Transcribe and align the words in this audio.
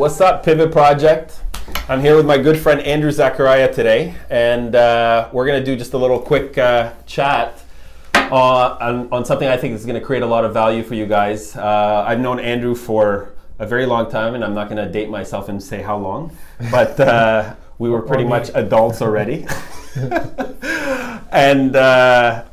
What's 0.00 0.18
up, 0.22 0.42
Pivot 0.42 0.72
Project? 0.72 1.42
I'm 1.86 2.00
here 2.00 2.16
with 2.16 2.24
my 2.24 2.38
good 2.38 2.58
friend 2.58 2.80
Andrew 2.80 3.10
Zakharia 3.10 3.70
today, 3.70 4.14
and 4.30 4.74
uh, 4.74 5.28
we're 5.30 5.44
going 5.44 5.60
to 5.60 5.64
do 5.64 5.76
just 5.76 5.92
a 5.92 5.98
little 5.98 6.18
quick 6.18 6.56
uh, 6.56 6.94
chat 7.04 7.62
uh, 8.14 8.78
on, 8.80 9.12
on 9.12 9.26
something 9.26 9.46
I 9.46 9.58
think 9.58 9.74
is 9.74 9.84
going 9.84 10.00
to 10.00 10.04
create 10.04 10.22
a 10.22 10.26
lot 10.26 10.46
of 10.46 10.54
value 10.54 10.82
for 10.82 10.94
you 10.94 11.04
guys. 11.04 11.54
Uh, 11.54 12.02
I've 12.08 12.18
known 12.18 12.40
Andrew 12.40 12.74
for 12.74 13.34
a 13.58 13.66
very 13.66 13.84
long 13.84 14.10
time, 14.10 14.34
and 14.34 14.42
I'm 14.42 14.54
not 14.54 14.70
going 14.70 14.82
to 14.82 14.90
date 14.90 15.10
myself 15.10 15.50
and 15.50 15.62
say 15.62 15.82
how 15.82 15.98
long, 15.98 16.34
but 16.70 16.98
uh, 16.98 17.54
we 17.76 17.90
were 17.90 18.00
pretty 18.00 18.24
much 18.24 18.50
adults 18.54 19.02
already. 19.02 19.46
and 21.30 21.76
uh, 21.76 22.44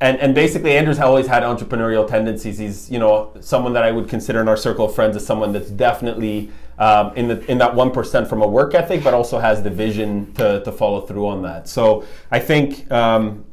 and 0.00 0.18
and 0.18 0.34
basically 0.34 0.76
Andrew's 0.76 0.98
always 0.98 1.26
had 1.26 1.42
entrepreneurial 1.42 2.08
tendencies. 2.08 2.56
He's 2.56 2.90
you 2.90 2.98
know 2.98 3.32
someone 3.40 3.74
that 3.74 3.82
I 3.82 3.90
would 3.90 4.08
consider 4.08 4.40
in 4.40 4.48
our 4.48 4.56
circle 4.56 4.86
of 4.86 4.94
friends 4.94 5.14
as 5.14 5.26
someone 5.26 5.52
that's 5.52 5.70
definitely 5.70 6.50
um, 6.78 7.14
in 7.16 7.28
the 7.28 7.50
in 7.50 7.58
that 7.58 7.74
one 7.74 7.90
percent 7.90 8.28
from 8.28 8.42
a 8.42 8.46
work 8.46 8.74
ethic, 8.74 9.02
but 9.02 9.14
also 9.14 9.38
has 9.38 9.62
the 9.62 9.70
vision 9.70 10.32
to, 10.34 10.62
to 10.64 10.72
follow 10.72 11.00
through 11.00 11.26
on 11.26 11.42
that. 11.42 11.68
So 11.68 12.04
I 12.30 12.38
think. 12.38 12.90
Um, 12.90 13.44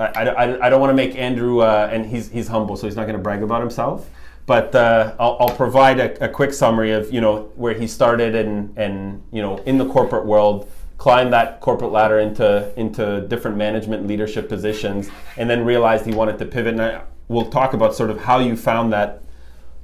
I, 0.00 0.28
I, 0.28 0.66
I 0.66 0.68
don't 0.68 0.80
want 0.80 0.90
to 0.90 0.94
make 0.94 1.16
Andrew, 1.16 1.60
uh, 1.60 1.88
and 1.92 2.04
he's, 2.04 2.28
he's 2.28 2.48
humble, 2.48 2.76
so 2.76 2.88
he's 2.88 2.96
not 2.96 3.04
going 3.04 3.16
to 3.16 3.22
brag 3.22 3.42
about 3.42 3.60
himself. 3.60 4.08
But 4.46 4.74
uh, 4.74 5.14
I'll, 5.20 5.36
I'll, 5.38 5.56
provide 5.56 6.00
a, 6.00 6.24
a 6.24 6.28
quick 6.28 6.52
summary 6.52 6.90
of 6.90 7.12
you 7.12 7.20
know 7.20 7.52
where 7.54 7.74
he 7.74 7.86
started 7.86 8.34
and 8.34 8.76
and 8.76 9.22
you 9.30 9.40
know 9.40 9.58
in 9.58 9.78
the 9.78 9.88
corporate 9.88 10.26
world, 10.26 10.68
climbed 10.98 11.32
that 11.32 11.60
corporate 11.60 11.92
ladder 11.92 12.18
into 12.18 12.72
into 12.76 13.20
different 13.28 13.56
management 13.56 14.08
leadership 14.08 14.48
positions, 14.48 15.10
and 15.36 15.48
then 15.48 15.64
realized 15.64 16.04
he 16.04 16.12
wanted 16.12 16.38
to 16.38 16.44
pivot. 16.44 16.72
And 16.72 16.82
I, 16.82 17.02
we'll 17.28 17.50
talk 17.50 17.72
about 17.72 17.94
sort 17.94 18.10
of 18.10 18.18
how 18.18 18.40
you 18.40 18.56
found 18.56 18.92
that 18.92 19.22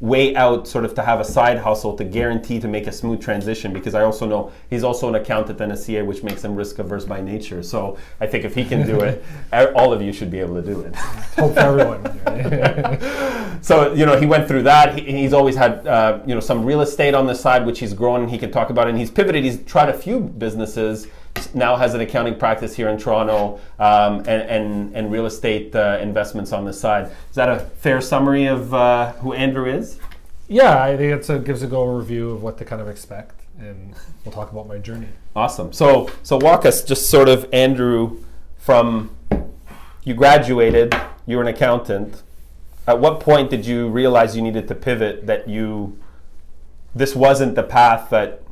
way 0.01 0.35
out 0.37 0.69
sort 0.69 0.85
of 0.85 0.95
to 0.95 1.03
have 1.03 1.19
a 1.19 1.25
side 1.25 1.59
hustle 1.59 1.97
to 1.97 2.05
guarantee 2.05 2.61
to 2.61 2.69
make 2.69 2.87
a 2.87 2.93
smooth 2.93 3.21
transition 3.21 3.73
because 3.73 3.95
I 3.95 4.05
also 4.05 4.27
know 4.27 4.53
he's 4.71 4.85
also 4.85 5.09
an 5.09 5.17
accountant 5.17 5.61
and 5.61 5.73
a 5.73 5.77
CA 5.77 6.03
which 6.03 6.23
makes 6.23 6.45
him 6.45 6.55
risk 6.55 6.79
averse 6.79 7.05
by 7.05 7.21
nature. 7.21 7.65
So 7.65 7.99
I 8.21 8.27
think 8.29 8.45
if 8.45 8.55
he 8.55 8.65
can 8.65 8.87
do 8.87 9.01
it 9.01 9.25
all 9.75 9.93
of 9.93 10.01
you 10.01 10.13
should 10.13 10.31
be 10.31 10.39
able 10.39 10.55
to 10.55 10.63
do 10.63 10.81
it. 10.83 10.95
Hope 10.95 11.57
everyone. 11.57 13.39
So 13.61 13.93
you 13.93 14.07
know 14.07 14.19
he 14.19 14.27
went 14.27 14.47
through 14.47 14.63
that. 14.65 14.99
He, 14.99 15.05
he's 15.23 15.33
always 15.33 15.57
had 15.57 15.87
uh, 15.87 16.21
you 16.25 16.35
know 16.35 16.41
some 16.41 16.65
real 16.65 16.81
estate 16.81 17.15
on 17.15 17.27
the 17.27 17.35
side 17.35 17.67
which 17.67 17.81
he's 17.81 17.93
grown 17.93 18.23
and 18.23 18.31
he 18.31 18.39
can 18.39 18.51
talk 18.51 18.71
about. 18.71 18.87
It 18.87 18.91
and 18.91 18.99
he's 18.99 19.11
pivoted. 19.11 19.45
He's 19.45 19.63
tried 19.65 19.89
a 19.89 19.93
few 19.93 20.21
businesses 20.21 21.09
now 21.55 21.77
has 21.77 21.95
an 21.95 22.01
accounting 22.01 22.37
practice 22.37 22.75
here 22.75 22.89
in 22.89 22.99
Toronto 22.99 23.61
um, 23.79 24.19
and, 24.21 24.29
and, 24.29 24.95
and 24.95 25.13
real 25.13 25.27
estate 25.27 25.75
uh, 25.75 25.99
investments 26.01 26.53
on 26.53 26.65
the 26.65 26.73
side. 26.73 27.11
Is 27.31 27.37
that 27.37 27.49
a 27.49 27.61
fair 27.61 28.01
summary 28.01 28.47
of 28.47 28.73
uh, 28.73 29.13
who 29.15 29.33
Andrew 29.33 29.67
is? 29.67 29.99
Yeah, 30.49 30.83
I 30.83 30.97
think 30.97 31.29
it 31.29 31.45
gives 31.45 31.63
a 31.63 31.67
good 31.67 31.77
overview 31.77 32.33
of 32.33 32.43
what 32.43 32.57
to 32.59 32.65
kind 32.65 32.81
of 32.81 32.89
expect, 32.89 33.41
and 33.59 33.95
we'll 34.25 34.33
talk 34.33 34.51
about 34.51 34.67
my 34.67 34.79
journey. 34.79 35.09
Awesome. 35.37 35.73
So, 35.73 36.11
so 36.23 36.39
walk 36.39 36.65
us 36.65 36.83
just 36.83 37.11
sort 37.11 37.29
of, 37.29 37.47
Andrew, 37.53 38.25
from 38.57 39.11
you 40.05 40.15
graduated, 40.15 40.95
you're 41.27 41.43
an 41.43 41.49
accountant. 41.49 42.23
At 42.87 42.99
what 42.99 43.21
point 43.21 43.51
did 43.51 43.67
you 43.67 43.89
realize 43.89 44.35
you 44.35 44.43
needed 44.43 44.67
to 44.69 44.75
pivot? 44.75 45.27
That 45.27 45.49
you, 45.49 45.99
this 46.95 47.15
wasn't 47.15 47.55
the 47.55 47.63
path 47.63 48.09
that 48.11 48.43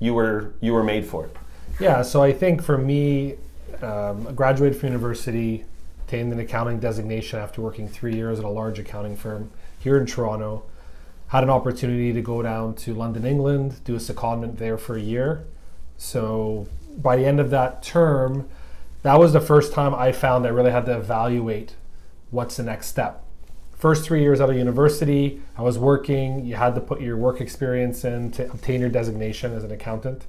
you 0.00 0.14
were 0.14 0.54
you 0.60 0.72
were 0.72 0.84
made 0.84 1.04
for. 1.04 1.28
Yeah, 1.80 2.02
so 2.02 2.22
I 2.22 2.32
think 2.32 2.60
for 2.60 2.76
me, 2.76 3.34
um, 3.82 4.26
I 4.26 4.32
graduated 4.32 4.80
from 4.80 4.88
university, 4.88 5.64
obtained 6.00 6.32
an 6.32 6.40
accounting 6.40 6.80
designation 6.80 7.38
after 7.38 7.62
working 7.62 7.88
three 7.88 8.16
years 8.16 8.40
at 8.40 8.44
a 8.44 8.48
large 8.48 8.80
accounting 8.80 9.16
firm 9.16 9.52
here 9.78 9.96
in 9.96 10.04
Toronto. 10.04 10.64
Had 11.28 11.44
an 11.44 11.50
opportunity 11.50 12.12
to 12.12 12.20
go 12.20 12.42
down 12.42 12.74
to 12.76 12.94
London, 12.94 13.24
England, 13.24 13.84
do 13.84 13.94
a 13.94 13.98
secondment 13.98 14.58
there 14.58 14.76
for 14.76 14.96
a 14.96 15.00
year. 15.00 15.44
So 15.98 16.66
by 16.96 17.14
the 17.14 17.24
end 17.24 17.38
of 17.38 17.50
that 17.50 17.82
term, 17.82 18.48
that 19.02 19.16
was 19.20 19.32
the 19.32 19.40
first 19.40 19.72
time 19.72 19.94
I 19.94 20.10
found 20.10 20.46
I 20.46 20.48
really 20.48 20.72
had 20.72 20.86
to 20.86 20.96
evaluate 20.96 21.76
what's 22.32 22.56
the 22.56 22.64
next 22.64 22.88
step. 22.88 23.24
First 23.76 24.04
three 24.04 24.22
years 24.22 24.40
out 24.40 24.50
of 24.50 24.56
university, 24.56 25.40
I 25.56 25.62
was 25.62 25.78
working. 25.78 26.44
You 26.44 26.56
had 26.56 26.74
to 26.74 26.80
put 26.80 27.00
your 27.00 27.16
work 27.16 27.40
experience 27.40 28.04
in 28.04 28.32
to 28.32 28.50
obtain 28.50 28.80
your 28.80 28.90
designation 28.90 29.52
as 29.52 29.62
an 29.62 29.70
accountant. 29.70 30.26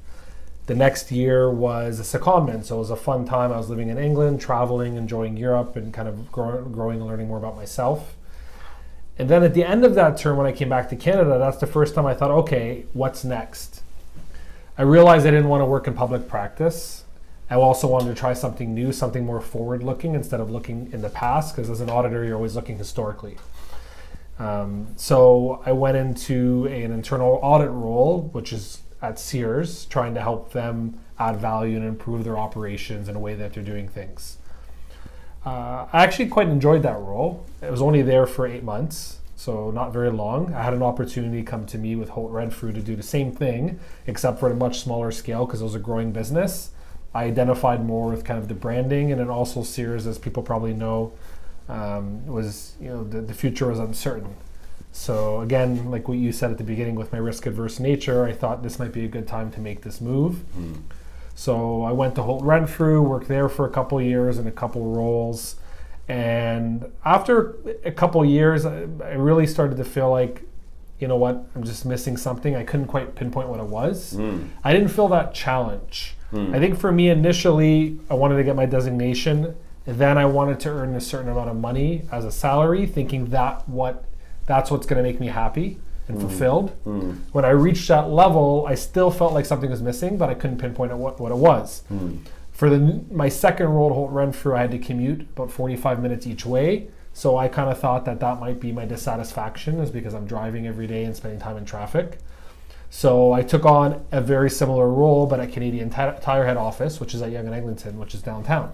The 0.69 0.75
next 0.75 1.11
year 1.11 1.49
was 1.49 1.99
a 1.99 2.03
secondment, 2.03 2.65
so 2.65 2.75
it 2.75 2.79
was 2.81 2.91
a 2.91 2.95
fun 2.95 3.25
time. 3.25 3.51
I 3.51 3.57
was 3.57 3.71
living 3.71 3.89
in 3.89 3.97
England, 3.97 4.39
traveling, 4.39 4.97
enjoying 4.97 5.35
Europe, 5.35 5.75
and 5.75 5.91
kind 5.91 6.07
of 6.07 6.31
grow, 6.31 6.63
growing 6.63 6.99
and 6.99 7.07
learning 7.07 7.27
more 7.27 7.39
about 7.39 7.55
myself. 7.55 8.15
And 9.17 9.27
then 9.27 9.41
at 9.41 9.55
the 9.55 9.63
end 9.63 9.83
of 9.83 9.95
that 9.95 10.15
term, 10.19 10.37
when 10.37 10.45
I 10.45 10.51
came 10.51 10.69
back 10.69 10.87
to 10.89 10.95
Canada, 10.95 11.39
that's 11.39 11.57
the 11.57 11.65
first 11.65 11.95
time 11.95 12.05
I 12.05 12.13
thought, 12.13 12.29
okay, 12.29 12.85
what's 12.93 13.23
next? 13.23 13.81
I 14.77 14.83
realized 14.83 15.25
I 15.25 15.31
didn't 15.31 15.47
want 15.47 15.61
to 15.61 15.65
work 15.65 15.87
in 15.87 15.95
public 15.95 16.27
practice. 16.27 17.03
I 17.49 17.55
also 17.55 17.87
wanted 17.87 18.09
to 18.09 18.15
try 18.15 18.33
something 18.33 18.75
new, 18.75 18.91
something 18.91 19.25
more 19.25 19.41
forward 19.41 19.81
looking 19.81 20.13
instead 20.13 20.39
of 20.39 20.51
looking 20.51 20.91
in 20.93 21.01
the 21.01 21.09
past, 21.09 21.55
because 21.55 21.71
as 21.71 21.81
an 21.81 21.89
auditor, 21.89 22.23
you're 22.23 22.35
always 22.35 22.55
looking 22.55 22.77
historically. 22.77 23.37
Um, 24.37 24.89
so 24.97 25.63
I 25.65 25.71
went 25.71 25.97
into 25.97 26.67
an 26.67 26.91
internal 26.91 27.39
audit 27.41 27.71
role, 27.71 28.29
which 28.33 28.53
is 28.53 28.83
at 29.01 29.19
Sears, 29.19 29.85
trying 29.85 30.13
to 30.13 30.21
help 30.21 30.51
them 30.51 30.99
add 31.17 31.37
value 31.37 31.77
and 31.77 31.85
improve 31.85 32.23
their 32.23 32.37
operations 32.37 33.07
in 33.07 33.15
a 33.15 33.19
way 33.19 33.33
that 33.35 33.53
they're 33.53 33.63
doing 33.63 33.87
things. 33.87 34.37
Uh, 35.45 35.87
I 35.91 36.03
actually 36.03 36.27
quite 36.27 36.47
enjoyed 36.47 36.83
that 36.83 36.99
role. 36.99 37.45
It 37.61 37.71
was 37.71 37.81
only 37.81 38.01
there 38.01 38.25
for 38.25 38.45
eight 38.45 38.63
months, 38.63 39.19
so 39.35 39.71
not 39.71 39.93
very 39.93 40.11
long. 40.11 40.53
I 40.53 40.63
had 40.63 40.73
an 40.73 40.83
opportunity 40.83 41.43
come 41.43 41.65
to 41.67 41.77
me 41.77 41.95
with 41.95 42.09
Holt 42.09 42.31
Renfrew 42.31 42.73
to 42.73 42.81
do 42.81 42.95
the 42.95 43.03
same 43.03 43.31
thing, 43.31 43.79
except 44.05 44.39
for 44.39 44.51
a 44.51 44.55
much 44.55 44.81
smaller 44.81 45.11
scale 45.11 45.45
because 45.45 45.61
it 45.61 45.63
was 45.63 45.75
a 45.75 45.79
growing 45.79 46.11
business. 46.11 46.71
I 47.13 47.23
identified 47.23 47.85
more 47.85 48.09
with 48.09 48.23
kind 48.23 48.37
of 48.37 48.49
the 48.49 48.53
branding, 48.53 49.11
and 49.11 49.19
then 49.19 49.29
also 49.29 49.63
Sears, 49.63 50.05
as 50.05 50.19
people 50.19 50.43
probably 50.43 50.73
know, 50.73 51.13
um, 51.69 52.25
was 52.25 52.75
you 52.81 52.89
know 52.89 53.03
the, 53.03 53.21
the 53.21 53.33
future 53.33 53.67
was 53.67 53.79
uncertain. 53.79 54.35
So 54.99 55.39
again, 55.39 55.89
like 55.89 56.09
what 56.09 56.17
you 56.17 56.33
said 56.33 56.51
at 56.51 56.57
the 56.57 56.63
beginning 56.65 56.95
with 56.95 57.13
my 57.13 57.19
risk 57.19 57.45
adverse 57.45 57.79
nature, 57.79 58.25
I 58.25 58.33
thought 58.33 58.63
this 58.63 58.79
might 58.79 58.91
be 58.91 59.05
a 59.05 59.07
good 59.07 59.29
time 59.29 59.49
to 59.51 59.61
make 59.61 59.81
this 59.81 60.01
move. 60.01 60.43
Mm. 60.57 60.81
So 61.35 61.83
I 61.83 61.93
went 61.93 62.15
to 62.15 62.21
Holt 62.21 62.43
Renfrew, 62.43 63.01
worked 63.01 63.29
there 63.29 63.47
for 63.47 63.65
a 63.65 63.69
couple 63.69 64.01
years 64.01 64.37
in 64.37 64.45
a 64.45 64.51
couple 64.51 64.83
roles, 64.83 65.55
and 66.09 66.91
after 67.05 67.55
a 67.85 67.93
couple 67.93 68.25
years, 68.25 68.65
I, 68.65 68.87
I 69.01 69.13
really 69.13 69.47
started 69.47 69.77
to 69.77 69.85
feel 69.85 70.11
like, 70.11 70.43
you 70.99 71.07
know 71.07 71.15
what, 71.15 71.45
I'm 71.55 71.63
just 71.63 71.85
missing 71.85 72.17
something. 72.17 72.57
I 72.57 72.65
couldn't 72.65 72.87
quite 72.87 73.15
pinpoint 73.15 73.47
what 73.47 73.61
it 73.61 73.67
was. 73.67 74.15
Mm. 74.15 74.49
I 74.65 74.73
didn't 74.73 74.89
feel 74.89 75.07
that 75.07 75.33
challenge. 75.33 76.15
Mm. 76.33 76.53
I 76.53 76.59
think 76.59 76.77
for 76.77 76.91
me 76.91 77.09
initially, 77.09 77.97
I 78.09 78.15
wanted 78.15 78.35
to 78.35 78.43
get 78.43 78.57
my 78.57 78.65
designation. 78.65 79.55
Then 79.85 80.17
I 80.17 80.25
wanted 80.25 80.59
to 80.59 80.69
earn 80.69 80.93
a 80.93 81.01
certain 81.01 81.29
amount 81.29 81.49
of 81.49 81.55
money 81.55 82.01
as 82.11 82.25
a 82.25 82.33
salary, 82.33 82.85
thinking 82.85 83.27
that 83.27 83.67
what 83.69 84.03
that's 84.49 84.71
what's 84.71 84.87
going 84.87 84.97
to 85.01 85.07
make 85.07 85.19
me 85.19 85.27
happy 85.27 85.77
and 86.07 86.17
mm. 86.17 86.21
fulfilled. 86.21 86.75
Mm. 86.83 87.19
When 87.33 87.45
I 87.45 87.51
reached 87.51 87.87
that 87.87 88.09
level, 88.09 88.65
I 88.67 88.73
still 88.73 89.11
felt 89.11 89.31
like 89.31 89.45
something 89.45 89.69
was 89.69 89.81
missing, 89.81 90.17
but 90.17 90.27
I 90.27 90.33
couldn't 90.33 90.57
pinpoint 90.57 90.91
what, 90.97 91.19
what 91.19 91.31
it 91.31 91.37
was. 91.37 91.83
Mm. 91.93 92.21
For 92.51 92.67
the, 92.67 93.03
my 93.11 93.29
second 93.29 93.67
role 93.67 93.89
to 93.89 93.93
Holt 93.93 94.11
Renfrew, 94.11 94.55
I 94.55 94.61
had 94.61 94.71
to 94.71 94.79
commute 94.79 95.21
about 95.21 95.51
45 95.51 96.01
minutes 96.01 96.25
each 96.25 96.47
way. 96.47 96.89
So 97.13 97.37
I 97.37 97.47
kind 97.47 97.69
of 97.69 97.79
thought 97.79 98.05
that 98.05 98.19
that 98.21 98.39
might 98.39 98.59
be 98.59 98.71
my 98.71 98.85
dissatisfaction, 98.85 99.79
is 99.79 99.91
because 99.91 100.15
I'm 100.15 100.25
driving 100.25 100.65
every 100.65 100.87
day 100.87 101.03
and 101.03 101.15
spending 101.15 101.39
time 101.39 101.55
in 101.55 101.63
traffic. 101.65 102.17
So 102.89 103.31
I 103.31 103.43
took 103.43 103.65
on 103.65 104.03
a 104.11 104.19
very 104.19 104.49
similar 104.49 104.89
role, 104.89 105.27
but 105.27 105.39
at 105.39 105.53
Canadian 105.53 105.91
Tire 105.91 106.45
Head 106.45 106.57
Office, 106.57 106.99
which 106.99 107.13
is 107.13 107.21
at 107.21 107.31
Yonge 107.31 107.45
and 107.45 107.53
Eglinton, 107.53 107.99
which 107.99 108.15
is 108.15 108.23
downtown. 108.23 108.73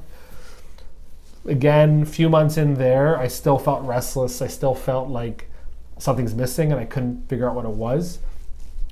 Again, 1.45 2.03
a 2.03 2.05
few 2.05 2.29
months 2.29 2.55
in 2.55 2.75
there, 2.75 3.17
I 3.17 3.27
still 3.27 3.59
felt 3.59 3.83
restless. 3.83 4.41
I 4.41 4.47
still 4.47 4.73
felt 4.73 5.09
like 5.09 5.49
something's 5.97 6.35
missing 6.35 6.71
and 6.71 6.79
I 6.79 6.85
couldn't 6.85 7.27
figure 7.29 7.49
out 7.49 7.55
what 7.55 7.65
it 7.65 7.71
was. 7.71 8.19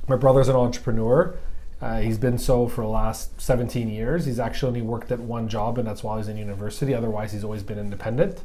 My 0.07 0.15
brother's 0.15 0.50
an 0.50 0.55
entrepreneur. 0.55 1.38
Uh, 1.81 2.00
he's 2.00 2.17
been 2.17 2.38
so 2.38 2.67
for 2.67 2.81
the 2.81 2.88
last 2.88 3.41
17 3.41 3.89
years. 3.89 4.25
He's 4.25 4.39
actually 4.39 4.69
only 4.69 4.81
worked 4.81 5.11
at 5.11 5.19
one 5.19 5.50
job, 5.50 5.77
and 5.77 5.85
that's 5.85 6.01
while 6.01 6.17
he's 6.17 6.29
in 6.29 6.38
university. 6.38 6.94
Otherwise, 6.94 7.33
he's 7.33 7.44
always 7.44 7.61
been 7.61 7.77
independent. 7.77 8.44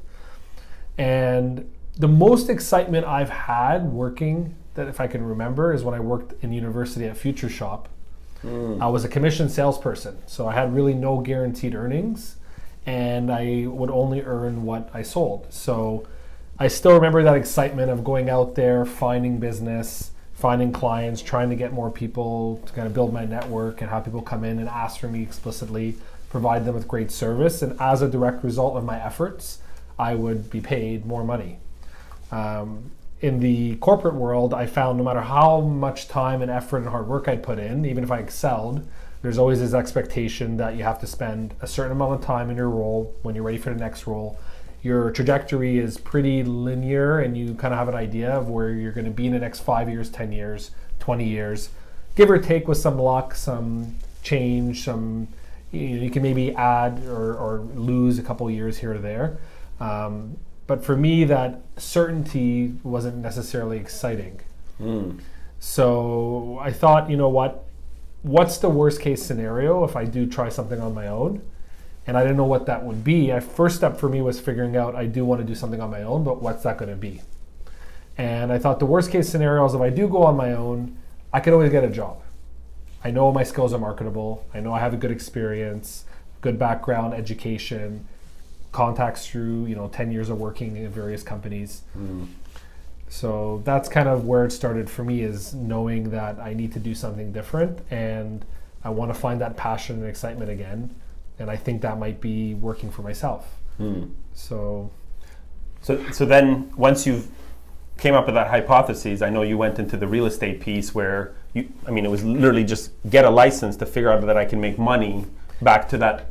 And 0.97 1.71
the 1.97 2.09
most 2.09 2.49
excitement 2.49 3.07
I've 3.07 3.31
had 3.31 3.93
working, 3.93 4.57
that 4.75 4.89
if 4.89 5.01
I 5.01 5.07
can 5.07 5.23
remember, 5.25 5.73
is 5.73 5.85
when 5.85 5.95
I 5.95 6.01
worked 6.01 6.35
in 6.43 6.53
university 6.53 7.07
at 7.07 7.17
Future 7.17 7.49
Shop. 7.49 7.89
Mm. 8.43 8.83
I 8.83 8.89
was 8.89 9.05
a 9.05 9.09
commission 9.09 9.49
salesperson, 9.49 10.19
so 10.27 10.49
I 10.49 10.55
had 10.55 10.75
really 10.75 10.95
no 10.95 11.21
guaranteed 11.21 11.77
earnings, 11.77 12.37
and 12.87 13.31
I 13.31 13.67
would 13.67 13.91
only 13.91 14.21
earn 14.23 14.65
what 14.65 14.91
I 14.93 15.03
sold. 15.03 15.47
So 15.51 16.07
I 16.61 16.67
still 16.67 16.93
remember 16.93 17.23
that 17.23 17.37
excitement 17.37 17.89
of 17.89 18.03
going 18.03 18.29
out 18.29 18.57
there, 18.57 18.85
finding 18.85 19.39
business, 19.39 20.11
finding 20.35 20.73
clients, 20.73 21.23
trying 21.23 21.51
to 21.51 21.57
get 21.57 21.73
more 21.73 21.89
people 21.89 22.61
to 22.67 22.73
kind 22.73 22.89
of 22.89 22.93
build 22.93 23.13
my 23.13 23.25
network 23.25 23.81
and 23.81 23.89
have 23.91 24.05
people 24.05 24.23
come 24.23 24.43
in 24.43 24.59
and 24.59 24.69
ask 24.69 24.99
for 24.99 25.07
me 25.07 25.23
explicitly, 25.23 25.95
provide 26.31 26.65
them 26.65 26.75
with 26.75 26.89
great 26.89 27.13
service. 27.13 27.63
And 27.63 27.81
as 27.81 28.03
a 28.03 28.09
direct 28.09 28.43
result 28.43 28.77
of 28.77 28.85
my 28.85 29.01
efforts, 29.01 29.59
I 30.01 30.17
would 30.17 30.51
be 30.51 30.61
paid 30.61 31.07
more 31.07 31.23
money. 31.23 31.59
Um, 32.33 32.91
in 33.21 33.39
the 33.39 33.77
corporate 33.77 34.15
world, 34.15 34.53
I 34.53 34.67
found 34.67 34.99
no 34.99 35.05
matter 35.05 35.21
how 35.21 35.61
much 35.61 36.09
time 36.09 36.43
and 36.43 36.51
effort 36.51 36.79
and 36.79 36.89
hard 36.89 37.07
work 37.07 37.29
I 37.29 37.37
put 37.37 37.61
in, 37.61 37.85
even 37.85 38.03
if 38.03 38.11
I 38.11 38.19
excelled, 38.19 38.85
there's 39.23 39.39
always 39.39 39.61
this 39.61 39.75
expectation 39.75 40.57
that 40.57 40.75
you 40.75 40.83
have 40.83 41.01
to 41.01 41.07
spend 41.07 41.55
a 41.61 41.69
certain 41.69 41.93
amount 41.93 42.15
of 42.15 42.25
time 42.25 42.51
in 42.51 42.57
your 42.57 42.71
role 42.71 43.17
when 43.23 43.37
you're 43.37 43.45
ready 43.45 43.59
for 43.59 43.71
the 43.71 43.79
next 43.79 44.09
role. 44.09 44.39
Your 44.83 45.11
trajectory 45.11 45.79
is 45.79 45.99
pretty 45.99 46.43
linear, 46.45 47.19
and 47.19 47.37
you 47.37 47.55
kind 47.55 47.75
of 47.75 47.79
have 47.79 47.89
an 47.89 47.95
idea 47.95 48.31
of 48.31 48.49
where 48.49 48.71
you're 48.71 48.93
going 48.93 49.07
to 49.07 49.11
be 49.11 49.27
in 49.27 49.33
the 49.33 49.39
next 49.39 49.61
five 49.61 49.89
years, 49.89 50.09
10 50.09 50.33
years, 50.33 50.71
20 51.01 51.25
years, 51.25 51.71
give 52.15 52.31
or 52.31 52.39
take 52.39 52.69
with 52.69 52.79
some 52.79 52.99
luck, 52.99 53.35
some 53.35 53.97
change, 54.23 54.85
some 54.85 55.29
you, 55.73 55.89
know, 55.91 56.03
you 56.03 56.11
can 56.11 56.23
maybe 56.23 56.55
add 56.55 57.05
or, 57.07 57.35
or 57.35 57.61
lose 57.75 58.19
a 58.19 58.23
couple 58.23 58.51
years 58.51 58.79
here 58.79 58.95
or 58.95 58.99
there. 58.99 59.39
Um, 59.81 60.37
but 60.67 60.85
for 60.85 60.97
me, 60.97 61.25
that 61.25 61.63
certainty 61.77 62.75
wasn't 62.83 63.17
necessarily 63.17 63.79
exciting. 63.79 64.41
Mm. 64.81 65.21
So 65.61 66.59
I 66.61 66.73
thought, 66.73 67.11
you 67.11 67.17
know 67.17 67.29
what? 67.29 67.65
What's 68.23 68.59
the 68.59 68.69
worst 68.69 69.01
case 69.01 69.23
scenario 69.23 69.85
if 69.85 69.97
I 69.97 70.05
do 70.05 70.27
try 70.27 70.49
something 70.49 70.81
on 70.81 70.95
my 70.95 71.09
own? 71.09 71.43
And 72.09 72.17
I 72.17 72.23
didn't 72.23 72.39
know 72.39 72.45
what 72.45 72.67
that 72.67 72.85
would 72.85 73.05
be. 73.05 73.31
A 73.31 73.41
first 73.41 73.77
step 73.77 73.99
for 73.99 74.09
me 74.09 74.21
was 74.21 74.41
figuring 74.41 74.77
out 74.77 74.97
I 74.97 75.07
do 75.07 75.25
want 75.25 75.41
to 75.41 75.47
do 75.47 75.55
something 75.55 75.81
on 75.81 75.91
my 75.91 76.03
own, 76.03 76.25
but 76.25 76.43
what's 76.43 76.65
that 76.65 76.79
going 76.79 76.91
to 76.91 76.97
be? 76.97 77.21
And 78.17 78.51
I 78.51 78.59
thought 78.59 78.81
the 78.81 78.87
worst 78.87 79.13
case 79.13 79.29
scenario 79.29 79.65
is 79.67 79.75
if 79.75 79.81
I 79.81 79.91
do 79.91 80.09
go 80.09 80.25
on 80.25 80.37
my 80.37 80.53
own, 80.53 80.99
I 81.33 81.39
could 81.39 81.53
always 81.53 81.71
get 81.71 81.85
a 81.85 81.91
job. 81.91 82.21
I 83.05 83.13
know 83.13 83.31
my 83.31 83.45
skills 83.45 83.73
are 83.73 83.79
marketable. 83.79 84.45
I 84.53 84.59
know 84.59 84.73
I 84.73 84.81
have 84.81 84.93
a 84.93 84.97
good 84.97 85.13
experience, 85.13 86.05
good 86.41 86.59
background, 86.59 87.15
education 87.15 88.09
contacts 88.73 89.27
through 89.27 89.67
you 89.67 89.75
know 89.75 89.89
10 89.89 90.13
years 90.13 90.29
of 90.29 90.39
working 90.39 90.77
in 90.77 90.91
various 90.91 91.23
companies 91.23 91.83
mm. 91.97 92.27
so 93.09 93.63
that's 93.65 93.89
kind 93.89 94.09
of 94.09 94.27
where 94.27 94.45
it 94.45 94.53
started 94.53 94.91
for 94.91 95.05
me 95.05 95.23
is 95.23 95.55
knowing 95.55 96.11
that 96.11 96.39
i 96.39 96.53
need 96.53 96.73
to 96.73 96.79
do 96.79 96.95
something 96.95 97.33
different 97.33 97.81
and 97.91 98.45
i 98.85 98.91
want 98.91 99.13
to 99.13 99.19
find 99.19 99.41
that 99.41 99.57
passion 99.57 99.97
and 99.97 100.07
excitement 100.07 100.51
again 100.51 100.95
and 101.39 101.51
i 101.51 101.57
think 101.57 101.83
that 101.83 101.99
might 101.99 102.21
be 102.21 102.55
working 102.55 102.91
for 102.91 103.03
myself 103.03 103.61
mm. 103.81 104.11
so 104.35 104.91
so 105.83 106.11
so 106.11 106.25
then 106.25 106.71
once 106.77 107.07
you've 107.07 107.29
came 107.97 108.15
up 108.15 108.27
with 108.27 108.35
that 108.35 108.49
hypothesis 108.49 109.23
i 109.23 109.31
know 109.31 109.43
you 109.43 109.59
went 109.59 109.79
into 109.79 109.97
the 109.97 110.07
real 110.07 110.27
estate 110.27 110.61
piece 110.61 110.95
where 110.95 111.35
you 111.55 111.69
i 111.87 111.91
mean 111.91 112.05
it 112.05 112.11
was 112.11 112.25
literally 112.25 112.65
just 112.65 112.93
get 113.11 113.25
a 113.25 113.31
license 113.31 113.77
to 113.77 113.87
figure 113.87 114.11
out 114.11 114.21
that 114.25 114.37
i 114.37 114.45
can 114.45 114.61
make 114.61 114.79
money 114.79 115.25
back 115.61 115.89
to 115.89 115.99
that 115.99 116.27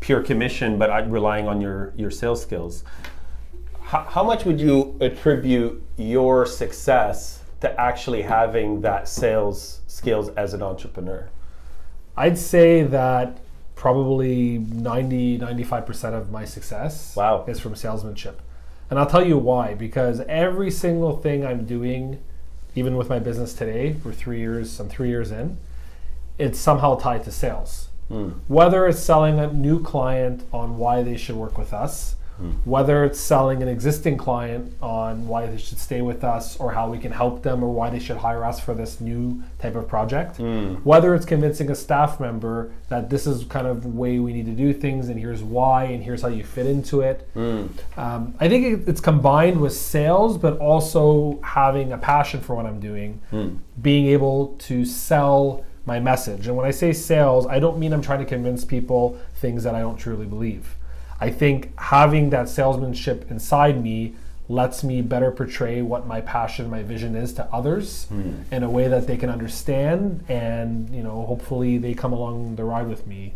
pure 0.00 0.22
commission, 0.22 0.78
but 0.78 1.10
relying 1.10 1.46
on 1.46 1.60
your, 1.60 1.92
your 1.96 2.10
sales 2.10 2.42
skills. 2.42 2.84
How, 3.82 4.02
how 4.02 4.24
much 4.24 4.44
would 4.44 4.60
you 4.60 4.96
attribute 5.00 5.82
your 5.96 6.46
success 6.46 7.42
to 7.60 7.78
actually 7.78 8.22
having 8.22 8.80
that 8.80 9.08
sales 9.08 9.80
skills 9.86 10.30
as 10.30 10.54
an 10.54 10.62
entrepreneur? 10.62 11.28
I'd 12.16 12.38
say 12.38 12.82
that 12.84 13.38
probably 13.80 14.58
90 14.58 15.38
95% 15.38 16.12
of 16.12 16.30
my 16.30 16.44
success 16.44 17.16
wow. 17.16 17.46
is 17.48 17.58
from 17.58 17.74
salesmanship. 17.74 18.42
And 18.90 18.98
I'll 18.98 19.06
tell 19.06 19.26
you 19.26 19.38
why 19.38 19.72
because 19.72 20.20
every 20.28 20.70
single 20.70 21.16
thing 21.16 21.46
I'm 21.46 21.64
doing 21.64 22.22
even 22.74 22.94
with 22.98 23.08
my 23.08 23.18
business 23.18 23.54
today 23.54 23.94
for 23.94 24.12
3 24.12 24.38
years, 24.38 24.78
I'm 24.80 24.90
3 24.90 25.08
years 25.08 25.30
in, 25.30 25.56
it's 26.36 26.58
somehow 26.58 26.96
tied 26.96 27.24
to 27.24 27.32
sales. 27.32 27.88
Mm. 28.10 28.40
Whether 28.48 28.86
it's 28.86 29.00
selling 29.00 29.38
a 29.38 29.50
new 29.50 29.82
client 29.82 30.44
on 30.52 30.76
why 30.76 31.02
they 31.02 31.16
should 31.16 31.36
work 31.36 31.56
with 31.56 31.72
us, 31.72 32.16
mm. 32.40 32.54
whether 32.64 33.04
it's 33.04 33.20
selling 33.20 33.62
an 33.62 33.68
existing 33.68 34.16
client 34.16 34.72
on 34.82 35.26
why 35.26 35.46
they 35.46 35.56
should 35.56 35.78
stay 35.78 36.00
with 36.00 36.24
us 36.24 36.56
or 36.58 36.72
how 36.72 36.88
we 36.88 36.98
can 36.98 37.12
help 37.12 37.42
them 37.42 37.62
or 37.62 37.72
why 37.72 37.90
they 37.90 37.98
should 37.98 38.16
hire 38.16 38.44
us 38.44 38.60
for 38.60 38.74
this 38.74 39.00
new 39.00 39.42
type 39.58 39.76
of 39.76 39.88
project, 39.88 40.38
mm. 40.38 40.82
whether 40.84 41.14
it's 41.14 41.26
convincing 41.26 41.70
a 41.70 41.74
staff 41.74 42.20
member 42.20 42.72
that 42.88 43.10
this 43.10 43.26
is 43.26 43.44
kind 43.44 43.66
of 43.66 43.82
the 43.82 43.88
way 43.88 44.18
we 44.18 44.32
need 44.32 44.46
to 44.46 44.52
do 44.52 44.72
things 44.72 45.08
and 45.08 45.18
here's 45.18 45.42
why 45.42 45.84
and 45.84 46.02
here's 46.02 46.22
how 46.22 46.28
you 46.28 46.44
fit 46.44 46.66
into 46.66 47.00
it. 47.00 47.28
Um, 47.96 48.34
I 48.40 48.48
think 48.48 48.88
it's 48.88 49.00
combined 49.00 49.60
with 49.60 49.72
sales, 49.72 50.38
but 50.38 50.58
also 50.58 51.40
having 51.42 51.92
a 51.92 51.98
passion 51.98 52.40
for 52.40 52.54
what 52.54 52.66
I'm 52.66 52.80
doing, 52.80 53.20
being 53.80 54.06
able 54.06 54.56
to 54.60 54.84
sell 54.84 55.64
my 55.86 55.98
message. 55.98 56.46
And 56.46 56.56
when 56.56 56.66
I 56.66 56.70
say 56.70 56.92
sales, 56.92 57.46
I 57.46 57.58
don't 57.58 57.78
mean 57.78 57.92
I'm 57.92 58.02
trying 58.02 58.20
to 58.20 58.24
convince 58.24 58.64
people 58.64 59.18
things 59.36 59.64
that 59.64 59.74
I 59.74 59.80
don't 59.80 59.96
truly 59.96 60.26
believe. 60.26 60.76
I 61.20 61.30
think 61.30 61.78
having 61.78 62.30
that 62.30 62.48
salesmanship 62.48 63.30
inside 63.30 63.82
me 63.82 64.14
lets 64.48 64.82
me 64.82 65.00
better 65.00 65.30
portray 65.30 65.80
what 65.80 66.06
my 66.06 66.20
passion, 66.20 66.68
my 66.68 66.82
vision 66.82 67.14
is 67.14 67.32
to 67.34 67.44
others 67.52 68.08
mm. 68.10 68.34
in 68.50 68.64
a 68.64 68.70
way 68.70 68.88
that 68.88 69.06
they 69.06 69.16
can 69.16 69.30
understand, 69.30 70.24
and 70.28 70.90
you 70.90 71.02
know, 71.02 71.24
hopefully 71.26 71.78
they 71.78 71.94
come 71.94 72.12
along 72.12 72.56
the 72.56 72.64
ride 72.64 72.88
with 72.88 73.06
me. 73.06 73.32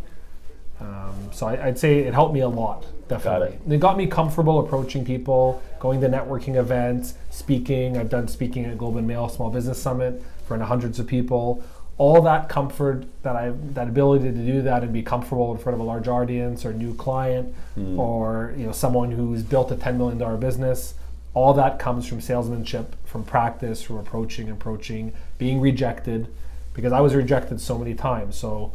Um, 0.81 1.29
so 1.31 1.47
I, 1.47 1.67
would 1.67 1.79
say 1.79 1.99
it 1.99 2.13
helped 2.13 2.33
me 2.33 2.41
a 2.41 2.49
lot, 2.49 2.85
definitely. 3.07 3.57
Got 3.57 3.67
it. 3.67 3.73
it 3.73 3.79
got 3.79 3.97
me 3.97 4.07
comfortable 4.07 4.59
approaching 4.59 5.05
people, 5.05 5.63
going 5.79 6.01
to 6.01 6.09
networking 6.09 6.57
events, 6.57 7.13
speaking. 7.29 7.97
I've 7.97 8.09
done 8.09 8.27
speaking 8.27 8.65
at 8.65 8.77
Globe 8.77 8.97
and 8.97 9.07
Mail 9.07 9.29
Small 9.29 9.49
Business 9.49 9.81
Summit 9.81 10.21
for 10.45 10.59
hundreds 10.59 10.99
of 10.99 11.07
people 11.07 11.63
all 11.97 12.21
that 12.21 12.49
comfort 12.49 13.05
that 13.23 13.35
I 13.35 13.51
that 13.73 13.87
ability 13.87 14.25
to 14.25 14.45
do 14.45 14.61
that 14.63 14.83
and 14.83 14.91
be 14.91 15.01
comfortable 15.01 15.51
in 15.51 15.57
front 15.57 15.75
of 15.75 15.79
a 15.79 15.83
large 15.83 16.07
audience 16.07 16.65
or 16.65 16.73
new 16.73 16.93
client 16.93 17.55
mm. 17.77 17.97
or 17.97 18.53
you 18.57 18.65
know 18.65 18.71
someone 18.71 19.11
who's 19.11 19.43
built 19.43 19.71
a 19.71 19.75
ten 19.75 19.97
million 19.97 20.17
dollar 20.17 20.37
business, 20.37 20.95
all 21.33 21.53
that 21.53 21.79
comes 21.79 22.05
from 22.05 22.19
salesmanship, 22.19 22.95
from 23.05 23.23
practice, 23.23 23.81
from 23.81 23.97
approaching, 23.97 24.49
approaching, 24.49 25.13
being 25.37 25.61
rejected, 25.61 26.27
because 26.73 26.91
I 26.91 26.99
was 26.99 27.15
rejected 27.15 27.61
so 27.61 27.77
many 27.77 27.93
times. 27.93 28.35
So 28.35 28.73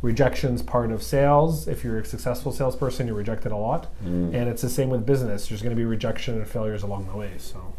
rejection's 0.00 0.62
part 0.62 0.92
of 0.92 1.02
sales. 1.02 1.66
If 1.66 1.82
you're 1.82 1.98
a 1.98 2.04
successful 2.04 2.52
salesperson, 2.52 3.06
you're 3.08 3.16
rejected 3.16 3.50
a 3.50 3.56
lot, 3.56 3.88
mm. 4.04 4.32
and 4.32 4.48
it's 4.48 4.62
the 4.62 4.70
same 4.70 4.90
with 4.90 5.04
business. 5.04 5.48
There's 5.48 5.60
going 5.60 5.74
to 5.74 5.80
be 5.80 5.84
rejection 5.84 6.36
and 6.36 6.46
failures 6.46 6.84
along 6.84 7.08
the 7.08 7.16
way. 7.16 7.32
So 7.38 7.74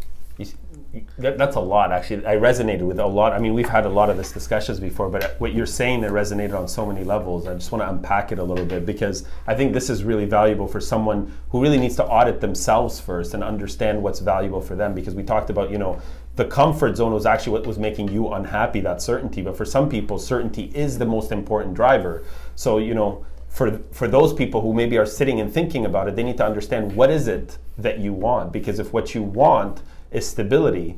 that, 1.18 1.38
that's 1.38 1.56
a 1.56 1.60
lot 1.60 1.92
actually. 1.92 2.26
I 2.26 2.36
resonated 2.36 2.82
with 2.82 3.00
a 3.00 3.06
lot. 3.06 3.34
I 3.34 3.40
mean 3.40 3.54
we've 3.54 3.70
had 3.70 3.86
a 3.86 3.90
lot 3.90 4.10
of 4.10 4.18
this 4.18 4.32
discussions 4.32 4.80
before 4.80 5.10
but 5.10 5.36
what 5.40 5.54
you're 5.54 5.66
saying 5.66 6.02
that 6.02 6.12
resonated 6.12 6.58
on 6.58 6.68
so 6.68 6.86
many 6.86 7.04
levels 7.04 7.48
i 7.48 7.54
just 7.54 7.72
want 7.72 7.82
to 7.82 7.90
unpack 7.90 8.32
it 8.32 8.40
a 8.40 8.44
little 8.44 8.66
bit 8.66 8.86
because 8.86 9.26
i 9.48 9.56
think 9.56 9.74
this 9.74 9.90
is 9.90 10.04
really 10.04 10.26
valuable 10.26 10.68
for 10.68 10.82
someone 10.82 11.32
who 11.50 11.62
really 11.62 11.78
needs 11.78 11.96
to 11.96 12.06
audit 12.06 12.42
themselves 12.42 13.00
first 13.00 13.34
and 13.34 13.44
understand 13.44 14.02
what's 14.02 14.20
valuable 14.20 14.62
for 14.62 14.76
them 14.76 14.94
because 14.94 15.16
we 15.16 15.24
talked 15.24 15.50
about 15.50 15.72
you 15.72 15.78
know 15.78 16.02
the 16.36 16.46
comfort 16.46 16.96
zone 16.96 17.14
was 17.14 17.26
actually 17.26 17.54
what 17.54 17.68
was 17.68 17.78
making 17.78 18.08
you 18.10 18.30
unhappy 18.34 18.80
that 18.80 19.02
certainty. 19.02 19.42
But 19.42 19.58
for 19.58 19.66
some 19.66 19.90
people 19.90 20.18
certainty 20.18 20.72
is 20.74 20.98
the 20.98 21.06
most 21.06 21.32
important 21.32 21.74
driver. 21.76 22.24
So 22.56 22.78
you 22.78 22.94
know 22.94 23.26
for 23.50 23.80
for 23.92 24.08
those 24.08 24.34
people 24.34 24.62
who 24.62 24.74
maybe 24.74 24.98
are 24.98 25.06
sitting 25.06 25.42
and 25.42 25.54
thinking 25.54 25.86
about 25.86 26.08
it 26.08 26.16
they 26.16 26.24
need 26.24 26.38
to 26.38 26.46
understand 26.46 26.96
what 26.96 27.10
is 27.10 27.28
it 27.28 27.58
that 27.78 28.00
you 28.00 28.14
want 28.14 28.54
because 28.54 28.80
if 28.80 28.94
what 28.94 29.14
you 29.14 29.22
want 29.22 29.82
is 30.12 30.28
stability, 30.28 30.98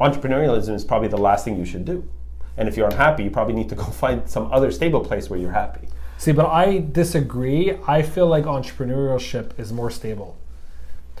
entrepreneurialism 0.00 0.74
is 0.74 0.84
probably 0.84 1.08
the 1.08 1.18
last 1.18 1.44
thing 1.44 1.58
you 1.58 1.64
should 1.64 1.84
do. 1.84 2.08
And 2.56 2.68
if 2.68 2.76
you're 2.76 2.88
unhappy, 2.88 3.24
you 3.24 3.30
probably 3.30 3.54
need 3.54 3.68
to 3.70 3.74
go 3.74 3.84
find 4.02 4.28
some 4.28 4.52
other 4.52 4.70
stable 4.70 5.00
place 5.00 5.30
where 5.30 5.38
you're 5.38 5.52
happy. 5.52 5.88
See, 6.18 6.32
but 6.32 6.46
I 6.46 6.78
disagree. 6.78 7.76
I 7.86 8.02
feel 8.02 8.26
like 8.26 8.44
entrepreneurship 8.44 9.58
is 9.58 9.72
more 9.72 9.90
stable. 9.90 10.36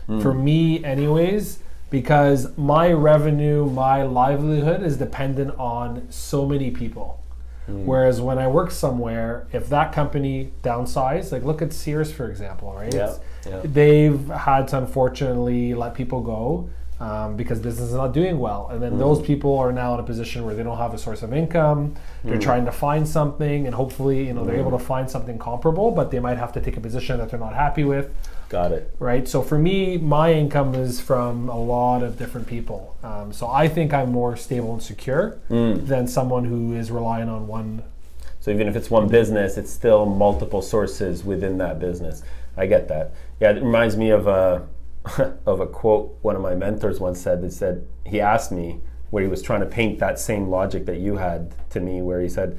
Mm. 0.08 0.20
For 0.20 0.34
me, 0.34 0.84
anyways, 0.84 1.60
because 1.88 2.56
my 2.58 2.92
revenue, 2.92 3.64
my 3.66 4.02
livelihood 4.02 4.82
is 4.82 4.98
dependent 4.98 5.58
on 5.58 6.06
so 6.10 6.46
many 6.46 6.70
people. 6.70 7.22
Mm. 7.68 7.84
Whereas 7.84 8.20
when 8.20 8.38
I 8.38 8.48
work 8.48 8.70
somewhere, 8.70 9.46
if 9.52 9.68
that 9.70 9.92
company 9.92 10.52
downsized, 10.62 11.32
like 11.32 11.44
look 11.44 11.62
at 11.62 11.72
Sears 11.72 12.12
for 12.12 12.30
example, 12.30 12.72
right? 12.74 12.92
Yeah, 12.92 13.16
yeah. 13.46 13.60
They've 13.64 14.26
had 14.28 14.68
to 14.68 14.78
unfortunately 14.78 15.74
let 15.74 15.94
people 15.94 16.20
go 16.20 16.68
um, 17.00 17.34
because 17.34 17.58
business 17.58 17.88
is 17.88 17.94
not 17.94 18.12
doing 18.12 18.38
well. 18.38 18.68
And 18.70 18.82
then 18.82 18.92
Mm. 18.92 18.98
those 18.98 19.20
people 19.22 19.58
are 19.58 19.72
now 19.72 19.94
in 19.94 20.00
a 20.00 20.02
position 20.02 20.44
where 20.44 20.54
they 20.54 20.62
don't 20.62 20.76
have 20.76 20.92
a 20.92 20.98
source 20.98 21.22
of 21.22 21.32
income. 21.32 21.94
They're 22.24 22.36
Mm. 22.36 22.42
trying 22.42 22.64
to 22.66 22.72
find 22.72 23.08
something, 23.08 23.66
and 23.66 23.74
hopefully, 23.74 24.26
you 24.26 24.34
know, 24.34 24.44
they're 24.44 24.56
able 24.60 24.70
to 24.72 24.78
find 24.78 25.08
something 25.10 25.38
comparable, 25.38 25.90
but 25.92 26.10
they 26.10 26.20
might 26.20 26.36
have 26.36 26.52
to 26.52 26.60
take 26.60 26.76
a 26.76 26.80
position 26.80 27.18
that 27.18 27.30
they're 27.30 27.40
not 27.40 27.54
happy 27.54 27.84
with. 27.84 28.10
Got 28.50 28.72
it. 28.72 28.94
Right. 28.98 29.26
So 29.28 29.42
for 29.42 29.58
me, 29.58 29.96
my 29.96 30.32
income 30.32 30.74
is 30.74 31.00
from 31.00 31.48
a 31.48 31.58
lot 31.58 32.02
of 32.02 32.18
different 32.18 32.46
people. 32.46 32.96
Um, 33.02 33.32
so 33.32 33.48
I 33.48 33.66
think 33.68 33.94
I'm 33.94 34.10
more 34.12 34.36
stable 34.36 34.72
and 34.72 34.82
secure 34.82 35.36
Mm. 35.50 35.86
than 35.86 36.06
someone 36.06 36.44
who 36.44 36.74
is 36.74 36.90
relying 36.90 37.28
on 37.28 37.46
one. 37.48 37.82
So 38.40 38.50
even 38.50 38.66
if 38.68 38.74
it's 38.76 38.90
one 38.90 39.06
business, 39.08 39.56
it's 39.56 39.70
still 39.70 40.04
multiple 40.04 40.62
sources 40.62 41.24
within 41.24 41.58
that 41.58 41.78
business. 41.78 42.22
I 42.56 42.66
get 42.66 42.88
that. 42.88 43.12
Yeah, 43.40 43.50
it 43.52 43.62
reminds 43.62 43.96
me 43.96 44.10
of 44.10 44.26
a 44.26 44.62
of 45.46 45.60
a 45.60 45.66
quote 45.66 46.18
one 46.22 46.36
of 46.36 46.42
my 46.42 46.54
mentors 46.54 47.00
once 47.00 47.20
said 47.20 47.40
that 47.42 47.52
said 47.52 47.86
he 48.04 48.20
asked 48.20 48.52
me 48.52 48.80
where 49.10 49.22
he 49.22 49.28
was 49.28 49.42
trying 49.42 49.60
to 49.60 49.66
paint 49.66 49.98
that 49.98 50.18
same 50.18 50.48
logic 50.48 50.86
that 50.86 50.98
you 50.98 51.16
had 51.16 51.54
to 51.70 51.80
me 51.80 52.02
where 52.02 52.20
he 52.20 52.28
said 52.28 52.58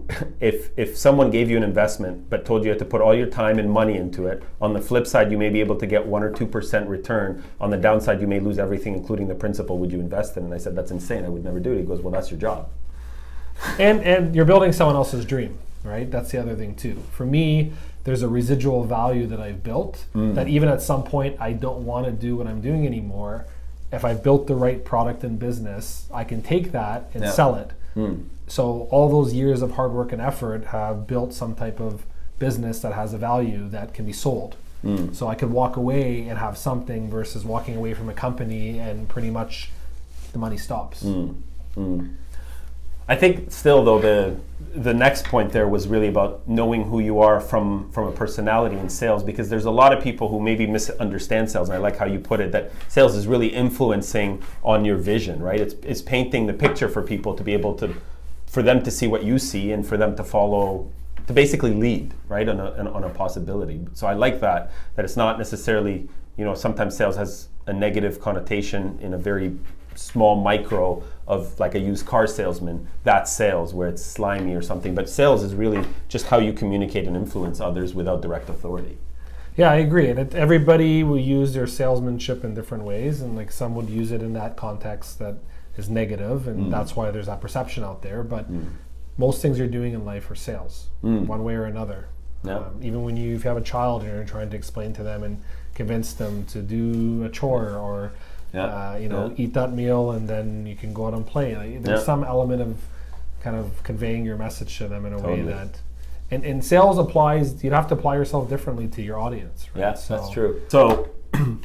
if 0.40 0.70
if 0.76 0.96
someone 0.96 1.30
gave 1.30 1.50
you 1.50 1.56
an 1.56 1.62
investment 1.62 2.30
but 2.30 2.44
told 2.44 2.64
you 2.64 2.70
had 2.70 2.78
to 2.78 2.84
put 2.84 3.00
all 3.00 3.14
your 3.14 3.26
time 3.26 3.58
and 3.58 3.70
money 3.70 3.96
into 3.96 4.26
it, 4.26 4.42
on 4.60 4.72
the 4.72 4.80
flip 4.80 5.06
side 5.06 5.30
you 5.30 5.36
may 5.36 5.50
be 5.50 5.60
able 5.60 5.76
to 5.76 5.86
get 5.86 6.06
one 6.06 6.22
or 6.22 6.32
two 6.32 6.46
percent 6.46 6.88
return. 6.88 7.42
On 7.60 7.70
the 7.70 7.76
downside, 7.76 8.20
you 8.20 8.26
may 8.26 8.40
lose 8.40 8.58
everything, 8.58 8.94
including 8.94 9.28
the 9.28 9.34
principal. 9.34 9.78
Would 9.78 9.92
you 9.92 10.00
invest 10.00 10.36
in? 10.36 10.44
And 10.44 10.54
I 10.54 10.58
said 10.58 10.74
that's 10.74 10.90
insane. 10.90 11.24
I 11.24 11.28
would 11.28 11.44
never 11.44 11.60
do 11.60 11.72
it. 11.72 11.78
He 11.78 11.82
goes, 11.82 12.00
well, 12.00 12.12
that's 12.12 12.30
your 12.30 12.40
job. 12.40 12.70
and 13.78 14.00
and 14.02 14.34
you're 14.34 14.46
building 14.46 14.72
someone 14.72 14.96
else's 14.96 15.26
dream, 15.26 15.58
right? 15.84 16.10
That's 16.10 16.30
the 16.32 16.40
other 16.40 16.54
thing 16.54 16.74
too. 16.74 17.02
For 17.12 17.26
me, 17.26 17.72
there's 18.04 18.22
a 18.22 18.28
residual 18.28 18.84
value 18.84 19.26
that 19.28 19.40
I've 19.40 19.62
built 19.62 20.04
Mm. 20.14 20.34
that 20.34 20.48
even 20.48 20.68
at 20.68 20.82
some 20.82 21.02
point 21.04 21.36
I 21.40 21.52
don't 21.52 21.84
want 21.84 22.06
to 22.06 22.12
do 22.12 22.36
what 22.36 22.46
I'm 22.46 22.60
doing 22.60 22.86
anymore. 22.86 23.46
If 23.92 24.04
I've 24.04 24.22
built 24.22 24.46
the 24.46 24.54
right 24.56 24.84
product 24.84 25.22
and 25.22 25.38
business, 25.38 26.06
I 26.12 26.24
can 26.24 26.42
take 26.42 26.72
that 26.72 27.10
and 27.14 27.22
Yeah. 27.24 27.30
sell 27.30 27.54
it. 27.54 27.70
Mm. 27.96 28.24
So 28.48 28.88
all 28.90 29.08
those 29.08 29.32
years 29.34 29.62
of 29.62 29.72
hard 29.72 29.92
work 29.92 30.12
and 30.12 30.20
effort 30.20 30.64
have 30.66 31.06
built 31.06 31.32
some 31.32 31.54
type 31.54 31.78
of 31.80 32.04
business 32.38 32.80
that 32.80 32.92
has 32.94 33.12
a 33.14 33.18
value 33.18 33.68
that 33.68 33.94
can 33.94 34.04
be 34.04 34.12
sold. 34.12 34.56
Mm. 34.84 35.14
So 35.14 35.28
I 35.28 35.34
could 35.36 35.52
walk 35.52 35.76
away 35.76 36.26
and 36.28 36.38
have 36.38 36.58
something 36.58 37.08
versus 37.08 37.44
walking 37.44 37.76
away 37.76 37.94
from 37.94 38.08
a 38.08 38.14
company 38.14 38.78
and 38.80 39.08
pretty 39.08 39.30
much 39.30 39.70
the 40.32 40.38
money 40.38 40.56
stops. 40.56 41.04
I 43.08 43.16
think 43.16 43.50
still 43.50 43.84
though 43.84 43.98
the 43.98 44.36
the 44.74 44.94
next 44.94 45.26
point 45.26 45.52
there 45.52 45.68
was 45.68 45.86
really 45.88 46.08
about 46.08 46.48
knowing 46.48 46.84
who 46.84 47.00
you 47.00 47.18
are 47.18 47.40
from 47.40 47.90
from 47.90 48.08
a 48.08 48.12
personality 48.12 48.76
in 48.76 48.88
sales 48.88 49.22
because 49.22 49.50
there's 49.50 49.64
a 49.64 49.70
lot 49.70 49.92
of 49.92 50.02
people 50.02 50.28
who 50.28 50.40
maybe 50.40 50.66
misunderstand 50.66 51.50
sales 51.50 51.68
and 51.68 51.76
I 51.76 51.80
like 51.80 51.96
how 51.96 52.06
you 52.06 52.18
put 52.18 52.40
it 52.40 52.52
that 52.52 52.70
sales 52.88 53.14
is 53.14 53.26
really 53.26 53.48
influencing 53.48 54.42
on 54.62 54.84
your 54.84 54.96
vision 54.96 55.42
right? 55.42 55.60
It's 55.60 55.74
it's 55.82 56.00
painting 56.00 56.46
the 56.46 56.54
picture 56.54 56.88
for 56.88 57.02
people 57.02 57.34
to 57.34 57.42
be 57.42 57.52
able 57.52 57.74
to 57.76 57.94
for 58.46 58.62
them 58.62 58.82
to 58.82 58.90
see 58.90 59.06
what 59.06 59.24
you 59.24 59.38
see 59.38 59.72
and 59.72 59.86
for 59.86 59.96
them 59.96 60.14
to 60.16 60.24
follow 60.24 60.88
to 61.26 61.32
basically 61.32 61.74
lead 61.74 62.14
right 62.28 62.48
on 62.48 62.60
a 62.60 62.90
on 62.90 63.04
a 63.04 63.10
possibility. 63.10 63.80
So 63.94 64.06
I 64.06 64.14
like 64.14 64.40
that 64.40 64.70
that 64.94 65.04
it's 65.04 65.16
not 65.16 65.38
necessarily 65.38 66.08
you 66.36 66.44
know 66.44 66.54
sometimes 66.54 66.96
sales 66.96 67.16
has 67.16 67.48
a 67.66 67.72
negative 67.72 68.20
connotation 68.20 68.98
in 69.00 69.14
a 69.14 69.18
very 69.18 69.56
small 69.94 70.36
micro 70.36 71.02
of 71.32 71.58
like 71.58 71.74
a 71.74 71.78
used 71.80 72.06
car 72.06 72.26
salesman 72.26 72.86
that's 73.04 73.32
sales 73.32 73.72
where 73.74 73.88
it's 73.88 74.04
slimy 74.04 74.54
or 74.54 74.62
something 74.62 74.94
but 74.94 75.08
sales 75.08 75.42
is 75.42 75.54
really 75.54 75.84
just 76.08 76.26
how 76.26 76.38
you 76.38 76.52
communicate 76.52 77.06
and 77.06 77.16
influence 77.16 77.60
others 77.60 77.94
without 77.94 78.22
direct 78.22 78.48
authority 78.48 78.98
Yeah, 79.56 79.70
I 79.70 79.76
agree. 79.76 80.08
And 80.08 80.18
it, 80.18 80.34
everybody 80.34 81.02
will 81.04 81.18
use 81.18 81.52
their 81.52 81.66
salesmanship 81.66 82.42
in 82.42 82.54
different 82.54 82.84
ways, 82.84 83.20
and 83.20 83.36
like 83.36 83.52
some 83.52 83.74
would 83.74 83.90
use 83.90 84.10
it 84.10 84.22
in 84.22 84.32
that 84.32 84.56
context 84.56 85.18
that 85.18 85.36
is 85.76 85.90
negative, 85.90 86.48
and 86.48 86.66
mm. 86.66 86.70
that's 86.70 86.96
why 86.96 87.10
there's 87.10 87.26
that 87.26 87.40
perception 87.40 87.84
out 87.84 88.02
there. 88.02 88.22
But 88.22 88.50
mm. 88.50 88.66
most 89.18 89.42
things 89.42 89.58
you're 89.58 89.68
doing 89.68 89.92
in 89.92 90.04
life 90.04 90.30
are 90.30 90.34
sales, 90.34 90.88
mm. 91.02 91.26
one 91.26 91.44
way 91.44 91.54
or 91.54 91.64
another. 91.64 92.08
Yeah. 92.44 92.58
Um, 92.58 92.80
even 92.82 93.04
when 93.04 93.16
you, 93.16 93.36
if 93.36 93.44
you 93.44 93.48
have 93.48 93.56
a 93.56 93.62
child 93.62 94.02
and 94.02 94.10
you're 94.10 94.24
trying 94.24 94.50
to 94.50 94.56
explain 94.56 94.92
to 94.94 95.02
them 95.02 95.22
and 95.22 95.42
convince 95.74 96.12
them 96.12 96.44
to 96.46 96.60
do 96.60 97.22
a 97.24 97.28
chore 97.28 97.76
or 97.76 98.12
Yeah. 98.52 98.64
uh, 98.64 98.96
you 98.96 99.08
know 99.08 99.28
Yeah. 99.28 99.44
eat 99.44 99.54
that 99.54 99.72
meal 99.72 100.10
and 100.12 100.28
then 100.28 100.66
you 100.66 100.76
can 100.76 100.92
go 100.92 101.06
out 101.06 101.14
and 101.14 101.26
play. 101.26 101.56
Like, 101.56 101.82
there's 101.82 102.00
Yeah. 102.00 102.04
some 102.06 102.24
element 102.24 102.60
of 102.62 102.76
kind 103.40 103.56
of 103.56 103.82
conveying 103.82 104.24
your 104.24 104.36
message 104.36 104.76
to 104.78 104.88
them 104.88 105.06
in 105.06 105.12
a 105.14 105.16
Totally. 105.16 105.42
way 105.42 105.52
that. 105.52 105.80
And, 106.30 106.44
and 106.44 106.64
sales 106.64 106.98
applies. 106.98 107.62
You'd 107.64 107.72
have 107.72 107.88
to 107.88 107.94
apply 107.94 108.16
yourself 108.16 108.48
differently 108.48 108.88
to 108.88 109.02
your 109.02 109.18
audience. 109.18 109.66
Right? 109.74 109.80
yeah 109.80 109.94
So- 109.94 110.16
that's 110.16 110.30
true 110.30 110.60
so 110.68 111.08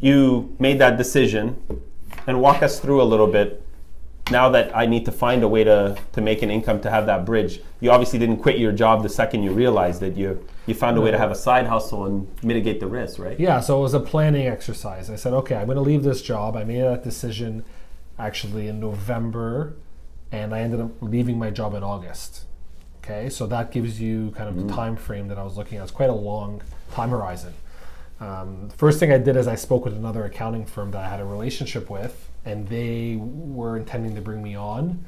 you 0.00 0.54
made 0.58 0.78
that 0.78 0.96
decision 0.96 1.56
and 2.26 2.40
walk 2.40 2.62
us 2.62 2.80
through 2.80 3.00
a 3.02 3.04
little 3.04 3.26
bit 3.26 3.63
now 4.30 4.48
that 4.50 4.74
I 4.74 4.86
need 4.86 5.04
to 5.04 5.12
find 5.12 5.42
a 5.42 5.48
way 5.48 5.64
to, 5.64 5.98
to 6.12 6.20
make 6.20 6.42
an 6.42 6.50
income 6.50 6.80
to 6.80 6.90
have 6.90 7.06
that 7.06 7.26
bridge, 7.26 7.60
you 7.80 7.90
obviously 7.90 8.18
didn't 8.18 8.38
quit 8.38 8.58
your 8.58 8.72
job 8.72 9.02
the 9.02 9.08
second 9.08 9.42
you 9.42 9.52
realized 9.52 10.00
that 10.00 10.16
you 10.16 10.46
you 10.66 10.74
found 10.74 10.96
a 10.96 11.00
way 11.00 11.10
to 11.10 11.18
have 11.18 11.30
a 11.30 11.34
side 11.34 11.66
hustle 11.66 12.06
and 12.06 12.26
mitigate 12.42 12.80
the 12.80 12.86
risk, 12.86 13.18
right? 13.18 13.38
Yeah, 13.38 13.60
so 13.60 13.78
it 13.78 13.82
was 13.82 13.92
a 13.92 14.00
planning 14.00 14.46
exercise. 14.46 15.10
I 15.10 15.16
said, 15.16 15.34
okay, 15.34 15.56
I'm 15.56 15.66
going 15.66 15.76
to 15.76 15.82
leave 15.82 16.04
this 16.04 16.22
job. 16.22 16.56
I 16.56 16.64
made 16.64 16.80
that 16.80 17.04
decision 17.04 17.66
actually 18.18 18.68
in 18.68 18.80
November, 18.80 19.76
and 20.32 20.54
I 20.54 20.60
ended 20.60 20.80
up 20.80 20.90
leaving 21.02 21.38
my 21.38 21.50
job 21.50 21.74
in 21.74 21.82
August. 21.82 22.44
Okay, 23.02 23.28
so 23.28 23.46
that 23.48 23.72
gives 23.72 24.00
you 24.00 24.30
kind 24.30 24.48
of 24.48 24.66
the 24.66 24.72
time 24.72 24.96
frame 24.96 25.28
that 25.28 25.36
I 25.36 25.44
was 25.44 25.58
looking 25.58 25.76
at. 25.76 25.82
It's 25.82 25.92
quite 25.92 26.08
a 26.08 26.14
long 26.14 26.62
time 26.92 27.10
horizon. 27.10 27.52
Um, 28.20 28.70
first 28.70 28.98
thing 28.98 29.12
I 29.12 29.18
did 29.18 29.36
is 29.36 29.46
I 29.46 29.56
spoke 29.56 29.84
with 29.84 29.92
another 29.92 30.24
accounting 30.24 30.64
firm 30.64 30.92
that 30.92 31.04
I 31.04 31.10
had 31.10 31.20
a 31.20 31.26
relationship 31.26 31.90
with, 31.90 32.30
and 32.44 32.68
they 32.68 33.16
were 33.18 33.76
intending 33.76 34.14
to 34.14 34.20
bring 34.20 34.42
me 34.42 34.54
on 34.54 35.04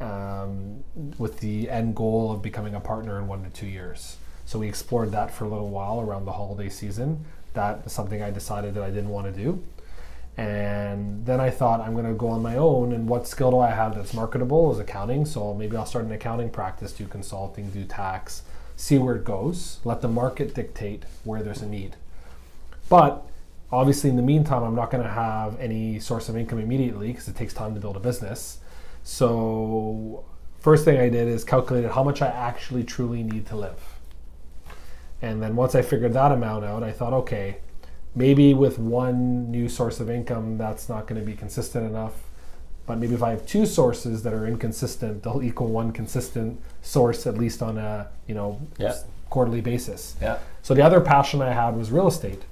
um, 0.00 0.82
with 1.18 1.40
the 1.40 1.68
end 1.68 1.94
goal 1.94 2.32
of 2.32 2.42
becoming 2.42 2.74
a 2.74 2.80
partner 2.80 3.18
in 3.18 3.26
one 3.28 3.42
to 3.44 3.50
two 3.50 3.66
years. 3.66 4.16
So 4.46 4.58
we 4.58 4.68
explored 4.68 5.12
that 5.12 5.32
for 5.32 5.44
a 5.44 5.48
little 5.48 5.68
while 5.68 6.00
around 6.00 6.24
the 6.24 6.32
holiday 6.32 6.68
season. 6.68 7.24
That 7.54 7.82
is 7.86 7.92
something 7.92 8.22
I 8.22 8.30
decided 8.30 8.74
that 8.74 8.82
I 8.82 8.90
didn't 8.90 9.10
want 9.10 9.26
to 9.26 9.32
do. 9.32 9.62
And 10.36 11.26
then 11.26 11.38
I 11.38 11.50
thought 11.50 11.80
I'm 11.80 11.92
going 11.92 12.06
to 12.06 12.14
go 12.14 12.28
on 12.28 12.42
my 12.42 12.56
own. 12.56 12.92
And 12.92 13.08
what 13.08 13.28
skill 13.28 13.50
do 13.50 13.58
I 13.58 13.70
have 13.70 13.94
that's 13.94 14.14
marketable 14.14 14.72
is 14.72 14.78
accounting. 14.78 15.26
So 15.26 15.52
maybe 15.54 15.76
I'll 15.76 15.86
start 15.86 16.06
an 16.06 16.12
accounting 16.12 16.50
practice, 16.50 16.92
do 16.92 17.06
consulting, 17.06 17.70
do 17.70 17.84
tax, 17.84 18.42
see 18.74 18.96
where 18.96 19.16
it 19.16 19.24
goes, 19.24 19.80
let 19.84 20.00
the 20.00 20.08
market 20.08 20.54
dictate 20.54 21.04
where 21.24 21.42
there's 21.42 21.60
a 21.60 21.66
need. 21.66 21.96
But 22.88 23.29
obviously, 23.72 24.10
in 24.10 24.16
the 24.16 24.22
meantime, 24.22 24.62
I'm 24.62 24.74
not 24.74 24.90
going 24.90 25.02
to 25.04 25.10
have 25.10 25.58
any 25.60 25.98
source 26.00 26.28
of 26.28 26.36
income 26.36 26.58
immediately 26.58 27.08
because 27.08 27.28
it 27.28 27.36
takes 27.36 27.52
time 27.54 27.74
to 27.74 27.80
build 27.80 27.96
a 27.96 28.00
business. 28.00 28.58
So, 29.02 30.24
first 30.60 30.84
thing 30.84 30.98
I 31.00 31.08
did 31.08 31.28
is 31.28 31.44
calculated 31.44 31.90
how 31.92 32.02
much 32.04 32.22
I 32.22 32.28
actually 32.28 32.84
truly 32.84 33.22
need 33.22 33.46
to 33.46 33.56
live. 33.56 33.80
And 35.22 35.42
then 35.42 35.54
once 35.56 35.74
I 35.74 35.82
figured 35.82 36.12
that 36.14 36.32
amount 36.32 36.64
out, 36.64 36.82
I 36.82 36.92
thought, 36.92 37.12
okay, 37.12 37.58
maybe 38.14 38.54
with 38.54 38.78
one 38.78 39.50
new 39.50 39.68
source 39.68 40.00
of 40.00 40.08
income, 40.10 40.56
that's 40.56 40.88
not 40.88 41.06
going 41.06 41.20
to 41.20 41.26
be 41.26 41.34
consistent 41.36 41.86
enough. 41.86 42.14
But 42.86 42.98
maybe 42.98 43.14
if 43.14 43.22
I 43.22 43.30
have 43.30 43.46
two 43.46 43.66
sources 43.66 44.22
that 44.22 44.32
are 44.32 44.46
inconsistent, 44.46 45.22
they'll 45.22 45.42
equal 45.42 45.68
one 45.68 45.92
consistent 45.92 46.60
source 46.82 47.26
at 47.26 47.36
least 47.36 47.62
on 47.62 47.78
a 47.78 48.08
you 48.26 48.34
know 48.34 48.60
Yeah. 48.78 48.94
quarterly 49.28 49.60
basis. 49.60 50.16
Yeah. 50.20 50.38
So 50.62 50.74
the 50.74 50.82
other 50.82 51.00
passion 51.00 51.40
I 51.42 51.52
had 51.52 51.76
was 51.76 51.92
real 51.92 52.08
estate. 52.08 52.42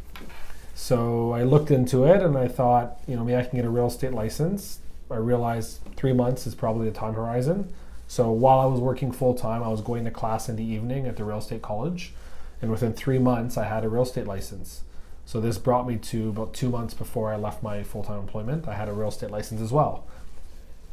So 0.79 1.33
I 1.33 1.43
looked 1.43 1.73
into 1.73 2.05
it 2.05 2.23
and 2.23 2.39
I 2.39 2.47
thought, 2.47 3.01
you 3.09 3.17
know, 3.17 3.25
maybe 3.25 3.37
I 3.37 3.43
can 3.43 3.59
get 3.59 3.65
a 3.65 3.69
real 3.69 3.89
estate 3.89 4.13
license. 4.13 4.79
I 5.11 5.17
realized 5.17 5.81
three 5.97 6.13
months 6.13 6.47
is 6.47 6.55
probably 6.55 6.89
the 6.89 6.95
time 6.95 7.15
horizon. 7.15 7.75
So 8.07 8.31
while 8.31 8.61
I 8.61 8.65
was 8.67 8.79
working 8.79 9.11
full 9.11 9.35
time, 9.35 9.65
I 9.65 9.69
was 9.69 9.81
going 9.81 10.05
to 10.05 10.13
class 10.13 10.49
in 10.49 10.55
the 10.55 10.63
evening 10.63 11.09
at 11.09 11.17
the 11.17 11.25
real 11.25 11.39
estate 11.39 11.63
college. 11.63 12.15
And 12.63 12.71
within 12.71 12.93
three 12.93 13.19
months, 13.19 13.59
I 13.59 13.65
had 13.65 13.85
a 13.85 13.89
real 13.89 14.05
estate 14.05 14.29
license. 14.29 14.83
So 15.27 15.41
this 15.41 15.59
brought 15.59 15.87
me 15.87 15.97
to 15.97 16.29
about 16.29 16.55
two 16.55 16.71
months 16.71 16.95
before 16.95 17.33
I 17.33 17.37
left 17.37 17.61
my 17.61 17.83
full 17.83 18.05
time 18.05 18.21
employment. 18.21 18.69
I 18.69 18.75
had 18.75 18.89
a 18.89 18.93
real 18.93 19.09
estate 19.09 19.33
license 19.33 19.61
as 19.61 19.73
well. 19.73 20.07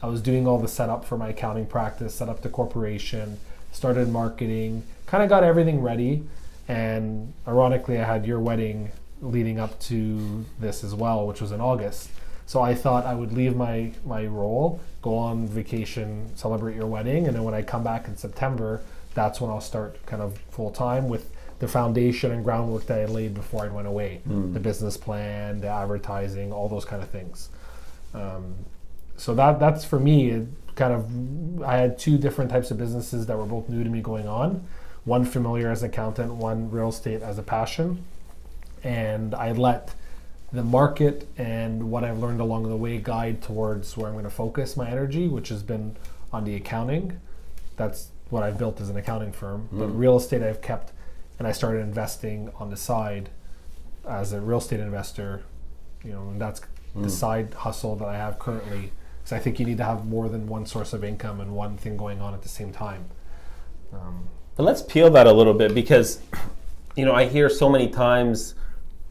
I 0.01 0.07
was 0.07 0.19
doing 0.19 0.47
all 0.47 0.57
the 0.57 0.67
setup 0.67 1.05
for 1.05 1.15
my 1.15 1.29
accounting 1.29 1.67
practice, 1.67 2.15
set 2.15 2.27
up 2.27 2.41
the 2.41 2.49
corporation, 2.49 3.39
started 3.71 4.09
marketing, 4.09 4.81
kind 5.05 5.21
of 5.21 5.29
got 5.29 5.43
everything 5.43 5.79
ready. 5.79 6.23
And 6.67 7.33
ironically, 7.47 7.99
I 7.99 8.03
had 8.03 8.25
your 8.25 8.39
wedding 8.39 8.91
leading 9.21 9.59
up 9.59 9.79
to 9.81 10.45
this 10.59 10.83
as 10.83 10.93
well, 10.93 11.27
which 11.27 11.41
was 11.41 11.51
in 11.51 11.61
August. 11.61 12.09
So 12.45 12.61
I 12.61 12.75
thought 12.75 13.05
I 13.05 13.15
would 13.15 13.33
leave 13.33 13.55
my, 13.55 13.91
my 14.05 14.25
role, 14.25 14.79
go 15.01 15.17
on 15.17 15.47
vacation, 15.47 16.35
celebrate 16.35 16.75
your 16.75 16.85
wedding, 16.85 17.27
and 17.27 17.35
then 17.35 17.43
when 17.43 17.55
I 17.55 17.63
come 17.63 17.83
back 17.83 18.07
in 18.07 18.15
September, 18.15 18.81
that's 19.15 19.41
when 19.41 19.49
I'll 19.49 19.61
start 19.61 20.05
kind 20.05 20.21
of 20.21 20.37
full 20.51 20.71
time 20.71 21.09
with 21.09 21.31
the 21.59 21.67
foundation 21.67 22.31
and 22.31 22.43
groundwork 22.43 22.85
that 22.87 22.99
I 22.99 23.05
laid 23.05 23.33
before 23.33 23.63
I 23.63 23.69
went 23.69 23.87
away 23.87 24.21
the 24.53 24.59
business 24.59 24.97
plan, 24.97 25.61
the 25.61 25.69
advertising, 25.69 26.51
all 26.51 26.67
those 26.67 26.85
kind 26.85 27.01
of 27.01 27.09
things. 27.09 27.49
Um, 28.13 28.55
so 29.17 29.33
that 29.35 29.59
that's 29.59 29.85
for 29.85 29.99
me 29.99 30.29
it 30.31 30.47
kind 30.75 30.93
of 30.93 31.63
i 31.63 31.77
had 31.77 31.97
two 31.97 32.17
different 32.17 32.51
types 32.51 32.71
of 32.71 32.77
businesses 32.77 33.25
that 33.27 33.37
were 33.37 33.45
both 33.45 33.69
new 33.69 33.83
to 33.83 33.89
me 33.89 34.01
going 34.01 34.27
on 34.27 34.65
one 35.05 35.23
familiar 35.23 35.71
as 35.71 35.83
an 35.83 35.89
accountant 35.89 36.33
one 36.33 36.69
real 36.69 36.89
estate 36.89 37.21
as 37.21 37.37
a 37.37 37.43
passion 37.43 38.03
and 38.83 39.33
i 39.35 39.51
let 39.51 39.93
the 40.53 40.63
market 40.63 41.27
and 41.37 41.89
what 41.91 42.03
i've 42.03 42.19
learned 42.19 42.39
along 42.39 42.69
the 42.69 42.75
way 42.75 42.97
guide 42.97 43.41
towards 43.41 43.97
where 43.97 44.07
i'm 44.07 44.13
going 44.13 44.23
to 44.23 44.29
focus 44.29 44.77
my 44.77 44.89
energy 44.89 45.27
which 45.27 45.49
has 45.49 45.63
been 45.63 45.95
on 46.33 46.43
the 46.43 46.55
accounting. 46.55 47.19
That's 47.77 48.09
what 48.29 48.43
i've 48.43 48.57
built 48.57 48.81
as 48.81 48.89
an 48.89 48.97
accounting 48.97 49.31
firm. 49.31 49.69
But 49.71 49.87
real 49.87 50.17
estate 50.17 50.41
i've 50.43 50.61
kept 50.61 50.91
and 51.39 51.47
i 51.47 51.51
started 51.51 51.79
investing 51.79 52.51
on 52.59 52.69
the 52.69 52.77
side 52.77 53.29
as 54.07 54.33
a 54.33 54.39
real 54.41 54.57
estate 54.59 54.79
investor 54.79 55.43
you 56.03 56.11
know 56.11 56.29
and 56.29 56.39
that's 56.41 56.61
the 56.95 57.09
side 57.09 57.53
hustle 57.53 57.95
that 57.97 58.07
i 58.07 58.15
have 58.15 58.39
currently. 58.39 58.91
Because 59.19 59.33
i 59.33 59.39
think 59.39 59.59
you 59.59 59.65
need 59.65 59.77
to 59.77 59.83
have 59.83 60.05
more 60.05 60.29
than 60.29 60.47
one 60.47 60.65
source 60.65 60.93
of 60.93 61.03
income 61.03 61.41
and 61.41 61.53
one 61.55 61.77
thing 61.77 61.97
going 61.97 62.21
on 62.21 62.33
at 62.33 62.41
the 62.41 62.49
same 62.49 62.71
time. 62.71 63.05
Um, 63.93 64.27
But 64.55 64.63
let's 64.63 64.81
peel 64.81 65.09
that 65.11 65.27
a 65.27 65.31
little 65.33 65.53
bit 65.53 65.73
because, 65.75 66.19
you 66.95 67.03
know, 67.05 67.13
I 67.13 67.25
hear 67.25 67.49
so 67.49 67.69
many 67.69 67.87
times 67.89 68.55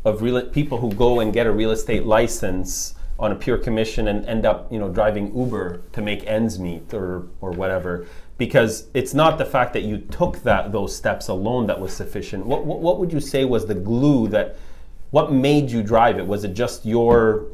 of 0.04 0.22
real 0.22 0.42
people 0.42 0.78
who 0.78 0.92
go 0.92 1.20
and 1.20 1.32
get 1.32 1.46
a 1.46 1.52
real 1.52 1.70
estate 1.70 2.04
license 2.04 2.94
on 3.18 3.32
a 3.32 3.34
pure 3.34 3.56
commission 3.58 4.08
and 4.08 4.26
end 4.26 4.44
up, 4.44 4.70
you 4.72 4.78
know, 4.78 4.88
driving 4.88 5.36
Uber 5.36 5.82
to 5.92 6.02
make 6.02 6.26
ends 6.26 6.58
meet 6.58 6.92
or 6.92 7.26
or 7.40 7.52
whatever. 7.52 8.06
because 8.36 8.88
it's 8.94 9.14
not 9.14 9.38
the 9.38 9.44
fact 9.44 9.72
that 9.72 9.82
you 9.82 9.98
took 9.98 10.42
that 10.42 10.72
those 10.72 10.94
steps 10.94 11.28
alone 11.28 11.66
that 11.66 11.78
was 11.78 11.92
sufficient. 11.92 12.44
What, 12.44 12.64
what, 12.64 12.80
what 12.80 12.98
would 12.98 13.12
you 13.12 13.20
say 13.20 13.44
was 13.44 13.66
the 13.66 13.74
glue 13.74 14.28
that 14.28 14.56
what 15.10 15.32
made 15.32 15.70
you 15.70 15.82
drive 15.82 16.18
it? 16.18 16.26
Was 16.26 16.42
it 16.42 16.54
just 16.54 16.84
your 16.84 17.46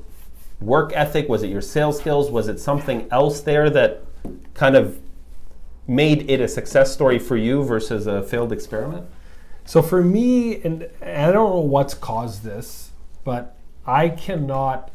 work 0.61 0.93
ethic? 0.95 1.29
Was 1.29 1.43
it 1.43 1.49
your 1.49 1.61
sales 1.61 1.99
skills? 1.99 2.31
Was 2.31 2.49
it 2.49 2.59
something 2.59 3.07
else 3.11 3.41
there 3.43 3.69
that 3.71 4.03
kind 4.55 4.75
of 4.77 4.99
made 5.87 6.31
it 6.31 6.41
a 6.41 6.49
success 6.49 6.93
story 6.93 7.19
for 7.19 7.37
you 7.37 7.63
versus 7.63 8.07
a 8.07 8.23
failed 8.23 8.53
experiment? 8.53 9.07
So 9.71 9.83
for 9.83 10.03
me, 10.03 10.61
and 10.63 10.89
I 11.01 11.31
don't 11.31 11.49
know 11.49 11.61
what's 11.61 11.95
caused 11.95 12.43
this, 12.43 12.91
but 13.23 13.57
I 13.87 14.09
cannot 14.09 14.91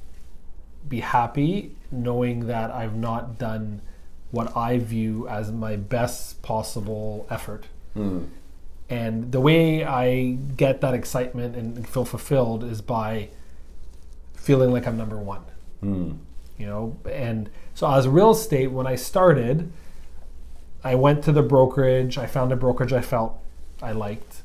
be 0.90 1.00
happy 1.00 1.78
knowing 1.92 2.48
that 2.48 2.72
I've 2.72 2.94
not 2.94 3.38
done 3.38 3.82
what 4.32 4.54
I 4.54 4.80
view 4.80 5.30
as 5.30 5.50
my 5.50 5.78
best 5.78 6.42
possible 6.42 7.26
effort. 7.30 7.68
Mm. 7.96 8.28
And 8.90 9.32
the 9.32 9.40
way 9.40 9.86
I 9.86 10.32
get 10.58 10.82
that 10.82 10.94
excitement 10.94 11.56
and 11.56 11.88
feel 11.88 12.04
fulfilled 12.04 12.66
is 12.66 12.82
by 12.82 13.30
feeling 14.34 14.72
like 14.74 14.86
I'm 14.86 14.98
number 14.98 15.18
one. 15.18 15.46
Mm. 15.82 16.18
You 16.58 16.66
know, 16.66 16.98
and 17.10 17.50
so 17.76 17.90
as 17.90 18.10
real 18.10 18.32
estate, 18.32 18.72
when 18.72 18.88
I 18.88 18.96
started, 18.96 19.72
I 20.84 20.96
went 20.96 21.24
to 21.24 21.32
the 21.32 21.44
brokerage. 21.44 22.18
I 22.18 22.28
found 22.28 22.52
a 22.52 22.58
brokerage 22.58 22.92
I 22.92 23.00
felt 23.00 23.40
I 23.82 23.94
liked, 23.94 24.42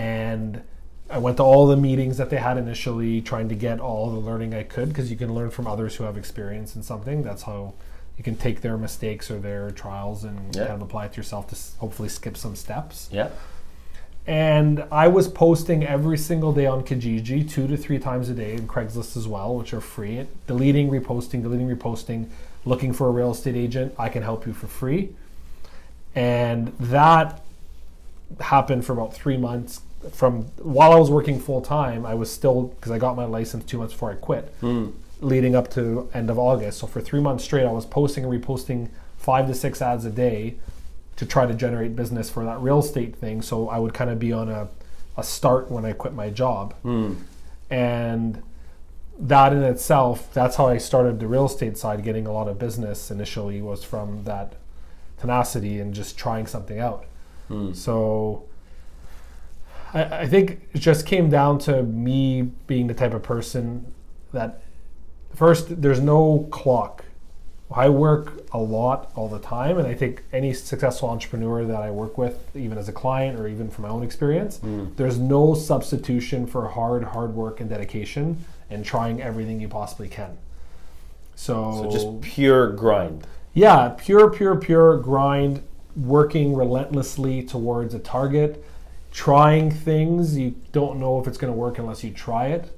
and 0.00 0.62
I 1.10 1.18
went 1.18 1.36
to 1.36 1.42
all 1.42 1.66
the 1.66 1.76
meetings 1.76 2.16
that 2.16 2.30
they 2.30 2.36
had 2.38 2.56
initially, 2.56 3.20
trying 3.20 3.48
to 3.50 3.54
get 3.54 3.80
all 3.80 4.10
the 4.10 4.18
learning 4.18 4.54
I 4.54 4.62
could 4.62 4.88
because 4.88 5.10
you 5.10 5.16
can 5.16 5.34
learn 5.34 5.50
from 5.50 5.66
others 5.66 5.96
who 5.96 6.04
have 6.04 6.16
experience 6.16 6.74
in 6.74 6.82
something. 6.82 7.22
That's 7.22 7.42
how 7.42 7.74
you 8.16 8.24
can 8.24 8.36
take 8.36 8.62
their 8.62 8.78
mistakes 8.78 9.30
or 9.30 9.38
their 9.38 9.70
trials 9.72 10.24
and 10.24 10.54
Yeah. 10.56 10.68
kind 10.68 10.80
of 10.80 10.82
apply 10.88 11.06
it 11.06 11.12
to 11.12 11.16
yourself 11.18 11.48
to 11.48 11.56
hopefully 11.80 12.08
skip 12.08 12.36
some 12.36 12.56
steps. 12.56 13.08
Yeah. 13.12 13.28
And 14.26 14.84
I 14.92 15.08
was 15.08 15.28
posting 15.28 15.84
every 15.84 16.16
single 16.16 16.52
day 16.52 16.66
on 16.66 16.82
Kijiji, 16.84 17.50
two 17.50 17.66
to 17.66 17.76
three 17.76 17.98
times 17.98 18.28
a 18.28 18.34
day, 18.34 18.54
and 18.54 18.68
Craigslist 18.68 19.16
as 19.16 19.26
well, 19.28 19.54
which 19.56 19.74
are 19.74 19.80
free. 19.80 20.26
Deleting, 20.46 20.88
reposting, 20.90 21.42
deleting, 21.42 21.68
reposting, 21.76 22.26
looking 22.64 22.92
for 22.92 23.08
a 23.08 23.10
real 23.10 23.32
estate 23.32 23.56
agent. 23.56 23.94
I 23.98 24.08
can 24.08 24.22
help 24.22 24.46
you 24.46 24.52
for 24.54 24.66
free. 24.68 25.10
And 26.14 26.68
that 26.78 27.42
happened 28.40 28.84
for 28.84 28.92
about 28.92 29.12
three 29.12 29.36
months. 29.36 29.80
From 30.12 30.42
while 30.62 30.92
I 30.92 30.96
was 30.96 31.10
working 31.10 31.38
full 31.38 31.60
time, 31.60 32.06
I 32.06 32.14
was 32.14 32.30
still 32.30 32.62
because 32.62 32.90
I 32.90 32.98
got 32.98 33.16
my 33.16 33.24
license 33.26 33.64
two 33.64 33.78
months 33.78 33.92
before 33.92 34.12
I 34.12 34.14
quit, 34.14 34.52
Mm. 34.62 34.92
leading 35.20 35.54
up 35.54 35.70
to 35.72 36.08
end 36.14 36.30
of 36.30 36.38
August. 36.38 36.78
So 36.78 36.86
for 36.86 37.00
three 37.00 37.20
months 37.20 37.44
straight, 37.44 37.66
I 37.66 37.72
was 37.72 37.84
posting 37.86 38.24
and 38.24 38.32
reposting 38.32 38.88
five 39.18 39.46
to 39.48 39.54
six 39.54 39.82
ads 39.82 40.04
a 40.06 40.10
day 40.10 40.54
to 41.16 41.26
try 41.26 41.44
to 41.44 41.52
generate 41.52 41.94
business 41.94 42.30
for 42.30 42.44
that 42.44 42.58
real 42.60 42.78
estate 42.78 43.14
thing. 43.16 43.42
So 43.42 43.68
I 43.68 43.78
would 43.78 43.92
kind 43.92 44.08
of 44.10 44.18
be 44.18 44.32
on 44.32 44.48
a, 44.48 44.68
a 45.18 45.22
start 45.22 45.70
when 45.70 45.84
I 45.84 45.92
quit 45.92 46.14
my 46.14 46.30
job. 46.30 46.72
Mm. 46.82 47.16
And 47.68 48.42
that 49.18 49.52
in 49.52 49.62
itself, 49.62 50.32
that's 50.32 50.56
how 50.56 50.66
I 50.68 50.78
started 50.78 51.20
the 51.20 51.26
real 51.26 51.44
estate 51.44 51.76
side, 51.76 52.02
getting 52.02 52.26
a 52.26 52.32
lot 52.32 52.48
of 52.48 52.58
business 52.58 53.10
initially 53.10 53.60
was 53.60 53.84
from 53.84 54.24
that 54.24 54.54
tenacity 55.20 55.78
and 55.78 55.92
just 55.92 56.16
trying 56.16 56.46
something 56.46 56.78
out. 56.80 57.04
Mm. 57.50 57.76
So 57.76 58.44
I, 59.92 60.02
I 60.20 60.26
think 60.26 60.60
it 60.72 60.78
just 60.78 61.06
came 61.06 61.30
down 61.30 61.58
to 61.60 61.82
me 61.82 62.42
being 62.66 62.86
the 62.86 62.94
type 62.94 63.14
of 63.14 63.22
person 63.22 63.92
that 64.32 64.62
first 65.34 65.80
there's 65.82 66.00
no 66.00 66.48
clock. 66.50 67.04
I 67.72 67.88
work 67.88 68.32
a 68.52 68.58
lot 68.58 69.12
all 69.14 69.28
the 69.28 69.38
time, 69.38 69.78
and 69.78 69.86
I 69.86 69.94
think 69.94 70.24
any 70.32 70.52
successful 70.52 71.08
entrepreneur 71.08 71.64
that 71.64 71.80
I 71.80 71.90
work 71.92 72.18
with, 72.18 72.36
even 72.56 72.76
as 72.78 72.88
a 72.88 72.92
client 72.92 73.38
or 73.38 73.46
even 73.46 73.70
from 73.70 73.82
my 73.84 73.90
own 73.90 74.02
experience, 74.02 74.58
Mm. 74.58 74.96
there's 74.96 75.18
no 75.18 75.54
substitution 75.54 76.46
for 76.48 76.66
hard, 76.68 77.04
hard 77.04 77.32
work 77.34 77.60
and 77.60 77.70
dedication 77.70 78.44
and 78.70 78.84
trying 78.84 79.22
everything 79.22 79.60
you 79.60 79.68
possibly 79.68 80.08
can. 80.08 80.36
So, 81.36 81.84
So 81.84 81.90
just 81.90 82.20
pure 82.22 82.70
grind. 82.72 83.24
yeah, 83.54 83.90
pure, 83.96 84.30
pure, 84.30 84.56
pure 84.56 84.96
grind, 84.98 85.62
working 85.96 86.54
relentlessly 86.56 87.40
towards 87.42 87.94
a 87.94 87.98
target, 88.00 88.64
trying 89.10 89.70
things. 89.70 90.36
You 90.36 90.54
don't 90.72 90.98
know 90.98 91.20
if 91.20 91.26
it's 91.26 91.38
going 91.38 91.52
to 91.52 91.58
work 91.58 91.78
unless 91.78 92.04
you 92.04 92.10
try 92.10 92.48
it. 92.48 92.76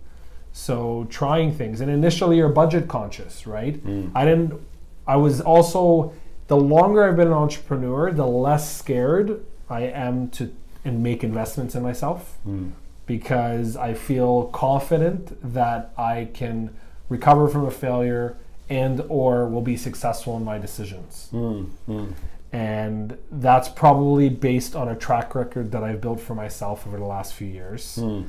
So 0.52 1.06
trying 1.08 1.54
things, 1.54 1.80
and 1.80 1.90
initially 1.90 2.36
you're 2.36 2.50
budget 2.50 2.86
conscious, 2.86 3.46
right? 3.46 3.82
Mm. 3.84 4.12
I 4.14 4.24
didn't. 4.24 4.60
I 5.06 5.16
was 5.16 5.40
also 5.40 6.12
the 6.48 6.56
longer 6.56 7.08
I've 7.08 7.16
been 7.16 7.28
an 7.28 7.32
entrepreneur, 7.32 8.12
the 8.12 8.26
less 8.26 8.76
scared 8.76 9.42
I 9.70 9.82
am 9.82 10.28
to 10.30 10.52
and 10.84 11.02
make 11.02 11.22
investments 11.22 11.74
in 11.74 11.82
myself 11.82 12.38
mm. 12.46 12.72
because 13.06 13.76
I 13.76 13.94
feel 13.94 14.44
confident 14.46 15.38
that 15.54 15.92
I 15.96 16.28
can 16.34 16.76
recover 17.08 17.48
from 17.48 17.66
a 17.66 17.70
failure 17.70 18.36
and 18.68 19.02
or 19.08 19.48
will 19.48 19.62
be 19.62 19.76
successful 19.76 20.36
in 20.36 20.44
my 20.44 20.58
decisions. 20.58 21.28
Mm. 21.32 21.70
mm. 21.88 22.12
Mm. 22.52 22.58
And 22.58 23.18
that's 23.30 23.68
probably 23.68 24.28
based 24.28 24.76
on 24.76 24.88
a 24.88 24.96
track 24.96 25.34
record 25.34 25.72
that 25.72 25.82
I've 25.82 26.00
built 26.00 26.20
for 26.20 26.34
myself 26.34 26.86
over 26.86 26.98
the 26.98 27.04
last 27.04 27.34
few 27.34 27.48
years. 27.48 27.98
Mm. 28.00 28.26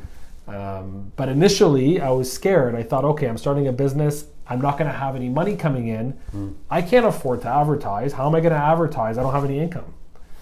Um, 0.47 1.11
but 1.15 1.29
initially, 1.29 2.01
I 2.01 2.09
was 2.09 2.31
scared. 2.31 2.75
I 2.75 2.83
thought, 2.83 3.05
okay, 3.05 3.27
I'm 3.27 3.37
starting 3.37 3.67
a 3.67 3.71
business. 3.71 4.25
I'm 4.47 4.59
not 4.59 4.77
going 4.77 4.91
to 4.91 4.97
have 4.97 5.15
any 5.15 5.29
money 5.29 5.55
coming 5.55 5.87
in. 5.87 6.19
I 6.69 6.81
can't 6.81 7.05
afford 7.05 7.41
to 7.43 7.47
advertise. 7.47 8.13
How 8.13 8.27
am 8.27 8.35
I 8.35 8.41
going 8.41 8.53
to 8.53 8.59
advertise? 8.59 9.17
I 9.17 9.23
don't 9.23 9.33
have 9.33 9.45
any 9.45 9.59
income. 9.59 9.93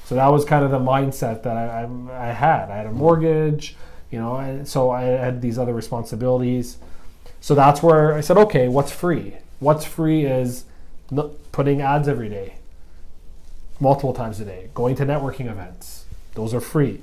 So 0.06 0.16
that 0.16 0.28
was 0.28 0.44
kind 0.44 0.66
of 0.66 0.72
the 0.72 0.80
mindset 0.80 1.44
that 1.44 1.56
I, 1.56 1.84
I, 1.84 2.30
I 2.30 2.34
had. 2.34 2.70
I 2.70 2.78
had 2.78 2.88
a 2.88 2.92
mortgage, 2.92 3.76
you 4.10 4.20
know, 4.20 4.38
and 4.38 4.68
so 4.68 4.90
I 4.90 5.04
had 5.04 5.42
these 5.42 5.58
other 5.60 5.74
responsibilities. 5.74 6.78
So 7.40 7.56
that's 7.56 7.82
where 7.82 8.14
I 8.14 8.22
said, 8.22 8.38
okay, 8.38 8.68
what's 8.68 8.92
free? 8.92 9.36
What's 9.60 9.86
free 9.86 10.26
is 10.26 10.66
putting 11.52 11.82
ads 11.82 12.08
every 12.08 12.28
day, 12.28 12.56
multiple 13.82 14.14
times 14.14 14.40
a 14.40 14.46
day, 14.46 14.70
going 14.74 14.96
to 14.96 15.06
networking 15.06 15.50
events. 15.50 16.06
Those 16.36 16.54
are 16.54 16.62
free. 16.62 17.02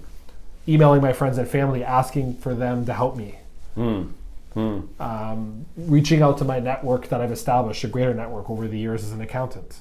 Emailing 0.66 1.02
my 1.02 1.12
friends 1.12 1.36
and 1.36 1.48
family, 1.48 1.84
asking 1.84 2.36
for 2.36 2.54
them 2.54 2.86
to 2.86 2.94
help 2.94 3.16
me. 3.16 3.38
Mm. 3.76 4.12
Mm. 4.54 5.00
Um, 5.00 5.66
reaching 5.76 6.22
out 6.22 6.38
to 6.38 6.44
my 6.44 6.60
network 6.60 7.08
that 7.08 7.20
I've 7.20 7.32
established, 7.32 7.84
a 7.84 7.88
greater 7.88 8.14
network 8.14 8.48
over 8.48 8.68
the 8.68 8.78
years 8.78 9.04
as 9.04 9.12
an 9.12 9.20
accountant 9.20 9.80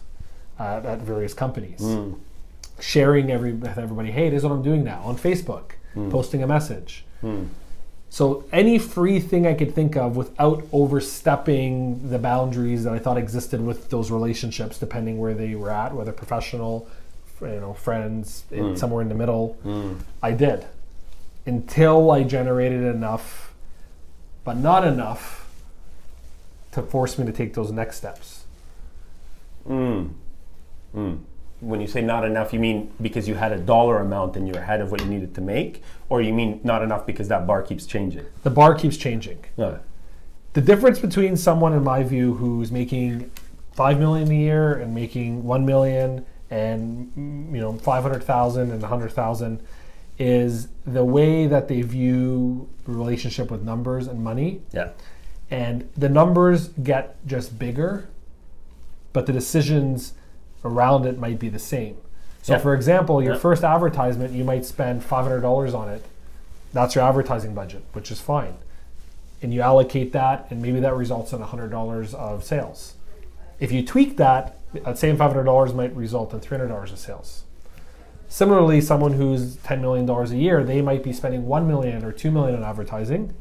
uh, 0.59 0.81
at 0.83 0.99
various 0.99 1.33
companies. 1.33 1.79
Mm. 1.79 2.19
Sharing 2.79 3.31
every, 3.31 3.53
with 3.53 3.77
everybody, 3.77 4.11
hey, 4.11 4.29
this 4.29 4.39
is 4.39 4.43
what 4.43 4.51
I'm 4.53 4.63
doing 4.63 4.83
now 4.83 5.01
on 5.03 5.17
Facebook, 5.17 5.71
posting 6.11 6.43
a 6.43 6.47
message. 6.47 7.05
Mm. 8.09 8.13
So 8.13 8.45
any 8.51 8.79
free 8.79 9.19
thing 9.19 9.45
I 9.45 9.53
could 9.53 9.75
think 9.75 9.95
of 9.95 10.15
without 10.15 10.65
overstepping 10.71 12.09
the 12.09 12.19
boundaries 12.19 12.83
that 12.83 12.93
I 12.93 12.99
thought 12.99 13.17
existed 13.17 13.61
with 13.61 13.89
those 13.89 14.11
relationships, 14.11 14.79
depending 14.79 15.19
where 15.19 15.33
they 15.33 15.55
were 15.55 15.71
at, 15.71 15.93
whether 15.93 16.11
professional, 16.11 16.87
you 17.41 17.47
know, 17.47 17.73
friends, 17.73 18.45
in, 18.51 18.75
somewhere 18.77 19.01
in 19.01 19.09
the 19.09 19.15
middle, 19.15 19.57
Mm. 19.63 19.97
I 20.23 20.31
did 20.31 20.65
until 21.45 22.11
I 22.11 22.23
generated 22.23 22.83
enough, 22.83 23.53
but 24.43 24.57
not 24.57 24.85
enough 24.85 25.49
to 26.73 26.81
force 26.81 27.17
me 27.17 27.25
to 27.25 27.31
take 27.31 27.53
those 27.53 27.71
next 27.71 27.97
steps. 27.97 28.43
Mm. 29.67 30.11
Mm. 30.95 31.19
When 31.59 31.81
you 31.81 31.87
say 31.87 32.01
not 32.01 32.23
enough, 32.23 32.53
you 32.53 32.59
mean 32.59 32.91
because 33.01 33.27
you 33.27 33.33
had 33.35 33.51
a 33.51 33.57
dollar 33.57 33.97
amount 33.99 34.35
and 34.35 34.47
you're 34.47 34.59
ahead 34.59 34.79
of 34.79 34.91
what 34.91 35.01
you 35.01 35.07
needed 35.07 35.33
to 35.35 35.41
make, 35.41 35.81
or 36.09 36.21
you 36.21 36.31
mean 36.33 36.59
not 36.63 36.83
enough 36.83 37.05
because 37.05 37.27
that 37.29 37.47
bar 37.47 37.63
keeps 37.63 37.85
changing? 37.85 38.25
The 38.43 38.49
bar 38.51 38.75
keeps 38.75 38.95
changing. 38.97 39.39
No. 39.57 39.79
the 40.53 40.61
difference 40.61 40.99
between 40.99 41.35
someone 41.37 41.73
in 41.73 41.83
my 41.83 42.01
view 42.03 42.33
who's 42.35 42.71
making 42.71 43.29
5 43.73 43.99
million 43.99 44.31
a 44.31 44.33
year 44.35 44.73
and 44.73 44.93
making 44.95 45.43
1 45.43 45.65
million 45.65 46.25
and 46.49 47.11
you 47.53 47.59
know 47.61 47.73
500,000 47.73 48.61
and 48.71 48.81
a 48.83 48.87
100,000 48.87 49.61
is 50.17 50.67
the 50.85 51.05
way 51.05 51.45
that 51.45 51.67
they 51.67 51.81
view 51.83 52.67
relationship 52.87 53.51
with 53.51 53.61
numbers 53.61 54.07
and 54.07 54.23
money 54.23 54.61
Yeah. 54.71 54.89
and 55.51 55.87
the 55.95 56.09
numbers 56.09 56.69
get 56.69 57.17
just 57.27 57.59
bigger 57.59 58.07
but 59.13 59.25
the 59.27 59.33
decisions 59.33 60.13
around 60.67 61.05
it 61.05 61.17
might 61.19 61.39
be 61.39 61.49
the 61.49 61.59
same. 61.59 61.97
So 62.41 62.53
Yeah. 62.53 62.59
for 62.59 62.73
example 62.73 63.21
your 63.21 63.33
Yeah. 63.33 63.39
first 63.39 63.63
advertisement 63.63 64.33
you 64.33 64.43
might 64.43 64.65
spend 64.65 65.03
$500 65.03 65.73
on 65.73 65.89
it. 65.89 66.03
That's 66.73 66.95
your 66.95 67.03
advertising 67.03 67.53
budget 67.53 67.83
which 67.93 68.11
is 68.11 68.19
fine. 68.19 68.55
And 69.41 69.53
you 69.53 69.61
allocate 69.61 70.13
that 70.13 70.47
and 70.49 70.61
maybe 70.61 70.79
that 70.79 70.95
results 70.95 71.33
in 71.33 71.41
$100 71.41 72.13
of 72.13 72.43
sales. 72.43 72.93
If 73.59 73.71
you 73.71 73.83
tweak 73.83 74.17
that 74.17 74.55
that 74.83 74.97
same 74.97 75.17
$500 75.17 75.73
might 75.73 75.95
result 75.95 76.33
in 76.33 76.39
$300 76.39 76.91
of 76.91 76.99
sales. 76.99 77.43
Similarly 78.29 78.81
someone 78.81 79.13
who's 79.13 79.55
$10 79.57 79.79
million 79.81 80.09
a 80.09 80.25
year 80.35 80.63
they 80.63 80.81
might 80.81 81.03
be 81.03 81.13
spending 81.13 81.47
1 81.47 81.67
million 81.67 82.03
or 82.03 82.11
2 82.11 82.29
million 82.31 82.55
on 82.57 82.63
advertising. 82.63 83.33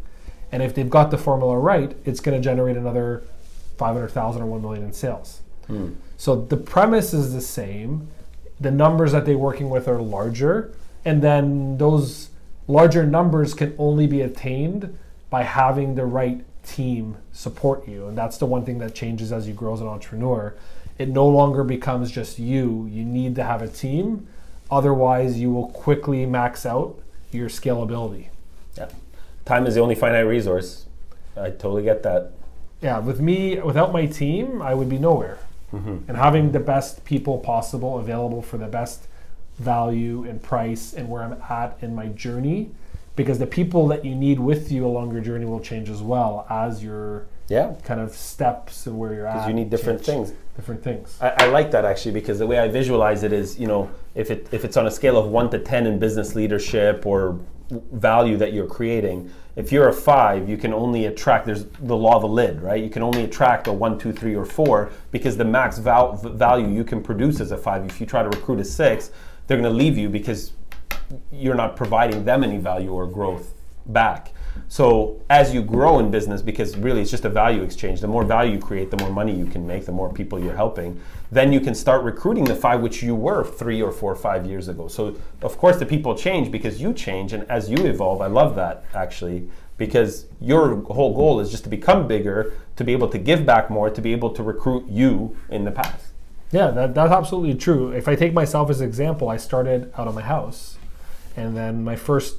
And 0.53 0.63
if 0.63 0.75
they've 0.75 0.89
got 0.89 1.11
the 1.11 1.19
formula 1.19 1.59
right 1.59 1.97
it's 2.05 2.21
going 2.21 2.41
to 2.41 2.45
generate 2.45 2.77
another 2.77 3.23
500000 3.79 4.43
or 4.43 4.47
1 4.47 4.63
million 4.63 4.85
in 4.85 4.93
sales. 4.93 5.43
Mm. 5.69 5.95
So 6.17 6.37
the 6.37 6.57
premise 6.57 7.13
is 7.13 7.33
the 7.33 7.41
same 7.41 8.09
the 8.61 8.71
numbers 8.71 9.13
that 9.13 9.27
they're 9.27 9.39
working 9.39 9.71
with 9.71 9.89
are 9.89 10.01
larger, 10.01 10.73
and 11.05 11.23
then 11.23 11.79
those 11.79 12.31
larger 12.67 13.05
numbers 13.05 13.55
can 13.55 13.75
only 13.79 14.07
be 14.07 14.23
attained 14.23 14.99
by 15.31 15.43
having 15.43 15.95
the 15.95 16.07
right 16.07 16.43
team 16.65 17.17
support 17.33 17.87
you. 17.87 18.09
And 18.09 18.17
that's 18.17 18.39
the 18.39 18.47
one 18.47 18.65
thing 18.65 18.79
that 18.79 18.95
changes 18.95 19.33
as 19.33 19.47
you 19.47 19.55
grow 19.55 19.75
as 19.75 19.81
an 19.81 19.87
entrepreneur. 19.87 20.55
It 20.99 21.09
no 21.09 21.27
longer 21.29 21.65
becomes 21.65 22.11
just 22.11 22.39
you. 22.39 22.89
You 22.91 23.05
need 23.05 23.35
to 23.37 23.45
have 23.45 23.61
a 23.61 23.69
team. 23.69 24.27
Otherwise, 24.71 25.39
you 25.39 25.53
will 25.53 25.69
quickly 25.69 26.25
max 26.27 26.65
out 26.65 26.99
your 27.31 27.49
scalability. 27.49 28.29
Yeah. 28.77 28.89
Time 29.45 29.67
is 29.67 29.75
the 29.75 29.81
only 29.81 29.95
finite 29.95 30.27
resource. 30.27 30.87
I 31.37 31.51
totally 31.51 31.83
get 31.83 32.03
that. 32.05 32.33
Yeah, 32.81 32.99
with 32.99 33.21
me, 33.21 33.61
without 33.61 33.93
my 33.93 34.07
team, 34.07 34.63
I 34.63 34.75
would 34.75 34.89
be 34.89 34.99
nowhere. 34.99 35.39
Mm-hmm. 35.77 36.09
And 36.09 36.17
having 36.17 36.53
the 36.53 36.61
best 36.61 37.05
people 37.05 37.39
possible 37.39 37.99
available 37.99 38.43
for 38.43 38.59
the 38.59 38.67
best 38.67 39.09
value 39.59 40.25
and 40.25 40.43
price 40.43 40.93
and 40.93 41.09
where 41.09 41.23
I'm 41.23 41.41
at 41.49 41.79
in 41.81 41.95
my 41.95 42.09
journey 42.09 42.71
because 43.17 43.39
the 43.39 43.47
people 43.47 43.89
that 43.89 44.05
you 44.05 44.15
need 44.15 44.39
with 44.39 44.71
you 44.71 44.87
along 44.87 45.13
your 45.13 45.23
journey 45.23 45.47
will 45.47 45.61
change 45.61 45.89
as 45.89 46.03
well 46.03 46.47
as 46.51 46.85
your 46.85 47.27
yeah 47.49 47.75
kind 47.85 48.01
of 48.01 48.13
steps 48.13 48.87
and 48.87 48.99
where 48.99 49.15
you're 49.15 49.27
at. 49.27 49.35
Because 49.35 49.49
you 49.49 49.55
need 49.55 49.71
different 49.71 50.05
change. 50.05 50.29
things. 50.29 50.39
Different 50.55 50.83
things. 50.83 51.19
I, 51.21 51.35
I, 51.39 51.47
like 51.47 51.71
that 51.73 51.85
actually 51.85 52.13
because 52.13 52.39
the 52.39 52.47
way 52.47 52.59
I 52.59 52.69
visualize 52.69 53.23
it 53.23 53.33
is, 53.33 53.59
you 53.59 53.67
know, 53.67 53.91
if 54.15 54.31
it 54.31 54.49
if 54.53 54.65
it's 54.65 54.77
on 54.77 54.87
a 54.87 54.91
scale 54.91 55.19
of 55.19 55.27
one 55.27 55.51
to 55.51 55.59
ten 55.59 55.87
in 55.87 55.99
business 55.99 56.35
leadership 56.35 57.07
or 57.07 57.39
value 57.71 58.37
that 58.37 58.53
you're 58.53 58.67
creating, 58.67 59.31
if 59.57 59.73
you're 59.73 59.89
a 59.89 59.93
five, 59.93 60.49
you 60.49 60.57
can 60.57 60.75
only 60.75 61.07
attract. 61.07 61.47
There's 61.47 61.65
the 61.65 61.97
law 61.97 62.17
of 62.17 62.23
the 62.23 62.29
lid, 62.29 62.61
right? 62.61 62.83
You 62.83 62.91
can 62.91 63.03
only 63.03 63.25
attract 63.25 63.67
a 63.67 63.73
one, 63.73 63.99
two, 63.99 64.13
three, 64.13 64.37
or 64.37 64.45
four 64.45 64.91
because 65.11 65.37
the 65.37 65.45
max 65.45 65.79
val- 65.79 66.17
value 66.17 66.69
you 66.69 66.85
can 66.85 67.03
produce 67.03 67.41
as 67.41 67.53
a 67.53 67.57
five. 67.57 67.85
If 67.87 68.01
you 68.01 68.07
try 68.07 68.23
to 68.23 68.29
recruit 68.29 68.61
a 68.61 68.65
six, 68.65 69.11
they're 69.47 69.59
going 69.59 69.71
to 69.71 69.77
leave 69.77 69.97
you 69.97 70.09
because 70.09 70.53
you're 71.33 71.55
not 71.55 71.77
providing 71.77 72.25
them 72.25 72.45
any 72.45 72.59
value 72.59 72.93
or 72.93 73.07
growth 73.07 73.55
back. 73.87 74.33
So 74.69 75.23
as 75.31 75.55
you 75.55 75.63
grow 75.63 75.99
in 75.99 76.11
business, 76.11 76.43
because 76.43 76.77
really 76.77 77.03
it's 77.03 77.11
just 77.11 77.25
a 77.25 77.29
value 77.31 77.63
exchange, 77.63 78.01
the 78.01 78.09
more 78.09 78.25
value 78.25 78.53
you 78.53 78.59
create, 78.59 78.91
the 78.91 78.97
more 78.99 79.11
money 79.11 79.35
you 79.35 79.47
can 79.47 79.67
make, 79.67 79.87
the 79.87 79.93
more 79.93 80.13
people 80.13 80.39
you're 80.39 80.57
helping, 80.57 81.01
then 81.31 81.53
you 81.53 81.61
can 81.61 81.75
start 81.75 82.03
recruiting 82.03 82.45
the 82.45 82.55
five 82.55 82.81
which 82.81 83.03
you 83.03 83.15
were 83.15 83.45
three 83.45 83.81
or 83.81 83.93
four 83.93 84.13
or 84.13 84.17
five 84.17 84.47
years 84.47 84.69
ago. 84.69 84.89
So 84.89 85.17
of 85.43 85.57
course 85.59 85.79
the 85.79 85.87
people 85.87 86.15
change 86.15 86.51
because 86.51 86.81
you 86.81 86.93
change 86.93 87.33
and 87.33 87.45
as 87.51 87.71
you 87.71 87.77
evolve, 87.87 88.21
I 88.21 88.27
love 88.27 88.55
that 88.57 88.85
actually, 88.95 89.49
because 89.79 90.27
your 90.41 90.83
whole 90.85 91.15
goal 91.15 91.41
is 91.41 91.51
just 91.51 91.65
to 91.65 91.71
become 91.71 92.07
bigger, 92.07 92.55
to 92.77 92.85
be 92.85 92.93
able 92.93 93.09
to 93.09 93.19
give 93.19 93.45
back 93.47 93.71
more, 93.71 93.91
to 93.91 94.01
be 94.01 94.13
able 94.13 94.31
to 94.31 94.43
recruit 94.43 94.89
you 94.89 95.37
in 95.49 95.65
the 95.65 95.71
past. 95.71 96.07
Yeah, 96.53 96.71
that, 96.71 96.95
that's 96.95 97.13
absolutely 97.13 97.55
true. 97.55 97.91
If 97.91 98.09
I 98.09 98.15
take 98.15 98.33
myself 98.33 98.71
as 98.71 98.81
an 98.81 98.89
example, 98.89 99.29
I 99.29 99.37
started 99.37 99.93
out 99.99 100.07
of 100.09 100.15
my 100.15 100.23
house 100.23 100.79
and 101.37 101.57
then 101.57 101.85
my 101.85 101.97
first 101.97 102.37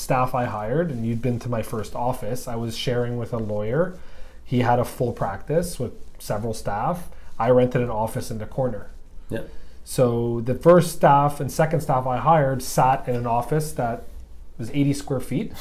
staff 0.00 0.34
I 0.34 0.46
hired, 0.46 0.90
and 0.90 1.06
you'd 1.06 1.22
been 1.22 1.38
to 1.40 1.48
my 1.48 1.62
first 1.62 1.94
office, 1.94 2.48
I 2.48 2.56
was 2.56 2.76
sharing 2.76 3.18
with 3.18 3.32
a 3.32 3.38
lawyer. 3.38 3.98
He 4.44 4.60
had 4.60 4.78
a 4.78 4.84
full 4.84 5.12
practice 5.12 5.78
with 5.78 5.92
several 6.18 6.54
staff. 6.54 7.08
I 7.38 7.50
rented 7.50 7.82
an 7.82 7.90
office 7.90 8.30
in 8.30 8.38
the 8.38 8.46
corner. 8.46 8.90
Yeah. 9.28 9.42
So 9.84 10.40
the 10.40 10.54
first 10.54 10.92
staff 10.92 11.40
and 11.40 11.50
second 11.50 11.80
staff 11.80 12.06
I 12.06 12.18
hired 12.18 12.62
sat 12.62 13.08
in 13.08 13.14
an 13.14 13.26
office 13.26 13.72
that 13.72 14.04
was 14.58 14.70
80 14.70 14.92
square 14.94 15.20
feet, 15.20 15.52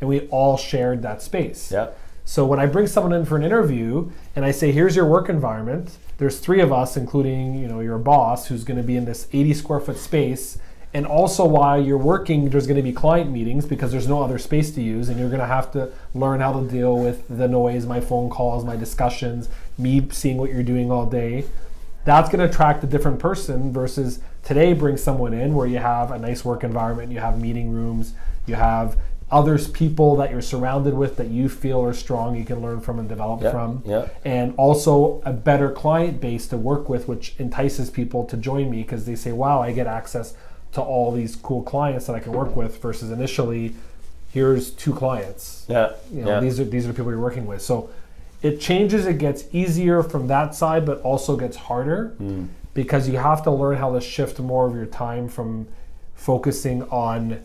and 0.00 0.08
we 0.08 0.28
all 0.28 0.56
shared 0.56 1.02
that 1.02 1.22
space. 1.22 1.70
Yeah. 1.72 1.90
So 2.24 2.46
when 2.46 2.58
I 2.58 2.66
bring 2.66 2.86
someone 2.86 3.12
in 3.12 3.24
for 3.24 3.36
an 3.36 3.42
interview 3.42 4.10
and 4.34 4.44
I 4.44 4.50
say, 4.50 4.72
"Here's 4.72 4.96
your 4.96 5.04
work 5.04 5.28
environment," 5.28 5.98
there's 6.16 6.38
three 6.38 6.60
of 6.60 6.72
us, 6.72 6.96
including 6.96 7.54
you 7.54 7.68
know 7.68 7.80
your 7.80 7.98
boss, 7.98 8.46
who's 8.46 8.64
going 8.64 8.78
to 8.78 8.82
be 8.82 8.96
in 8.96 9.04
this 9.04 9.28
80 9.32 9.54
square 9.54 9.80
foot 9.80 9.98
space 9.98 10.58
and 10.94 11.04
also 11.04 11.44
while 11.44 11.82
you're 11.82 11.98
working 11.98 12.48
there's 12.48 12.66
going 12.66 12.76
to 12.76 12.82
be 12.82 12.92
client 12.92 13.30
meetings 13.30 13.66
because 13.66 13.90
there's 13.90 14.08
no 14.08 14.22
other 14.22 14.38
space 14.38 14.70
to 14.70 14.80
use 14.80 15.08
and 15.08 15.18
you're 15.18 15.28
going 15.28 15.40
to 15.40 15.46
have 15.46 15.70
to 15.72 15.90
learn 16.14 16.40
how 16.40 16.58
to 16.58 16.66
deal 16.68 16.96
with 16.96 17.26
the 17.28 17.48
noise 17.48 17.84
my 17.84 18.00
phone 18.00 18.30
calls 18.30 18.64
my 18.64 18.76
discussions 18.76 19.48
me 19.76 20.06
seeing 20.10 20.38
what 20.38 20.50
you're 20.50 20.62
doing 20.62 20.90
all 20.90 21.04
day 21.04 21.44
that's 22.04 22.28
going 22.28 22.38
to 22.38 22.44
attract 22.44 22.84
a 22.84 22.86
different 22.86 23.18
person 23.18 23.72
versus 23.72 24.20
today 24.42 24.72
bring 24.72 24.96
someone 24.96 25.34
in 25.34 25.54
where 25.54 25.66
you 25.66 25.78
have 25.78 26.10
a 26.12 26.18
nice 26.18 26.44
work 26.44 26.62
environment 26.62 27.10
you 27.10 27.18
have 27.18 27.40
meeting 27.40 27.70
rooms 27.70 28.14
you 28.46 28.54
have 28.54 28.96
others 29.30 29.68
people 29.68 30.14
that 30.16 30.30
you're 30.30 30.42
surrounded 30.42 30.94
with 30.94 31.16
that 31.16 31.28
you 31.28 31.48
feel 31.48 31.82
are 31.82 31.94
strong 31.94 32.36
you 32.36 32.44
can 32.44 32.60
learn 32.60 32.78
from 32.78 33.00
and 33.00 33.08
develop 33.08 33.42
yeah, 33.42 33.50
from 33.50 33.82
yeah. 33.84 34.06
and 34.24 34.54
also 34.56 35.20
a 35.24 35.32
better 35.32 35.72
client 35.72 36.20
base 36.20 36.46
to 36.46 36.56
work 36.56 36.88
with 36.88 37.08
which 37.08 37.34
entices 37.38 37.90
people 37.90 38.24
to 38.24 38.36
join 38.36 38.70
me 38.70 38.82
because 38.82 39.06
they 39.06 39.16
say 39.16 39.32
wow 39.32 39.60
i 39.60 39.72
get 39.72 39.86
access 39.86 40.34
to 40.74 40.82
all 40.82 41.10
these 41.12 41.36
cool 41.36 41.62
clients 41.62 42.06
that 42.06 42.14
I 42.14 42.20
can 42.20 42.32
work 42.32 42.54
with 42.54 42.80
versus 42.82 43.10
initially 43.10 43.74
here's 44.32 44.72
two 44.72 44.92
clients. 44.92 45.64
Yeah. 45.68 45.92
You 46.12 46.22
know, 46.22 46.30
yeah. 46.32 46.40
these 46.40 46.58
are 46.60 46.64
these 46.64 46.84
are 46.84 46.88
the 46.88 46.94
people 46.94 47.12
you're 47.12 47.20
working 47.20 47.46
with. 47.46 47.62
So 47.62 47.90
it 48.42 48.60
changes, 48.60 49.06
it 49.06 49.18
gets 49.18 49.44
easier 49.52 50.02
from 50.02 50.26
that 50.26 50.54
side, 50.54 50.84
but 50.84 51.00
also 51.00 51.36
gets 51.36 51.56
harder 51.56 52.14
mm. 52.20 52.48
because 52.74 53.08
you 53.08 53.16
have 53.16 53.42
to 53.44 53.50
learn 53.50 53.78
how 53.78 53.92
to 53.94 54.00
shift 54.00 54.38
more 54.38 54.66
of 54.66 54.74
your 54.74 54.86
time 54.86 55.28
from 55.28 55.66
focusing 56.14 56.82
on 56.84 57.42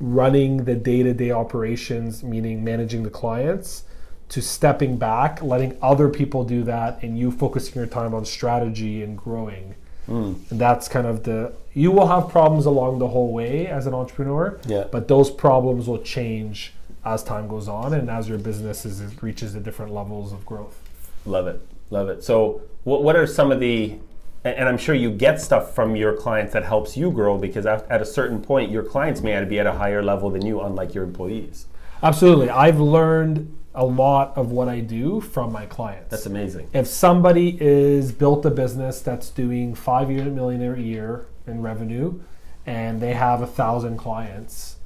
running 0.00 0.64
the 0.64 0.74
day-to-day 0.74 1.30
operations, 1.30 2.24
meaning 2.24 2.64
managing 2.64 3.02
the 3.02 3.10
clients, 3.10 3.84
to 4.30 4.40
stepping 4.40 4.96
back, 4.96 5.42
letting 5.42 5.76
other 5.82 6.08
people 6.08 6.42
do 6.44 6.64
that, 6.64 7.02
and 7.02 7.18
you 7.18 7.30
focusing 7.30 7.74
your 7.74 7.86
time 7.86 8.14
on 8.14 8.24
strategy 8.24 9.02
and 9.02 9.16
growing. 9.16 9.74
Mm. 10.10 10.50
And 10.50 10.60
that's 10.60 10.88
kind 10.88 11.06
of 11.06 11.22
the 11.22 11.52
you 11.72 11.92
will 11.92 12.08
have 12.08 12.28
problems 12.28 12.66
along 12.66 12.98
the 12.98 13.08
whole 13.08 13.32
way 13.32 13.68
as 13.68 13.86
an 13.86 13.94
entrepreneur. 13.94 14.58
Yeah. 14.66 14.84
But 14.90 15.08
those 15.08 15.30
problems 15.30 15.86
will 15.86 16.02
change 16.02 16.74
as 17.04 17.22
time 17.22 17.48
goes 17.48 17.68
on 17.68 17.94
and 17.94 18.10
as 18.10 18.28
your 18.28 18.38
business 18.38 18.84
is, 18.84 19.22
reaches 19.22 19.54
the 19.54 19.60
different 19.60 19.92
levels 19.92 20.32
of 20.32 20.44
growth. 20.44 20.78
Love 21.24 21.46
it. 21.46 21.64
Love 21.90 22.08
it. 22.08 22.24
So 22.24 22.62
what 22.84 23.02
what 23.02 23.16
are 23.16 23.26
some 23.26 23.52
of 23.52 23.60
the 23.60 23.98
and 24.42 24.68
I'm 24.68 24.78
sure 24.78 24.94
you 24.94 25.10
get 25.10 25.40
stuff 25.40 25.74
from 25.74 25.96
your 25.96 26.14
clients 26.16 26.54
that 26.54 26.64
helps 26.64 26.96
you 26.96 27.10
grow 27.10 27.36
because 27.36 27.66
at 27.66 28.00
a 28.00 28.06
certain 28.06 28.40
point 28.40 28.70
your 28.70 28.82
clients 28.82 29.20
may 29.20 29.42
be 29.44 29.60
at 29.60 29.66
a 29.66 29.72
higher 29.72 30.02
level 30.02 30.30
than 30.30 30.44
you 30.44 30.60
unlike 30.62 30.94
your 30.94 31.04
employees. 31.04 31.66
Absolutely. 32.02 32.48
I've 32.48 32.80
learned 32.80 33.54
a 33.74 33.84
lot 33.84 34.36
of 34.36 34.50
what 34.50 34.68
I 34.68 34.80
do 34.80 35.20
from 35.20 35.52
my 35.52 35.66
clients. 35.66 36.10
That's 36.10 36.26
amazing. 36.26 36.68
If 36.72 36.86
somebody 36.86 37.56
is 37.60 38.12
built 38.12 38.44
a 38.44 38.50
business 38.50 39.00
that's 39.00 39.30
doing 39.30 39.74
five 39.74 40.10
unit 40.10 40.32
millionaire 40.32 40.74
a 40.74 40.80
year 40.80 41.26
in 41.46 41.62
revenue 41.62 42.20
and 42.66 43.00
they 43.00 43.14
have 43.14 43.42
a 43.42 43.46
thousand 43.46 43.96
clients, 43.96 44.76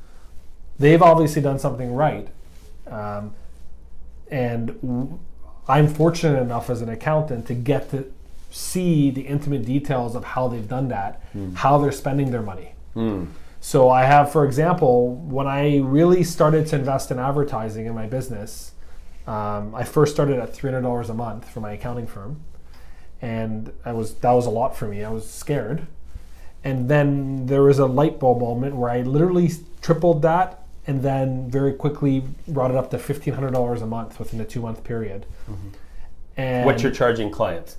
they've 0.78 1.00
obviously 1.00 1.40
done 1.40 1.58
something 1.58 1.94
right. 1.94 2.28
Um, 2.86 3.34
and 4.30 4.80
w- 4.82 5.18
I'm 5.66 5.88
fortunate 5.88 6.40
enough 6.40 6.68
as 6.68 6.82
an 6.82 6.90
accountant 6.90 7.46
to 7.46 7.54
get 7.54 7.90
to 7.90 8.12
see 8.50 9.10
the 9.10 9.22
intimate 9.22 9.64
details 9.64 10.14
of 10.14 10.24
how 10.24 10.48
they've 10.48 10.68
done 10.68 10.88
that, 10.88 11.22
mm. 11.34 11.54
how 11.56 11.78
they're 11.78 11.90
spending 11.90 12.30
their 12.30 12.42
money. 12.42 12.74
Mm. 12.94 13.28
So 13.60 13.88
I 13.88 14.04
have, 14.04 14.30
for 14.30 14.44
example, 14.44 15.14
when 15.14 15.46
I 15.46 15.78
really 15.78 16.22
started 16.22 16.66
to 16.66 16.76
invest 16.76 17.10
in 17.10 17.18
advertising 17.18 17.86
in 17.86 17.94
my 17.94 18.06
business, 18.06 18.72
um, 19.26 19.74
I 19.74 19.84
first 19.84 20.12
started 20.14 20.38
at 20.38 20.54
three 20.54 20.70
hundred 20.70 20.82
dollars 20.82 21.08
a 21.08 21.14
month 21.14 21.48
for 21.48 21.60
my 21.60 21.72
accounting 21.72 22.06
firm, 22.06 22.40
and 23.22 23.72
I 23.84 23.92
was 23.92 24.14
that 24.16 24.32
was 24.32 24.46
a 24.46 24.50
lot 24.50 24.76
for 24.76 24.86
me. 24.86 25.02
I 25.02 25.10
was 25.10 25.28
scared, 25.28 25.86
and 26.62 26.90
then 26.90 27.46
there 27.46 27.62
was 27.62 27.78
a 27.78 27.86
light 27.86 28.18
bulb 28.20 28.40
moment 28.40 28.76
where 28.76 28.90
I 28.90 29.00
literally 29.00 29.50
tripled 29.80 30.20
that, 30.22 30.62
and 30.86 31.02
then 31.02 31.50
very 31.50 31.72
quickly 31.72 32.24
brought 32.46 32.70
it 32.70 32.76
up 32.76 32.90
to 32.90 32.98
fifteen 32.98 33.32
hundred 33.32 33.52
dollars 33.52 33.80
a 33.80 33.86
month 33.86 34.18
within 34.18 34.40
a 34.40 34.44
two 34.44 34.60
month 34.60 34.84
period. 34.84 35.24
Mm-hmm. 35.50 35.68
And 36.36 36.66
what 36.66 36.82
you're 36.82 36.92
charging 36.92 37.30
clients? 37.30 37.78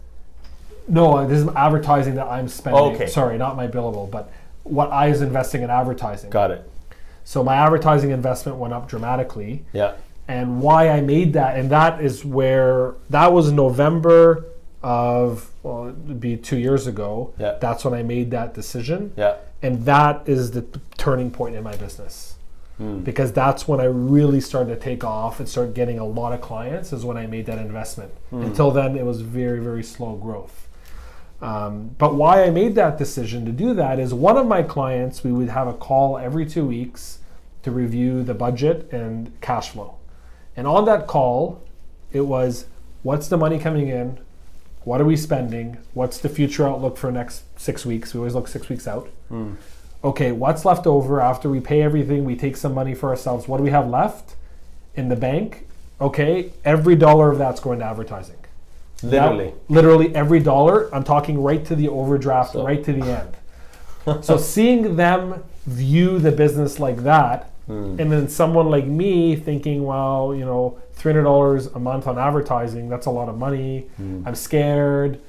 No, 0.88 1.28
this 1.28 1.42
is 1.42 1.48
advertising 1.50 2.16
that 2.16 2.28
I'm 2.28 2.48
spending. 2.48 2.82
Oh, 2.82 2.94
okay. 2.94 3.08
Sorry, 3.08 3.38
not 3.38 3.56
my 3.56 3.68
billable, 3.68 4.10
but 4.10 4.32
what 4.64 4.92
I 4.92 5.10
was 5.10 5.22
investing 5.22 5.62
in 5.62 5.70
advertising. 5.70 6.32
Got 6.32 6.52
it. 6.52 6.70
So 7.24 7.44
my 7.44 7.56
advertising 7.56 8.12
investment 8.12 8.58
went 8.58 8.74
up 8.74 8.88
dramatically. 8.88 9.64
Yeah 9.74 9.96
and 10.28 10.62
why 10.62 10.90
I 10.90 11.02
made 11.02 11.34
that. 11.34 11.58
And 11.58 11.70
that 11.72 12.02
is 12.02 12.26
where 12.26 12.96
that 13.10 13.32
was 13.32 13.52
November 13.52 14.46
of 14.82 15.52
well, 15.64 15.88
it'd 15.88 16.20
be 16.20 16.38
two 16.38 16.58
years 16.58 16.88
ago. 16.88 17.34
Yeah. 17.40 17.58
That's 17.60 17.84
when 17.84 17.94
I 17.94 18.04
made 18.04 18.32
that 18.32 18.54
decision. 18.54 19.14
Yeah. 19.18 19.38
And 19.62 19.84
that 19.86 20.28
is 20.28 20.52
the 20.52 20.62
turning 20.98 21.32
point 21.32 21.56
in 21.56 21.64
my 21.64 21.76
business. 21.76 22.36
Mm. 22.80 23.04
Because 23.04 23.32
that's 23.32 23.68
when 23.68 23.80
I 23.80 23.86
really 23.86 24.42
started 24.42 24.76
to 24.76 24.80
take 24.80 25.04
off 25.04 25.40
and 25.40 25.48
start 25.48 25.74
getting 25.74 25.98
a 25.98 26.06
lot 26.06 26.34
of 26.34 26.42
clients 26.42 26.92
is 26.94 27.06
when 27.06 27.18
I 27.18 27.26
made 27.26 27.46
that 27.46 27.58
investment. 27.58 28.12
Mm. 28.32 28.46
Until 28.46 28.70
then, 28.70 28.96
it 28.96 29.06
was 29.06 29.22
very, 29.22 29.60
very 29.60 29.84
slow 29.84 30.16
growth. 30.16 30.68
Um, 31.42 31.96
but 31.98 32.16
why 32.16 32.44
I 32.44 32.50
made 32.50 32.76
that 32.76 32.98
decision 32.98 33.46
to 33.46 33.52
do 33.52 33.74
that 33.74 34.00
is 34.00 34.14
one 34.14 34.38
of 34.38 34.46
my 34.46 34.62
clients, 34.62 35.24
we 35.24 35.32
would 35.32 35.50
have 35.50 35.68
a 35.68 35.74
call 35.74 36.18
every 36.18 36.46
two 36.46 36.66
weeks 36.66 37.20
to 37.64 37.72
review 37.72 38.24
the 38.24 38.34
budget 38.34 38.92
and 38.92 39.32
cash 39.42 39.70
flow. 39.70 39.96
And 40.58 40.68
on 40.68 40.86
that 40.86 41.08
call, 41.08 41.62
it 42.12 42.22
was 42.22 42.65
what's 43.04 43.28
the 43.28 43.38
money 43.38 43.60
coming 43.60 43.88
in? 43.88 44.20
What 44.84 45.02
are 45.02 45.06
we 45.06 45.18
spending? 45.18 45.78
What's 45.94 46.20
the 46.20 46.30
future 46.30 46.68
outlook 46.68 46.98
for 46.98 47.12
next 47.12 47.44
six 47.60 47.86
weeks? 47.86 48.13
We 48.13 48.20
always 48.20 48.36
look 48.36 48.48
six 48.48 48.70
weeks 48.70 48.88
out. 48.88 49.10
Hmm. 49.30 49.54
Okay, 50.04 50.32
what's 50.32 50.63
left 50.65 50.86
over 50.86 51.20
after 51.20 51.50
we 51.50 51.60
pay 51.60 51.82
everything? 51.82 52.26
We 52.26 52.36
take 52.36 52.56
some 52.56 52.74
money 52.76 52.94
for 52.94 53.10
ourselves. 53.10 53.48
What 53.48 53.58
do 53.58 53.63
we 53.63 53.72
have 53.72 53.88
left 53.89 54.36
in 54.94 55.10
the 55.10 55.15
bank? 55.15 55.68
Okay, 56.00 56.52
every 56.63 56.96
dollar 56.96 57.32
of 57.32 57.39
that's 57.39 57.60
going 57.60 57.80
to 57.80 57.86
advertising. 57.86 58.36
Literally. 59.02 59.48
Now, 59.48 59.54
literally 59.70 60.15
every 60.15 60.39
dollar. 60.39 60.94
I'm 60.94 61.04
talking 61.04 61.41
right 61.41 61.65
to 61.65 61.76
the 61.76 61.88
overdraft, 61.89 62.54
So- 62.54 62.63
right 62.65 62.84
to 62.84 62.94
the 62.94 63.26
end. 64.06 64.24
so 64.24 64.38
seeing 64.38 64.96
them 64.96 65.44
view 65.65 66.20
the 66.20 66.32
business 66.32 66.80
like 66.80 66.98
that, 66.98 67.50
Hmm. 67.67 67.99
and 67.99 68.12
then 68.12 68.28
someone 68.30 68.69
like 68.69 68.86
me 68.86 69.36
thinking, 69.36 69.84
well, 69.86 70.36
you 70.36 70.45
know, 70.45 70.78
three 70.93 71.12
hundred 71.12 71.23
dollars 71.23 71.67
a 71.67 71.80
month 71.80 72.06
on 72.08 72.17
advertising, 72.19 72.89
that's 72.89 73.08
a 73.08 73.12
lot 73.12 73.28
of 73.30 73.38
money. 73.38 73.88
I'm 73.99 74.36
scared. 74.36 75.19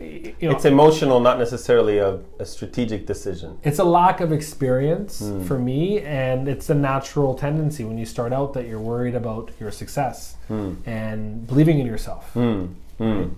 You 0.00 0.34
know, 0.48 0.50
It's 0.56 0.64
emotional, 0.64 1.20
not 1.20 1.38
necessarily 1.38 1.98
a, 1.98 2.18
a 2.40 2.46
strategic 2.46 3.06
decision. 3.06 3.58
it's 3.62 3.78
a 3.78 3.84
lack 3.84 4.20
of 4.20 4.32
experience 4.32 5.20
Hmm. 5.20 5.44
for 5.44 5.58
me 5.58 6.00
and 6.00 6.48
it's 6.48 6.70
a 6.70 6.74
natural 6.74 7.34
tendency 7.34 7.84
when 7.84 7.98
you 7.98 8.06
start 8.06 8.32
out 8.32 8.54
that 8.54 8.66
you're 8.66 8.80
worried 8.80 9.14
about 9.14 9.50
your 9.60 9.70
success 9.70 10.36
Hmm. 10.48 10.72
and 10.86 11.46
believing 11.46 11.78
in 11.78 11.86
yourself 11.86 12.32
Mm. 12.34 13.30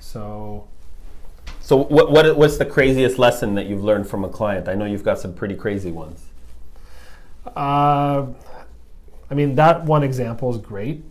So 0.00 0.64
So, 1.60 1.76
what, 1.76 2.10
what 2.10 2.36
what's 2.36 2.58
the 2.58 2.66
craziest 2.66 3.18
lesson 3.18 3.54
that 3.54 3.66
you've 3.66 3.84
learned 3.84 4.06
from 4.08 4.24
a 4.24 4.28
client? 4.28 4.68
I 4.68 4.74
know 4.74 4.84
you've 4.84 5.04
got 5.04 5.18
some 5.18 5.32
pretty 5.32 5.54
crazy 5.54 5.90
ones. 5.90 6.20
Uh, 7.46 8.26
i 9.30 9.34
mean 9.34 9.54
that 9.54 9.84
one 9.84 10.02
example 10.02 10.50
is 10.50 10.58
great 10.58 11.02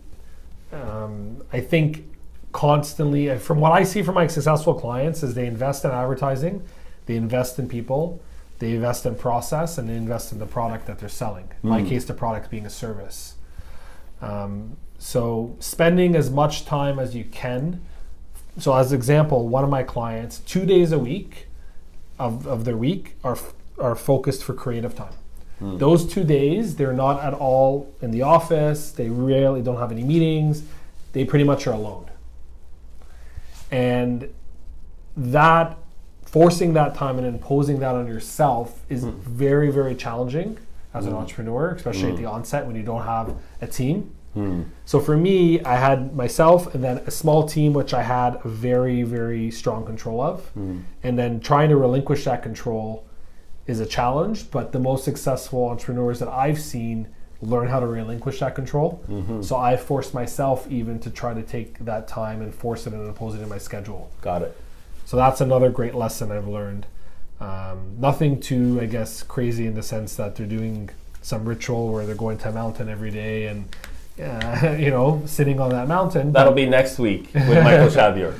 um, 0.72 1.42
i 1.52 1.60
think 1.60 2.04
constantly 2.52 3.30
uh, 3.30 3.38
from 3.38 3.60
what 3.60 3.72
i 3.72 3.82
see 3.82 4.02
from 4.02 4.14
my 4.14 4.26
successful 4.26 4.74
clients 4.74 5.22
is 5.22 5.34
they 5.34 5.46
invest 5.46 5.84
in 5.84 5.90
advertising 5.90 6.62
they 7.06 7.16
invest 7.16 7.58
in 7.58 7.68
people 7.68 8.20
they 8.60 8.72
invest 8.74 9.04
in 9.06 9.14
process 9.14 9.78
and 9.78 9.88
they 9.88 9.96
invest 9.96 10.32
in 10.32 10.38
the 10.38 10.46
product 10.46 10.86
that 10.86 10.98
they're 10.98 11.08
selling 11.08 11.48
in 11.62 11.68
my 11.68 11.82
case 11.82 12.04
the 12.04 12.14
product 12.14 12.50
being 12.50 12.66
a 12.66 12.70
service 12.70 13.34
Um, 14.20 14.76
so 14.98 15.54
spending 15.60 16.16
as 16.16 16.30
much 16.30 16.64
time 16.64 16.98
as 16.98 17.14
you 17.14 17.24
can. 17.24 17.82
So 18.58 18.74
as 18.74 18.92
example, 18.92 19.48
one 19.48 19.64
of 19.64 19.70
my 19.70 19.82
clients, 19.82 20.38
two 20.40 20.64
days 20.64 20.92
a 20.92 20.98
week 20.98 21.48
of, 22.18 22.46
of 22.46 22.64
their 22.64 22.76
week 22.76 23.16
are 23.22 23.36
are 23.78 23.96
focused 23.96 24.44
for 24.44 24.54
creative 24.54 24.94
time. 24.94 25.14
Hmm. 25.58 25.78
Those 25.78 26.06
two 26.06 26.24
days, 26.24 26.76
they're 26.76 26.92
not 26.92 27.22
at 27.22 27.34
all 27.34 27.92
in 28.00 28.10
the 28.10 28.22
office. 28.22 28.92
They 28.92 29.08
rarely 29.08 29.62
don't 29.62 29.78
have 29.78 29.92
any 29.92 30.04
meetings. 30.04 30.64
They 31.12 31.24
pretty 31.24 31.44
much 31.44 31.66
are 31.66 31.72
alone. 31.72 32.10
And 33.70 34.32
that 35.16 35.78
forcing 36.24 36.72
that 36.72 36.94
time 36.94 37.18
and 37.18 37.26
imposing 37.26 37.78
that 37.78 37.94
on 37.94 38.06
yourself 38.08 38.82
is 38.88 39.02
hmm. 39.02 39.10
very, 39.20 39.70
very 39.70 39.94
challenging 39.94 40.58
as 40.92 41.06
an 41.06 41.12
hmm. 41.12 41.18
entrepreneur, 41.18 41.70
especially 41.70 42.10
at 42.10 42.16
the 42.16 42.26
onset 42.26 42.66
when 42.66 42.76
you 42.76 42.82
don't 42.82 43.04
have 43.04 43.36
a 43.60 43.66
team. 43.66 44.14
So 44.84 44.98
for 45.00 45.16
me, 45.16 45.62
I 45.62 45.76
had 45.76 46.14
myself 46.16 46.74
and 46.74 46.82
then 46.82 46.98
a 47.06 47.10
small 47.10 47.46
team, 47.46 47.72
which 47.72 47.94
I 47.94 48.02
had 48.02 48.40
a 48.44 48.48
very, 48.48 49.04
very 49.04 49.50
strong 49.50 49.86
control 49.86 50.20
of. 50.20 50.50
And 51.02 51.18
then 51.18 51.40
trying 51.40 51.68
to 51.68 51.76
relinquish 51.76 52.24
that 52.24 52.42
control 52.42 53.04
is 53.66 53.80
a 53.80 53.86
challenge, 53.86 54.50
but 54.50 54.72
the 54.72 54.78
most 54.78 55.04
successful 55.04 55.68
entrepreneurs 55.68 56.18
that 56.18 56.28
I've 56.28 56.60
seen 56.60 57.08
learn 57.40 57.68
how 57.68 57.80
to 57.80 57.86
relinquish 57.86 58.40
that 58.40 58.54
control. 58.54 59.02
So 59.42 59.56
I 59.56 59.76
forced 59.76 60.14
myself 60.14 60.70
even 60.70 60.98
to 61.00 61.10
try 61.10 61.34
to 61.34 61.42
take 61.42 61.78
that 61.84 62.08
time 62.08 62.40
and 62.40 62.54
force 62.54 62.86
it 62.86 62.92
and 62.92 63.06
impose 63.06 63.34
it 63.34 63.42
in 63.42 63.48
my 63.48 63.58
schedule. 63.58 64.10
Got 64.20 64.42
it. 64.42 64.56
So 65.04 65.16
that's 65.16 65.40
another 65.40 65.70
great 65.70 65.94
lesson 65.94 66.32
I've 66.32 66.48
learned. 66.48 66.86
Um, 67.40 67.96
nothing 67.98 68.40
too, 68.40 68.78
I 68.80 68.86
guess, 68.86 69.22
crazy 69.22 69.66
in 69.66 69.74
the 69.74 69.82
sense 69.82 70.16
that 70.16 70.36
they're 70.36 70.46
doing 70.46 70.90
some 71.20 71.44
ritual 71.44 71.92
where 71.92 72.06
they're 72.06 72.14
going 72.14 72.38
to 72.38 72.48
a 72.48 72.52
mountain 72.52 72.88
every 72.88 73.10
day 73.10 73.46
and, 73.46 73.66
uh, 74.22 74.76
you 74.78 74.90
know, 74.90 75.22
sitting 75.26 75.60
on 75.60 75.70
that 75.70 75.88
mountain. 75.88 76.32
That'll 76.32 76.52
be 76.52 76.66
next 76.66 76.98
week 76.98 77.30
with 77.34 77.64
Michael 77.64 77.90
Xavier. 77.98 78.34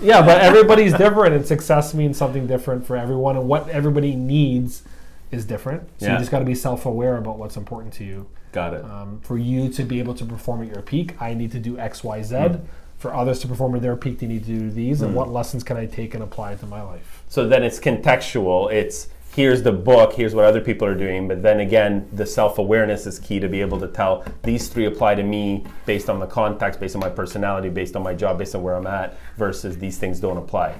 yeah, 0.00 0.22
but 0.24 0.40
everybody's 0.40 0.92
different, 0.94 1.34
and 1.34 1.46
success 1.46 1.94
means 1.94 2.16
something 2.16 2.46
different 2.46 2.86
for 2.86 2.96
everyone, 2.96 3.36
and 3.36 3.46
what 3.48 3.68
everybody 3.68 4.14
needs 4.16 4.82
is 5.30 5.44
different. 5.44 5.82
So 5.98 6.06
Yeah. 6.06 6.12
you 6.14 6.18
just 6.20 6.30
got 6.30 6.38
to 6.38 6.44
be 6.44 6.54
self-aware 6.54 7.16
about 7.18 7.38
what's 7.38 7.56
important 7.56 7.92
to 7.94 8.04
you. 8.04 8.26
Got 8.52 8.72
it. 8.74 8.84
Um, 8.84 9.20
for 9.22 9.36
you 9.36 9.68
to 9.70 9.82
be 9.84 9.98
able 9.98 10.14
to 10.14 10.24
perform 10.24 10.62
at 10.62 10.68
your 10.68 10.80
peak, 10.82 11.20
I 11.20 11.34
need 11.34 11.52
to 11.52 11.58
do 11.58 11.78
X, 11.78 12.02
Y, 12.02 12.22
Z. 12.22 12.48
For 12.96 13.14
others 13.14 13.38
to 13.40 13.46
perform 13.46 13.74
at 13.76 13.82
their 13.82 13.94
peak, 13.94 14.18
they 14.20 14.26
need 14.26 14.44
to 14.46 14.58
do 14.58 14.70
these. 14.70 15.02
And 15.02 15.14
what 15.14 15.30
lessons 15.30 15.62
can 15.62 15.76
I 15.76 15.86
take 15.86 16.14
and 16.14 16.22
apply 16.22 16.54
to 16.56 16.66
my 16.66 16.80
life? 16.82 17.22
So 17.28 17.46
then 17.46 17.62
it's 17.62 17.78
contextual. 17.78 18.72
It's 18.72 19.08
here's 19.34 19.62
the 19.62 19.72
book, 19.72 20.12
here's 20.12 20.34
what 20.34 20.44
other 20.44 20.60
people 20.60 20.86
are 20.86 20.94
doing. 20.94 21.28
But 21.28 21.42
then 21.42 21.60
again, 21.60 22.08
the 22.12 22.26
self 22.26 22.58
awareness 22.58 23.06
is 23.06 23.18
key 23.18 23.40
to 23.40 23.48
be 23.48 23.60
able 23.60 23.78
to 23.80 23.88
tell 23.88 24.24
these 24.42 24.68
three 24.68 24.86
apply 24.86 25.14
to 25.16 25.22
me 25.22 25.64
based 25.86 26.10
on 26.10 26.18
the 26.20 26.26
context, 26.26 26.80
based 26.80 26.94
on 26.96 27.00
my 27.00 27.10
personality, 27.10 27.68
based 27.68 27.96
on 27.96 28.02
my 28.02 28.14
job, 28.14 28.38
based 28.38 28.54
on 28.54 28.62
where 28.62 28.74
I'm 28.74 28.86
at, 28.86 29.18
versus 29.36 29.78
these 29.78 29.98
things 29.98 30.20
don't 30.20 30.36
apply. 30.36 30.74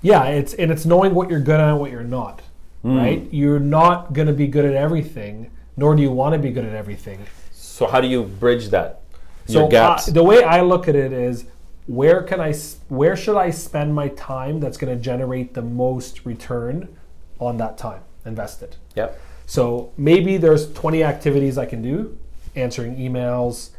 Yeah, 0.00 0.24
it's 0.24 0.54
and 0.54 0.70
it's 0.70 0.84
knowing 0.84 1.14
what 1.14 1.30
you're 1.30 1.40
good 1.40 1.60
at 1.60 1.68
and 1.68 1.78
what 1.78 1.90
you're 1.90 2.02
not. 2.02 2.42
Right? 2.84 3.28
You're 3.32 3.60
not 3.60 4.12
going 4.12 4.26
to 4.26 4.32
be 4.32 4.48
good 4.48 4.64
at 4.64 4.74
everything, 4.74 5.52
nor 5.76 5.94
do 5.94 6.02
you 6.02 6.10
want 6.10 6.32
to 6.32 6.38
be 6.38 6.50
good 6.50 6.64
at 6.64 6.74
everything. 6.74 7.24
So 7.52 7.86
how 7.86 8.00
do 8.00 8.08
you 8.08 8.24
bridge 8.24 8.70
that? 8.70 9.02
So 9.46 9.60
Your 9.60 9.68
gaps. 9.68 10.08
uh, 10.08 10.12
the 10.12 10.24
way 10.24 10.42
I 10.42 10.62
look 10.62 10.88
at 10.88 10.96
it 10.96 11.12
is, 11.12 11.44
where 11.86 12.22
can 12.22 12.40
I 12.40 12.52
where 12.88 13.14
should 13.16 13.36
I 13.36 13.50
spend 13.50 13.94
my 13.94 14.08
time 14.08 14.58
that's 14.58 14.76
going 14.76 14.96
to 14.96 15.00
generate 15.00 15.54
the 15.54 15.62
most 15.62 16.24
return 16.24 16.88
on 17.46 17.56
that 17.58 17.78
time 17.78 18.02
invested? 18.24 18.76
yep. 18.94 19.20
So 19.46 19.92
maybe 19.96 20.36
there's 20.36 20.72
20 20.72 21.02
activities 21.02 21.58
I 21.58 21.66
can 21.66 21.82
do: 21.82 22.16
answering 22.54 22.96
emails, 22.96 23.70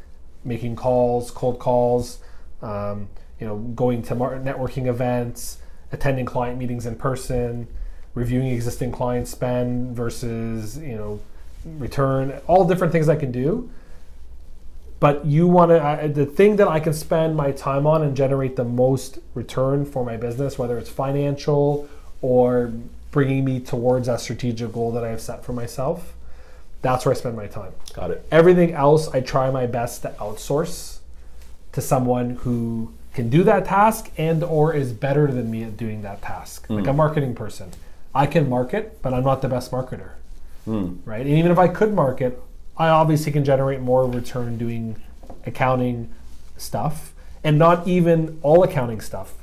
making 0.44 0.76
calls, 0.76 1.32
cold 1.32 1.60
calls, 1.60 2.20
um, 2.62 3.10
you 3.40 3.48
know, 3.48 3.58
going 3.58 4.02
to 4.04 4.16
networking 4.16 4.88
events, 4.88 5.58
attending 5.92 6.26
client 6.26 6.58
meetings 6.58 6.86
in 6.86 6.96
person, 6.96 7.68
reviewing 8.14 8.48
existing 8.48 8.92
client 8.92 9.28
spend 9.28 9.96
versus 9.96 10.78
you 10.78 10.96
know 10.96 11.20
return. 11.66 12.40
All 12.48 12.66
different 12.66 12.92
things 12.92 13.10
I 13.10 13.16
can 13.16 13.32
do. 13.32 13.70
But 15.00 15.26
you 15.26 15.48
want 15.48 15.72
to 15.72 16.12
the 16.14 16.26
thing 16.26 16.56
that 16.58 16.70
I 16.70 16.80
can 16.80 16.94
spend 16.94 17.36
my 17.36 17.52
time 17.52 17.86
on 17.86 18.04
and 18.04 18.16
generate 18.16 18.56
the 18.56 18.64
most 18.64 19.20
return 19.34 19.86
for 19.86 20.06
my 20.06 20.16
business, 20.16 20.58
whether 20.58 20.78
it's 20.78 20.90
financial 20.90 21.90
or 22.22 22.72
bringing 23.14 23.46
me 23.46 23.62
towards 23.62 24.08
that 24.08 24.20
strategic 24.20 24.74
goal 24.74 24.92
that 24.92 25.06
I 25.06 25.10
have 25.10 25.22
set 25.22 25.46
for 25.46 25.54
myself. 25.54 26.14
That's 26.82 27.06
where 27.06 27.16
I 27.16 27.18
spend 27.18 27.38
my 27.38 27.48
time. 27.48 27.72
Got 27.94 28.12
it. 28.12 28.26
Everything 28.30 28.74
else, 28.74 29.08
I 29.08 29.22
try 29.22 29.50
my 29.50 29.68
best 29.68 30.02
to 30.02 30.10
outsource 30.20 30.98
to 31.72 31.80
someone 31.80 32.32
who 32.38 32.94
can 33.14 33.30
do 33.30 33.44
that 33.44 33.66
task 33.66 34.12
and 34.18 34.44
or 34.44 34.74
is 34.74 34.92
better 34.92 35.28
than 35.28 35.50
me 35.50 35.64
at 35.64 35.78
doing 35.78 36.02
that 36.02 36.22
task. 36.22 36.66
Like 36.70 36.84
hmm. 36.84 36.90
a 36.90 36.94
marketing 36.94 37.36
person, 37.36 37.72
I 38.14 38.26
can 38.26 38.50
market, 38.50 39.02
but 39.02 39.14
I'm 39.14 39.24
not 39.24 39.42
the 39.42 39.48
best 39.48 39.72
marketer, 39.72 40.12
hmm. 40.66 40.96
right? 41.06 41.22
And 41.22 41.30
even 41.30 41.52
if 41.52 41.60
I 41.60 41.68
could 41.70 41.94
market, 41.94 42.42
I 42.76 42.90
obviously 42.90 43.32
can 43.32 43.46
generate 43.46 43.80
more 43.80 44.10
return 44.10 44.58
doing 44.58 45.02
accounting 45.46 46.10
stuff, 46.58 47.14
and 47.44 47.60
not 47.60 47.88
even 47.88 48.40
all 48.42 48.64
accounting 48.64 49.00
stuff. 49.02 49.36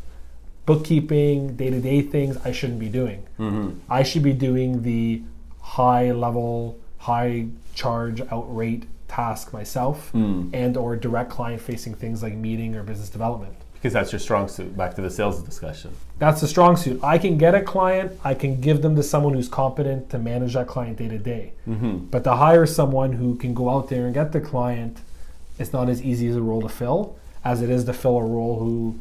Bookkeeping, 0.71 1.57
day 1.57 1.71
to 1.71 1.81
day 1.81 2.03
things 2.03 2.37
I 2.45 2.53
shouldn't 2.53 2.79
be 2.79 2.89
doing. 2.89 3.27
Mm-hmm. 3.39 3.79
I 3.89 4.03
should 4.03 4.23
be 4.23 4.33
doing 4.33 4.83
the 4.83 5.23
high 5.61 6.13
level, 6.13 6.79
high 6.99 7.47
charge 7.75 8.21
outrate 8.21 8.85
task 9.09 9.53
myself 9.53 10.11
hmm. 10.11 10.49
and 10.53 10.77
or 10.77 10.95
direct 10.95 11.31
client 11.31 11.61
facing 11.61 11.95
things 11.95 12.23
like 12.23 12.35
meeting 12.35 12.77
or 12.77 12.85
business 12.85 13.09
development. 13.09 13.55
Because 13.75 13.93
that's 13.93 14.13
your 14.13 14.21
strong 14.21 14.47
suit. 14.47 14.77
Back 14.77 14.95
to 14.95 15.03
the 15.03 15.11
sales 15.11 15.43
discussion. 15.43 15.93
That's 16.19 16.41
the 16.41 16.47
strong 16.47 16.77
suit. 16.77 17.03
I 17.03 17.19
can 17.19 17.37
get 17.37 17.55
a 17.55 17.63
client, 17.63 18.13
I 18.23 18.35
can 18.35 18.61
give 18.61 18.83
them 18.83 18.95
to 18.95 19.03
someone 19.03 19.35
who's 19.35 19.49
competent 19.49 20.11
to 20.11 20.19
manage 20.19 20.55
that 20.55 20.69
client 20.69 20.99
day 20.99 21.09
to 21.09 21.19
day. 21.19 21.53
But 22.11 22.23
to 22.25 22.35
hire 22.37 22.67
someone 22.67 23.13
who 23.15 23.37
can 23.37 23.55
go 23.55 23.71
out 23.71 23.89
there 23.89 24.05
and 24.05 24.15
get 24.15 24.33
the 24.33 24.41
client, 24.41 24.99
it's 25.59 25.73
not 25.73 25.89
as 25.89 26.03
easy 26.03 26.29
as 26.29 26.37
a 26.37 26.43
role 26.43 26.63
to 26.63 26.69
fill 26.69 27.17
as 27.45 27.63
it 27.63 27.71
is 27.71 27.85
to 27.85 27.93
fill 27.93 28.19
a 28.19 28.25
role 28.25 28.59
who 28.59 29.01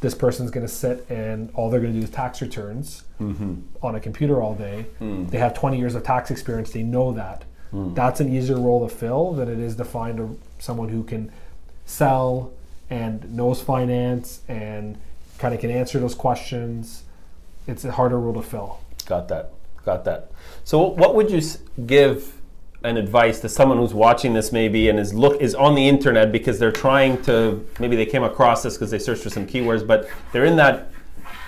this 0.00 0.14
person's 0.14 0.50
going 0.50 0.66
to 0.66 0.72
sit 0.72 1.06
and 1.08 1.50
all 1.54 1.70
they're 1.70 1.80
going 1.80 1.92
to 1.92 1.98
do 1.98 2.04
is 2.04 2.10
tax 2.10 2.42
returns 2.42 3.04
mm-hmm. 3.20 3.54
on 3.82 3.94
a 3.94 4.00
computer 4.00 4.42
all 4.42 4.54
day. 4.54 4.86
Hmm. 4.98 5.26
They 5.26 5.38
have 5.38 5.54
20 5.54 5.78
years 5.78 5.94
of 5.94 6.02
tax 6.02 6.30
experience, 6.30 6.70
they 6.70 6.82
know 6.82 7.12
that. 7.12 7.44
Hmm. 7.70 7.94
That's 7.94 8.20
an 8.20 8.34
easier 8.34 8.58
role 8.58 8.86
to 8.86 8.94
fill 8.94 9.32
than 9.32 9.48
it 9.48 9.58
is 9.58 9.76
to 9.76 9.84
find 9.84 10.20
a, 10.20 10.28
someone 10.58 10.88
who 10.88 11.02
can 11.02 11.32
sell 11.86 12.52
and 12.90 13.34
knows 13.34 13.60
finance 13.62 14.42
and 14.48 14.98
kind 15.38 15.54
of 15.54 15.60
can 15.60 15.70
answer 15.70 15.98
those 15.98 16.14
questions. 16.14 17.04
It's 17.66 17.84
a 17.84 17.92
harder 17.92 18.18
role 18.20 18.34
to 18.34 18.42
fill. 18.42 18.80
Got 19.06 19.28
that. 19.28 19.52
Got 19.84 20.04
that. 20.04 20.30
So, 20.64 20.82
what 20.82 21.14
would 21.14 21.30
you 21.30 21.40
give 21.86 22.35
an 22.84 22.96
advice 22.96 23.40
to 23.40 23.48
someone 23.48 23.78
who's 23.78 23.94
watching 23.94 24.34
this 24.34 24.52
maybe 24.52 24.88
and 24.88 24.98
is 24.98 25.12
look 25.14 25.40
is 25.40 25.54
on 25.54 25.74
the 25.74 25.88
internet 25.88 26.30
because 26.30 26.58
they're 26.58 26.72
trying 26.72 27.20
to 27.22 27.66
maybe 27.80 27.96
they 27.96 28.06
came 28.06 28.22
across 28.22 28.62
this 28.62 28.74
because 28.74 28.90
they 28.90 28.98
searched 28.98 29.22
for 29.22 29.30
some 29.30 29.46
keywords, 29.46 29.86
but 29.86 30.08
they're 30.32 30.44
in 30.44 30.56
that 30.56 30.90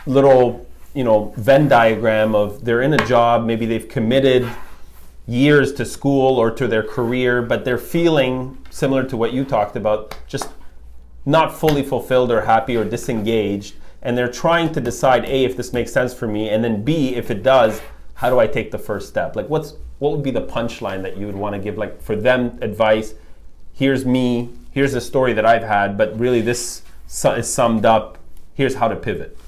little 0.07 0.67
you 0.95 1.05
know 1.05 1.33
Venn 1.37 1.69
diagram 1.69 2.35
of 2.35 2.65
they're 2.65 2.83
in 2.83 2.95
a 2.95 3.07
job, 3.07 3.45
maybe 3.45 3.67
they've 3.67 3.89
committed 3.89 4.49
years 5.27 5.75
to 5.75 5.85
school 5.85 6.39
or 6.39 6.51
to 6.51 6.67
their 6.67 6.83
career, 6.83 7.43
but 7.43 7.65
they're 7.65 7.77
feeling 7.79 8.57
similar 8.71 9.05
to 9.05 9.17
what 9.17 9.33
you 9.33 9.45
talked 9.45 9.77
about, 9.77 10.19
just 10.27 10.49
not 11.27 11.55
fully 11.55 11.83
fulfilled 11.83 12.33
or 12.33 12.41
happy 12.41 12.75
or 12.75 12.85
disengaged, 12.85 13.75
and 14.01 14.17
they're 14.17 14.33
trying 14.33 14.73
to 14.73 14.81
decide 14.81 15.27
a 15.27 15.45
if 15.45 15.57
this 15.57 15.75
makes 15.75 15.93
sense 15.93 16.15
for 16.15 16.27
me, 16.27 16.49
and 16.49 16.65
then 16.65 16.83
b 16.83 17.15
if 17.15 17.31
it 17.31 17.43
does, 17.43 17.83
how 18.15 18.31
do 18.31 18.41
I 18.41 18.47
take 18.47 18.71
the 18.71 18.79
first 18.79 19.09
step? 19.09 19.37
Like 19.37 19.49
what's 19.51 19.75
what 19.99 20.13
would 20.13 20.23
be 20.23 20.31
the 20.31 20.43
punchline 20.43 21.03
that 21.03 21.17
you 21.17 21.27
would 21.27 21.37
want 21.37 21.55
to 21.55 21.59
give 21.61 21.77
like 21.79 22.01
for 22.03 22.17
them 22.17 22.59
advice? 22.63 23.15
Here's 23.73 24.05
me, 24.05 24.51
here's 24.73 24.95
a 24.95 25.01
story 25.01 25.33
that 25.35 25.45
I've 25.47 25.63
had, 25.63 25.97
but 25.97 26.19
really 26.19 26.41
this 26.41 26.83
is 27.09 27.53
summed 27.53 27.85
up. 27.85 28.19
Here's 28.55 28.75
how 28.75 28.89
to 28.89 28.97
pivot. 28.97 29.39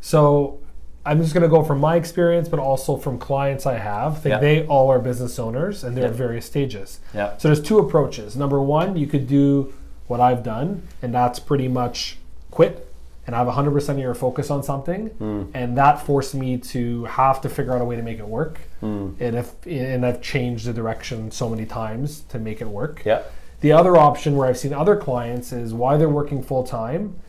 So 0.00 0.58
I'm 1.06 1.20
just 1.22 1.32
going 1.32 1.42
to 1.42 1.48
go 1.48 1.62
from 1.62 1.80
my 1.80 1.96
experience, 1.96 2.48
but 2.48 2.58
also 2.58 2.96
from 2.96 3.18
clients 3.18 3.66
I 3.66 3.78
have. 3.78 4.22
They, 4.22 4.30
Yeah. 4.30 4.38
they 4.38 4.66
all 4.66 4.90
are 4.90 4.98
business 4.98 5.38
owners 5.38 5.84
and 5.84 5.96
they're 5.96 6.04
Yeah. 6.04 6.10
at 6.10 6.16
various 6.16 6.44
stages. 6.46 7.00
Yeah. 7.14 7.36
So 7.38 7.48
there's 7.48 7.62
two 7.62 7.78
approaches. 7.78 8.36
Number 8.36 8.60
one, 8.60 8.96
you 8.96 9.06
could 9.06 9.26
do 9.26 9.72
what 10.06 10.20
I've 10.20 10.42
done, 10.42 10.82
and 11.02 11.14
that's 11.14 11.38
pretty 11.38 11.68
much 11.68 12.18
quit 12.50 12.87
and 13.28 13.36
I 13.36 13.44
have 13.44 13.46
100% 13.46 13.88
of 13.90 13.98
your 13.98 14.14
focus 14.14 14.50
on 14.50 14.62
something. 14.62 15.08
Hmm. 15.08 15.42
And 15.52 15.76
that 15.76 16.06
forced 16.06 16.34
me 16.34 16.56
to 16.56 17.04
have 17.04 17.42
to 17.42 17.50
figure 17.50 17.74
out 17.74 17.82
a 17.82 17.84
way 17.84 17.94
to 17.94 18.02
make 18.02 18.18
it 18.18 18.26
work. 18.26 18.58
Hmm. 18.80 19.10
And 19.20 19.36
if 19.36 19.52
and 19.66 20.06
I've 20.06 20.22
changed 20.22 20.64
the 20.64 20.72
direction 20.72 21.30
so 21.30 21.50
many 21.50 21.66
times 21.66 22.20
to 22.30 22.38
make 22.38 22.62
it 22.62 22.68
work. 22.68 23.02
Yeah. 23.04 23.22
The 23.60 23.72
other 23.72 23.98
option 23.98 24.34
where 24.34 24.48
I've 24.48 24.56
seen 24.56 24.72
other 24.72 24.96
clients 24.96 25.52
is 25.52 25.74
why 25.74 25.98
they're 25.98 26.08
working 26.08 26.42
full 26.42 26.64
time, 26.64 27.20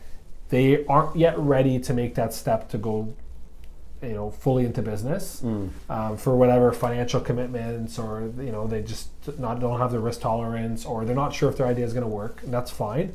they 0.48 0.86
aren't 0.86 1.16
yet 1.16 1.38
ready 1.38 1.78
to 1.80 1.92
make 1.92 2.14
that 2.14 2.32
step 2.32 2.70
to 2.70 2.78
go, 2.78 3.12
you 4.00 4.14
know, 4.14 4.30
fully 4.30 4.64
into 4.64 4.80
business 4.80 5.42
um, 5.90 6.16
for 6.16 6.34
whatever 6.34 6.72
financial 6.72 7.20
commitments, 7.20 7.98
or 7.98 8.32
you 8.38 8.52
know, 8.52 8.66
they 8.66 8.80
just 8.80 9.10
not 9.38 9.60
don't 9.60 9.78
have 9.78 9.92
the 9.92 9.98
risk 9.98 10.22
tolerance, 10.22 10.86
or 10.86 11.04
they're 11.04 11.14
not 11.14 11.34
sure 11.34 11.50
if 11.50 11.58
their 11.58 11.66
idea 11.66 11.84
is 11.84 11.92
going 11.92 12.08
to 12.08 12.08
work. 12.08 12.42
And 12.42 12.54
that's 12.54 12.70
fine. 12.70 13.12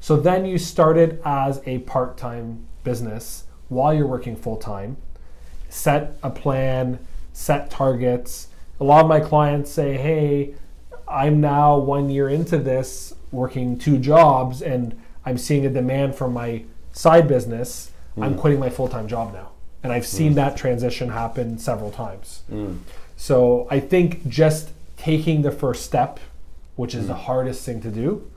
So 0.00 0.16
then 0.16 0.44
you 0.44 0.58
started 0.58 1.20
as 1.24 1.60
a 1.66 1.78
part 1.80 2.16
time 2.16 2.66
business 2.84 3.44
while 3.68 3.92
you're 3.92 4.06
working 4.06 4.36
full 4.36 4.56
time. 4.56 4.96
Set 5.68 6.14
a 6.22 6.30
plan, 6.30 6.98
set 7.32 7.70
targets. 7.70 8.48
A 8.80 8.84
lot 8.84 9.02
of 9.02 9.08
my 9.08 9.20
clients 9.20 9.70
say, 9.70 9.96
"Hey, 9.96 10.54
I'm 11.06 11.40
now 11.40 11.78
one 11.78 12.10
year 12.10 12.28
into 12.28 12.58
this, 12.58 13.14
working 13.32 13.78
two 13.78 13.98
jobs, 13.98 14.62
and 14.62 14.98
I'm 15.24 15.38
seeing 15.38 15.66
a 15.66 15.70
demand 15.70 16.14
for 16.14 16.28
my 16.28 16.64
side 16.92 17.28
business. 17.28 17.90
I'm 18.16 18.34
mm. 18.34 18.38
quitting 18.38 18.58
my 18.58 18.70
full 18.70 18.88
time 18.88 19.08
job 19.08 19.32
now. 19.32 19.50
And 19.82 19.92
I've 19.92 20.06
seen 20.06 20.32
mm. 20.32 20.36
that 20.36 20.56
transition 20.56 21.10
happen 21.10 21.58
several 21.58 21.90
times. 21.90 22.42
Mm. 22.50 22.78
So 23.16 23.66
I 23.70 23.80
think 23.80 24.28
just 24.28 24.70
taking 24.96 25.42
the 25.42 25.52
first 25.52 25.84
step, 25.84 26.18
which 26.76 26.94
is 26.94 27.06
the 27.06 27.14
hardest 27.14 27.64
thing 27.64 27.80
to 27.82 27.90
do, 27.90 28.28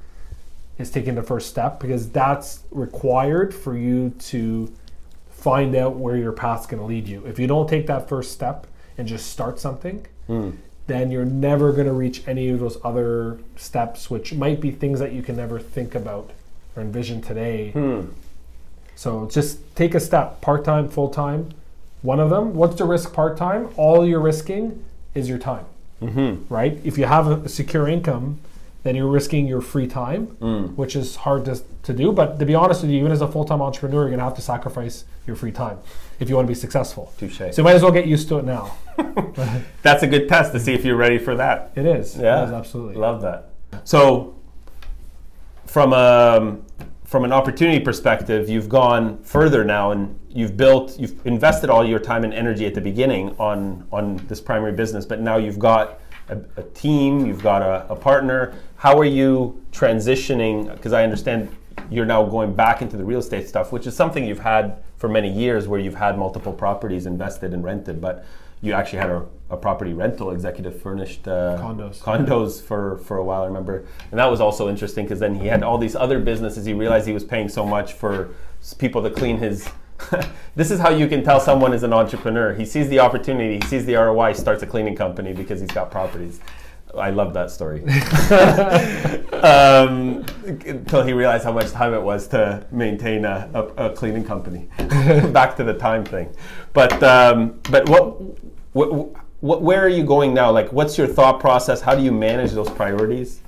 is 0.78 0.90
taking 0.90 1.16
the 1.16 1.24
first 1.24 1.50
step 1.50 1.80
because 1.80 2.10
that's 2.10 2.64
required 2.72 3.54
for 3.54 3.78
you 3.78 4.10
to 4.20 4.72
find 5.30 5.76
out 5.76 5.96
where 5.96 6.18
your 6.18 6.32
path's 6.32 6.68
going 6.68 6.80
to 6.80 6.86
lead 6.86 7.08
you. 7.08 7.26
If 7.26 7.40
you 7.40 7.48
don't 7.48 7.68
take 7.68 7.88
that 7.88 8.08
first 8.08 8.32
step 8.32 8.68
and 8.98 9.08
just 9.08 9.32
start 9.32 9.60
something, 9.60 10.06
then 10.88 11.12
you're 11.12 11.26
never 11.26 11.72
going 11.72 11.88
to 11.88 11.94
reach 11.94 12.28
any 12.28 12.50
of 12.50 12.60
those 12.60 12.78
other 12.84 13.40
steps, 13.56 14.10
which 14.10 14.34
might 14.34 14.60
be 14.60 14.72
things 14.72 15.00
that 15.00 15.14
you 15.14 15.22
can 15.22 15.36
never 15.36 15.60
think 15.60 15.96
about 15.96 16.32
or 16.76 16.82
envision 16.82 17.22
today. 17.22 17.72
So 18.96 19.28
just 19.32 19.76
take 19.76 19.96
a 19.96 20.00
step 20.00 20.42
part 20.42 20.64
time, 20.64 20.90
full 20.90 21.10
time. 21.10 21.50
One 22.02 22.20
of 22.20 22.30
them, 22.30 22.54
what's 22.56 22.76
the 22.76 22.86
risk 22.86 23.14
part 23.14 23.38
time? 23.38 23.70
All 23.78 24.06
you're 24.06 24.20
risking 24.20 24.84
is 25.16 25.30
your 25.30 25.38
time, 25.38 25.66
mm-hmm. 26.02 26.54
right? 26.54 26.80
If 26.84 26.98
you 26.98 27.06
have 27.06 27.28
a 27.28 27.50
secure 27.50 27.88
income, 27.88 28.40
then 28.84 28.96
you're 28.96 29.08
risking 29.08 29.48
your 29.48 29.62
free 29.62 29.88
time, 29.88 30.28
mm. 30.42 30.76
which 30.76 30.96
is 30.96 31.18
hard 31.18 31.46
to, 31.46 31.62
to 31.84 31.94
do. 31.94 32.12
But 32.12 32.40
to 32.40 32.46
be 32.46 32.56
honest 32.56 32.82
with 32.82 32.92
you, 32.92 33.00
even 33.00 33.12
as 33.12 33.22
a 33.22 33.28
full 33.28 33.46
time 33.46 33.62
entrepreneur, 33.62 34.02
you're 34.02 34.10
going 34.10 34.20
to 34.20 34.26
have 34.26 34.36
to 34.36 34.42
sacrifice 34.42 35.06
your 35.28 35.36
free 35.36 35.52
time 35.52 35.78
if 36.20 36.30
you 36.30 36.36
want 36.36 36.48
to 36.48 36.52
be 36.52 36.56
successful. 36.56 37.14
Touche. 37.18 37.38
So 37.38 37.52
you 37.58 37.64
might 37.64 37.76
as 37.76 37.84
well 37.84 37.92
get 37.92 38.08
used 38.08 38.28
to 38.30 38.40
it 38.40 38.46
now. 38.46 38.76
That's 39.84 40.04
a 40.04 40.08
good 40.08 40.28
test 40.28 40.52
to 40.54 40.60
see 40.60 40.74
if 40.74 40.84
you're 40.84 40.96
ready 40.96 41.18
for 41.18 41.36
that. 41.36 41.72
It 41.76 41.86
is. 41.86 42.18
Yeah, 42.18 42.42
It 42.42 42.46
is 42.46 42.52
absolutely. 42.52 42.96
love 42.96 43.22
that. 43.22 43.50
So, 43.84 44.36
from 45.66 45.94
a 45.94 46.58
from 47.06 47.26
an 47.26 47.34
opportunity 47.34 47.84
perspective, 47.84 48.50
you've 48.50 48.70
gone 48.70 49.22
further 49.24 49.66
now, 49.66 49.92
and 49.92 50.18
you've 50.30 50.56
built, 50.56 50.98
you've 50.98 51.26
invested 51.28 51.70
all 51.70 51.84
your 51.84 52.00
time 52.00 52.24
and 52.24 52.34
energy 52.34 52.66
at 52.66 52.74
the 52.74 52.82
beginning 52.82 53.36
on 53.38 53.86
on 53.92 54.18
this 54.28 54.42
primary 54.42 54.72
business, 54.72 55.06
but 55.06 55.20
now 55.20 55.38
you've 55.38 55.60
got 55.60 56.00
a, 56.30 56.38
a 56.58 56.64
team, 56.64 57.26
you've 57.26 57.44
got 57.44 57.62
a, 57.62 57.92
a 57.92 57.96
partner. 57.96 58.54
How 58.78 58.98
are 58.98 59.06
you 59.06 59.64
transitioning? 59.72 60.72
Because 60.72 60.94
I 60.94 61.04
understand 61.04 61.56
you're 61.90 62.06
now 62.06 62.24
going 62.24 62.54
back 62.54 62.82
into 62.82 62.98
the 62.98 63.04
real 63.04 63.20
estate 63.20 63.48
stuff, 63.48 63.72
which 63.72 63.88
is 63.88 63.96
something 63.96 64.26
you've 64.26 64.40
had 64.40 64.84
for 64.98 65.10
many 65.10 65.32
years, 65.32 65.68
where 65.68 65.80
you've 65.80 65.96
had 65.96 66.18
multiple 66.18 66.54
properties 66.54 67.06
invested 67.06 67.54
and 67.54 67.64
rented, 67.64 68.00
but 68.00 68.26
you 68.62 68.74
actually 68.74 69.00
had 69.00 69.10
a, 69.10 69.26
a 69.50 69.58
property 69.58 69.94
rental 69.94 70.32
executive 70.32 70.80
furnished 70.80 71.28
uh, 71.28 71.58
Condos. 71.60 72.00
condos 72.00 72.62
for 72.62 72.98
for 73.00 73.18
a 73.18 73.24
while. 73.24 73.42
I 73.42 73.48
remember, 73.48 73.86
and 74.12 74.20
that 74.20 74.30
was 74.30 74.40
also 74.40 74.70
interesting 74.70 75.06
because 75.06 75.20
then 75.20 75.36
he 75.36 75.48
had 75.48 75.64
all 75.64 75.78
these 75.78 75.96
other 75.96 76.20
businesses. 76.20 76.66
He 76.66 76.74
realized 76.74 77.08
he 77.08 77.14
was 77.14 77.24
paying 77.24 77.50
so 77.50 77.66
much 77.66 77.94
for 77.94 78.30
people 78.78 79.02
to 79.04 79.10
clean 79.10 79.38
his. 79.38 79.68
this 80.56 80.72
is 80.72 80.80
how 80.80 80.90
you 80.90 81.08
can 81.08 81.24
tell 81.24 81.40
someone 81.40 81.74
is 81.74 81.84
an 81.84 81.94
entrepreneur. 81.94 82.54
He 82.54 82.66
sees 82.66 82.90
the 82.90 83.00
opportunity, 83.00 83.56
he 83.56 83.68
sees 83.68 83.86
the 83.86 83.96
ROI, 83.96 84.34
starts 84.34 84.64
a 84.64 84.68
cleaning 84.68 84.96
company 84.96 85.34
because 85.34 85.60
he's 85.60 85.72
got 85.72 85.92
properties. 85.92 86.40
I 86.98 87.10
love 87.10 87.34
that 87.34 87.52
story. 87.52 87.84
um, 89.44 90.26
until 90.66 91.04
he 91.04 91.14
realized 91.14 91.44
how 91.44 91.54
much 91.54 91.72
time 91.72 91.94
it 91.94 92.02
was 92.02 92.28
to 92.30 92.66
maintain 92.72 93.24
a, 93.24 93.50
a, 93.54 93.88
a 93.88 93.96
cleaning 93.96 94.26
company. 94.26 94.68
Back 94.78 95.56
to 95.58 95.64
the 95.64 95.74
time 95.74 96.04
thing, 96.04 96.36
but 96.74 97.02
um, 97.02 97.60
but 97.70 97.88
what, 97.88 98.22
what 98.74 99.22
what 99.40 99.62
where 99.62 99.82
are 99.82 99.90
you 99.90 100.04
going 100.04 100.34
now? 100.34 100.52
Like, 100.52 100.72
what's 100.72 100.98
your 100.98 101.08
thought 101.08 101.40
process? 101.40 101.82
How 101.82 101.96
do 101.96 102.04
you 102.04 102.12
manage 102.12 102.52
those 102.52 102.70
priorities? 102.70 103.40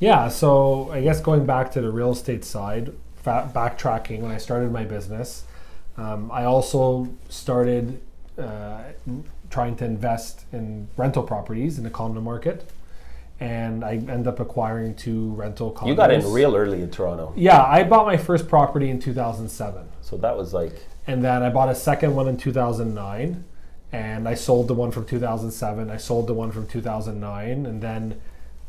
Yeah, 0.00 0.28
so 0.28 0.90
I 0.92 1.00
guess 1.00 1.20
going 1.20 1.44
back 1.44 1.72
to 1.72 1.80
the 1.80 1.90
real 1.90 2.12
estate 2.12 2.44
side, 2.44 2.92
backtracking 3.24 4.20
when 4.20 4.30
I 4.30 4.38
started 4.38 4.72
my 4.72 4.84
business, 4.84 5.44
um, 5.98 6.30
I 6.32 6.44
also 6.44 7.08
started 7.28 8.00
uh, 8.38 8.82
trying 9.50 9.76
to 9.76 9.84
invest 9.84 10.44
in 10.52 10.88
rental 10.96 11.22
properties 11.22 11.76
in 11.76 11.84
the 11.84 11.90
condo 11.90 12.20
market, 12.20 12.70
and 13.40 13.84
I 13.84 13.94
end 13.94 14.26
up 14.26 14.40
acquiring 14.40 14.94
two 14.94 15.30
rental 15.32 15.72
condos. 15.72 15.88
You 15.88 15.94
got 15.94 16.12
in 16.12 16.32
real 16.32 16.56
early 16.56 16.80
in 16.82 16.90
Toronto, 16.90 17.34
Yeah, 17.36 17.62
I 17.62 17.82
bought 17.82 18.06
my 18.06 18.16
first 18.16 18.48
property 18.48 18.88
in 18.88 19.00
2007, 19.00 19.88
so 20.00 20.16
that 20.16 20.36
was 20.36 20.54
like 20.54 20.72
and 21.08 21.24
then 21.24 21.42
I 21.42 21.48
bought 21.48 21.70
a 21.70 21.74
second 21.74 22.14
one 22.14 22.28
in 22.28 22.36
2009, 22.36 23.42
and 23.92 24.28
I 24.28 24.34
sold 24.34 24.68
the 24.68 24.74
one 24.74 24.90
from 24.90 25.06
2007. 25.06 25.90
I 25.90 25.96
sold 25.96 26.26
the 26.26 26.34
one 26.34 26.52
from 26.52 26.66
2009, 26.66 27.64
and 27.64 27.82
then 27.82 28.20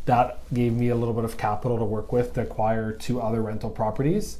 that 0.05 0.39
gave 0.53 0.71
me 0.73 0.87
a 0.87 0.95
little 0.95 1.13
bit 1.13 1.25
of 1.25 1.37
capital 1.37 1.77
to 1.77 1.83
work 1.83 2.13
with 2.13 2.33
to 2.35 2.41
acquire 2.41 2.93
two 2.93 3.21
other 3.21 3.41
rental 3.41 3.69
properties. 3.69 4.37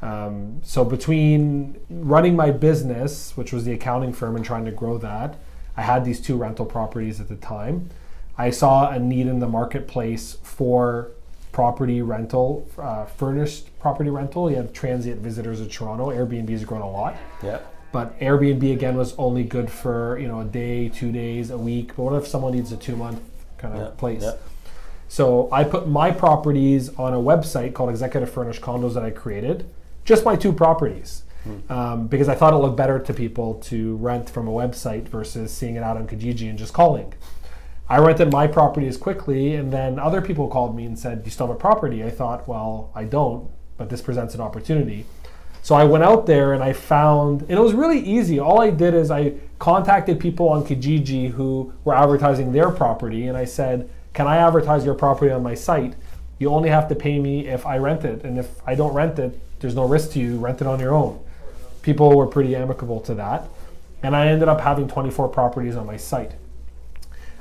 Um, 0.00 0.60
so 0.62 0.84
between 0.84 1.80
running 1.90 2.36
my 2.36 2.50
business, 2.50 3.36
which 3.36 3.52
was 3.52 3.64
the 3.64 3.72
accounting 3.72 4.12
firm, 4.12 4.36
and 4.36 4.44
trying 4.44 4.64
to 4.64 4.70
grow 4.70 4.96
that, 4.98 5.36
I 5.76 5.82
had 5.82 6.04
these 6.04 6.20
two 6.20 6.36
rental 6.36 6.66
properties 6.66 7.20
at 7.20 7.28
the 7.28 7.36
time. 7.36 7.90
I 8.36 8.50
saw 8.50 8.90
a 8.90 8.98
need 8.98 9.26
in 9.26 9.40
the 9.40 9.48
marketplace 9.48 10.38
for 10.42 11.10
property 11.50 12.02
rental, 12.02 12.68
uh, 12.78 13.04
furnished 13.06 13.76
property 13.80 14.10
rental. 14.10 14.48
You 14.48 14.56
have 14.56 14.72
transient 14.72 15.20
visitors 15.20 15.60
of 15.60 15.70
Toronto. 15.72 16.10
Airbnb 16.10 16.48
has 16.50 16.64
grown 16.64 16.82
a 16.82 16.90
lot, 16.90 17.16
yeah. 17.42 17.58
but 17.90 18.18
Airbnb 18.20 18.72
again 18.72 18.96
was 18.96 19.14
only 19.18 19.42
good 19.42 19.68
for 19.68 20.18
you 20.20 20.28
know 20.28 20.40
a 20.40 20.44
day, 20.44 20.88
two 20.88 21.10
days, 21.10 21.50
a 21.50 21.58
week. 21.58 21.96
But 21.96 22.02
what 22.04 22.14
if 22.14 22.28
someone 22.28 22.52
needs 22.52 22.70
a 22.70 22.76
two 22.76 22.94
month 22.94 23.20
kind 23.56 23.74
of 23.74 23.80
Yeah, 23.80 23.90
place? 23.96 24.22
yeah. 24.22 24.34
So 25.08 25.48
I 25.50 25.64
put 25.64 25.88
my 25.88 26.10
properties 26.12 26.90
on 26.96 27.14
a 27.14 27.18
website 27.18 27.72
called 27.72 27.90
Executive 27.90 28.30
Furnished 28.30 28.60
Condos 28.60 28.94
that 28.94 29.02
I 29.02 29.10
created, 29.10 29.68
just 30.08 30.24
my 30.24 30.36
two 30.36 30.52
properties, 30.52 31.22
um, 31.68 32.08
because 32.08 32.28
I 32.28 32.34
thought 32.34 32.54
it 32.54 32.56
looked 32.56 32.76
better 32.76 32.98
to 32.98 33.12
people 33.12 33.54
to 33.70 33.96
rent 33.96 34.30
from 34.30 34.48
a 34.48 34.50
website 34.50 35.06
versus 35.06 35.52
seeing 35.52 35.76
it 35.76 35.82
out 35.82 35.96
on 35.98 36.06
Kijiji 36.08 36.48
and 36.48 36.58
just 36.58 36.72
calling. 36.72 37.12
I 37.90 37.98
rented 37.98 38.32
my 38.32 38.46
properties 38.46 38.96
quickly, 38.96 39.54
and 39.54 39.70
then 39.70 39.98
other 39.98 40.22
people 40.22 40.48
called 40.48 40.74
me 40.74 40.84
and 40.86 40.98
said, 40.98 41.22
"Do 41.22 41.26
you 41.26 41.30
still 41.30 41.46
have 41.46 41.56
a 41.56 41.58
property?" 41.58 42.02
I 42.02 42.10
thought, 42.10 42.48
"Well, 42.48 42.90
I 42.94 43.04
don't, 43.04 43.50
but 43.76 43.90
this 43.90 44.00
presents 44.00 44.34
an 44.34 44.40
opportunity." 44.40 45.04
So 45.60 45.74
I 45.74 45.84
went 45.84 46.04
out 46.04 46.24
there 46.24 46.54
and 46.54 46.62
I 46.62 46.72
found, 46.72 47.42
and 47.42 47.52
it 47.52 47.60
was 47.60 47.74
really 47.74 48.00
easy. 48.00 48.38
All 48.40 48.60
I 48.60 48.70
did 48.70 48.94
is 48.94 49.10
I 49.10 49.34
contacted 49.58 50.18
people 50.18 50.48
on 50.48 50.64
Kijiji 50.64 51.30
who 51.32 51.72
were 51.84 51.94
advertising 51.94 52.52
their 52.52 52.70
property, 52.70 53.26
and 53.26 53.36
I 53.36 53.44
said, 53.44 53.90
can 54.14 54.26
I 54.26 54.36
advertise 54.38 54.84
your 54.84 54.94
property 54.94 55.30
on 55.30 55.42
my 55.42 55.54
site? 55.54 55.94
You 56.38 56.50
only 56.50 56.70
have 56.70 56.88
to 56.88 56.94
pay 56.94 57.18
me 57.18 57.46
if 57.46 57.66
I 57.66 57.78
rent 57.78 58.04
it, 58.04 58.24
and 58.24 58.38
if 58.38 58.48
I 58.66 58.74
don't 58.74 58.94
rent 58.94 59.18
it, 59.18 59.38
there's 59.60 59.74
no 59.74 59.86
risk 59.86 60.12
to 60.12 60.18
you. 60.18 60.38
Rent 60.38 60.60
it 60.60 60.66
on 60.66 60.80
your 60.80 60.94
own. 60.94 61.20
People 61.82 62.16
were 62.16 62.26
pretty 62.26 62.54
amicable 62.54 63.00
to 63.00 63.14
that, 63.14 63.48
and 64.02 64.14
I 64.14 64.28
ended 64.28 64.48
up 64.48 64.60
having 64.60 64.88
24 64.88 65.28
properties 65.28 65.76
on 65.76 65.86
my 65.86 65.96
site. 65.96 66.32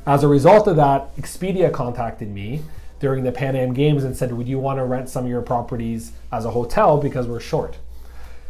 As 0.05 0.23
a 0.23 0.27
result 0.27 0.67
of 0.67 0.75
that, 0.77 1.15
Expedia 1.17 1.71
contacted 1.71 2.29
me 2.29 2.61
during 2.99 3.23
the 3.23 3.31
Pan 3.31 3.55
Am 3.55 3.73
Games 3.73 4.03
and 4.03 4.15
said, 4.15 4.31
Would 4.31 4.47
you 4.47 4.57
want 4.57 4.79
to 4.79 4.85
rent 4.85 5.09
some 5.09 5.25
of 5.25 5.29
your 5.29 5.41
properties 5.41 6.13
as 6.31 6.45
a 6.45 6.51
hotel 6.51 6.97
because 6.97 7.27
we're 7.27 7.39
short? 7.41 7.77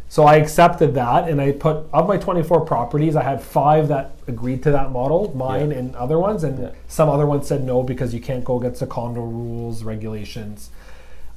So 0.10 0.24
I 0.24 0.36
accepted 0.36 0.94
that 0.96 1.28
and 1.28 1.42
I 1.42 1.52
put, 1.52 1.86
of 1.92 2.08
my 2.08 2.16
24 2.18 2.62
properties, 2.62 3.16
I 3.18 3.24
had 3.24 3.42
five 3.42 3.90
that 3.90 4.12
agreed 4.28 4.64
to 4.64 4.72
that 4.72 4.92
model, 4.92 5.36
mine 5.36 5.72
Yeah. 5.72 5.78
and 5.80 5.96
other 5.98 6.18
ones, 6.18 6.44
and 6.46 6.60
Yeah. 6.60 6.70
some 6.88 7.10
other 7.10 7.26
ones 7.26 7.48
said 7.48 7.66
no 7.66 7.84
because 7.84 8.14
you 8.14 8.22
can't 8.22 8.46
go 8.46 8.58
against 8.58 8.80
the 8.80 8.88
condo 8.88 9.22
rules, 9.22 9.84
regulations. 9.84 10.70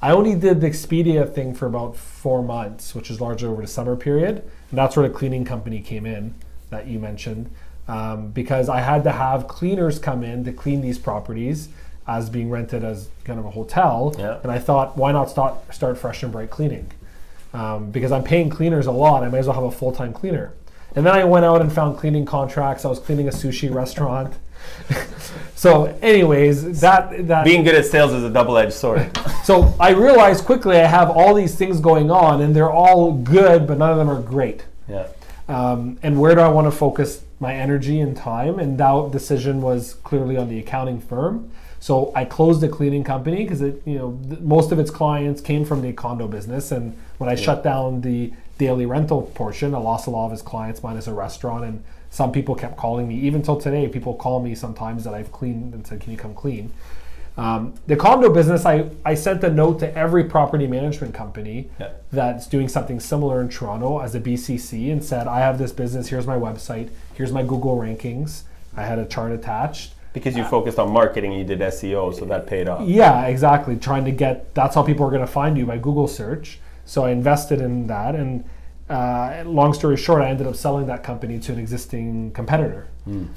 I 0.02 0.12
only 0.12 0.34
did 0.34 0.60
the 0.60 0.66
Expedia 0.66 1.30
thing 1.32 1.54
for 1.54 1.66
about 1.66 1.94
four 1.96 2.42
months, 2.42 2.94
which 2.94 3.10
is 3.10 3.20
largely 3.20 3.48
over 3.48 3.62
the 3.62 3.68
summer 3.68 3.96
period. 3.96 4.42
And 4.70 4.78
that's 4.78 4.96
where 4.96 5.06
the 5.06 5.14
cleaning 5.14 5.44
company 5.44 5.80
came 5.80 6.06
in 6.06 6.34
that 6.70 6.86
you 6.86 6.98
mentioned. 6.98 7.50
Um, 7.86 8.30
because 8.30 8.68
I 8.68 8.80
had 8.80 9.04
to 9.04 9.12
have 9.12 9.48
cleaners 9.48 9.98
come 9.98 10.22
in 10.22 10.44
to 10.44 10.52
clean 10.52 10.80
these 10.80 10.98
properties 10.98 11.68
as 12.06 12.30
being 12.30 12.48
rented 12.48 12.84
as 12.84 13.08
kind 13.24 13.38
of 13.38 13.44
a 13.44 13.50
hotel. 13.50 14.14
Yeah. 14.18 14.38
And 14.42 14.50
I 14.50 14.58
thought, 14.58 14.96
why 14.96 15.12
not 15.12 15.28
start, 15.28 15.74
start 15.74 15.98
fresh 15.98 16.22
and 16.22 16.32
bright 16.32 16.50
cleaning? 16.50 16.92
Um, 17.52 17.90
because 17.90 18.12
I'm 18.12 18.22
paying 18.22 18.48
cleaners 18.48 18.86
a 18.86 18.92
lot, 18.92 19.24
I 19.24 19.28
might 19.28 19.38
as 19.38 19.46
well 19.46 19.54
have 19.54 19.64
a 19.64 19.70
full 19.70 19.92
time 19.92 20.12
cleaner. 20.12 20.52
And 20.96 21.06
then 21.06 21.14
I 21.14 21.24
went 21.24 21.44
out 21.44 21.60
and 21.60 21.72
found 21.72 21.98
cleaning 21.98 22.24
contracts. 22.24 22.84
I 22.84 22.88
was 22.88 22.98
cleaning 22.98 23.28
a 23.28 23.30
sushi 23.30 23.72
restaurant. 23.72 24.34
so, 25.54 25.86
anyways, 26.02 26.80
that 26.80 27.26
that 27.28 27.44
Being 27.44 27.64
good 27.64 27.74
at 27.74 27.86
sales 27.86 28.12
is 28.12 28.24
a 28.24 28.30
double-edged 28.30 28.72
sword. 28.72 29.10
so 29.44 29.74
I 29.78 29.90
realized 29.90 30.44
quickly 30.44 30.76
I 30.76 30.86
have 30.86 31.10
all 31.10 31.34
these 31.34 31.54
things 31.54 31.80
going 31.80 32.10
on, 32.10 32.40
and 32.42 32.54
they're 32.54 32.70
all 32.70 33.12
good, 33.12 33.66
but 33.66 33.78
none 33.78 33.90
of 33.90 33.98
them 33.98 34.10
are 34.10 34.20
great. 34.20 34.64
yeah. 34.88 35.08
Um, 35.48 35.98
and 36.04 36.20
where 36.20 36.36
do 36.36 36.42
I 36.42 36.48
want 36.48 36.68
to 36.68 36.70
focus 36.70 37.24
my 37.40 37.52
energy 37.54 37.98
and 37.98 38.16
time? 38.16 38.60
And 38.60 38.78
that 38.78 39.10
decision 39.10 39.60
was 39.60 39.94
clearly 40.04 40.36
on 40.36 40.48
the 40.48 40.60
accounting 40.60 41.00
firm. 41.00 41.50
So 41.80 42.12
I 42.14 42.24
closed 42.24 42.60
the 42.60 42.68
cleaning 42.68 43.02
company 43.02 43.42
because 43.42 43.60
it, 43.60 43.82
you 43.84 43.98
know, 43.98 44.16
th- 44.28 44.40
most 44.40 44.70
of 44.70 44.78
its 44.78 44.92
clients 44.92 45.40
came 45.40 45.64
from 45.64 45.82
the 45.82 45.92
condo 45.92 46.28
business. 46.28 46.70
And 46.70 46.96
when 47.18 47.28
I 47.28 47.34
shut 47.34 47.64
down 47.64 48.02
the 48.02 48.32
daily 48.60 48.86
rental 48.86 49.22
portion, 49.22 49.74
I 49.74 49.78
lost 49.78 50.06
a 50.06 50.10
lot 50.10 50.26
of 50.26 50.32
his 50.32 50.42
clients 50.42 50.82
minus 50.82 51.06
a 51.08 51.14
restaurant. 51.14 51.64
And 51.64 51.82
some 52.10 52.30
people 52.30 52.54
kept 52.54 52.76
calling 52.76 53.08
me, 53.08 53.16
even 53.20 53.42
till 53.42 53.56
today. 53.58 53.88
People 53.88 54.14
call 54.14 54.40
me 54.40 54.54
sometimes 54.54 55.02
that 55.04 55.14
I've 55.14 55.32
cleaned 55.32 55.74
and 55.74 55.86
said, 55.86 56.00
"Can 56.00 56.12
you 56.12 56.18
come 56.18 56.34
clean?" 56.34 56.70
Um, 57.38 57.72
the 57.86 57.96
condo 57.96 58.28
business, 58.30 58.66
I, 58.66 58.90
I 59.04 59.14
sent 59.14 59.42
a 59.44 59.50
note 59.50 59.78
to 59.78 59.96
every 59.96 60.24
property 60.24 60.66
management 60.66 61.14
company 61.14 61.70
Yeah. 61.78 61.92
that's 62.12 62.46
doing 62.46 62.68
something 62.68 63.00
similar 63.00 63.40
in 63.40 63.48
Toronto 63.48 64.00
as 64.00 64.14
a 64.14 64.20
BCC 64.20 64.92
and 64.92 65.02
said, 65.02 65.26
I 65.26 65.38
have 65.38 65.56
this 65.56 65.72
business, 65.72 66.08
here's 66.08 66.26
my 66.26 66.36
website, 66.36 66.90
here's 67.14 67.32
my 67.32 67.42
Google 67.42 67.78
rankings. 67.78 68.42
I 68.76 68.82
had 68.82 68.98
a 68.98 69.06
chart 69.06 69.32
attached. 69.32 69.94
Because 70.12 70.36
you 70.36 70.44
focused 70.44 70.78
on 70.78 70.90
marketing, 70.92 71.32
you 71.32 71.44
did 71.44 71.60
SEO, 71.60 72.12
so 72.12 72.24
that 72.26 72.46
paid 72.46 72.68
off. 72.68 72.86
Yeah, 72.86 73.26
exactly. 73.26 73.76
Trying 73.76 74.04
to 74.06 74.10
get, 74.10 74.52
that's 74.54 74.74
how 74.74 74.82
people 74.82 75.06
are 75.06 75.10
going 75.10 75.26
to 75.26 75.32
find 75.32 75.56
you 75.56 75.64
by 75.64 75.78
Google 75.78 76.08
search. 76.08 76.58
So 76.90 77.04
I 77.04 77.12
invested 77.12 77.60
in 77.60 77.86
that. 77.86 78.16
And 78.16 78.44
uh, 78.88 79.44
long 79.46 79.72
story 79.74 79.96
short, 79.96 80.22
I 80.22 80.28
ended 80.28 80.48
up 80.48 80.56
selling 80.56 80.86
that 80.86 81.04
company 81.04 81.38
to 81.38 81.52
an 81.52 81.60
existing 81.60 82.32
competitor. 82.32 82.88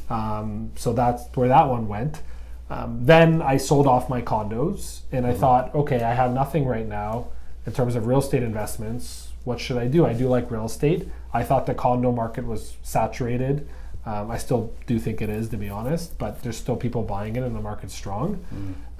Um, 0.09 0.71
so 0.75 0.91
that's 0.91 1.25
where 1.35 1.47
that 1.49 1.69
one 1.69 1.87
went. 1.87 2.23
Um, 2.71 3.05
then 3.05 3.43
I 3.43 3.57
sold 3.57 3.85
off 3.85 4.09
my 4.09 4.23
condos 4.23 5.01
and 5.11 5.27
I 5.27 5.35
thought, 5.35 5.75
okay, 5.75 6.01
I 6.01 6.15
have 6.15 6.33
nothing 6.33 6.65
right 6.65 6.87
now 6.87 7.27
in 7.67 7.73
terms 7.73 7.95
of 7.95 8.07
real 8.07 8.17
estate 8.17 8.41
investments. 8.41 9.29
What 9.43 9.59
should 9.59 9.77
I 9.77 9.85
do? 9.85 10.03
I 10.03 10.13
do 10.13 10.27
like 10.27 10.49
real 10.49 10.65
estate. 10.65 11.07
I 11.31 11.43
thought 11.43 11.67
the 11.67 11.75
condo 11.75 12.11
market 12.11 12.47
was 12.47 12.77
saturated. 12.81 13.67
Um, 14.05 14.31
I 14.31 14.37
still 14.39 14.73
do 14.87 14.97
think 14.97 15.21
it 15.21 15.29
is, 15.29 15.47
to 15.49 15.57
be 15.57 15.69
honest, 15.69 16.17
but 16.17 16.41
there's 16.41 16.57
still 16.57 16.75
people 16.75 17.03
buying 17.03 17.35
it 17.35 17.43
and 17.43 17.55
the 17.55 17.61
market's 17.61 17.93
strong. 17.93 18.43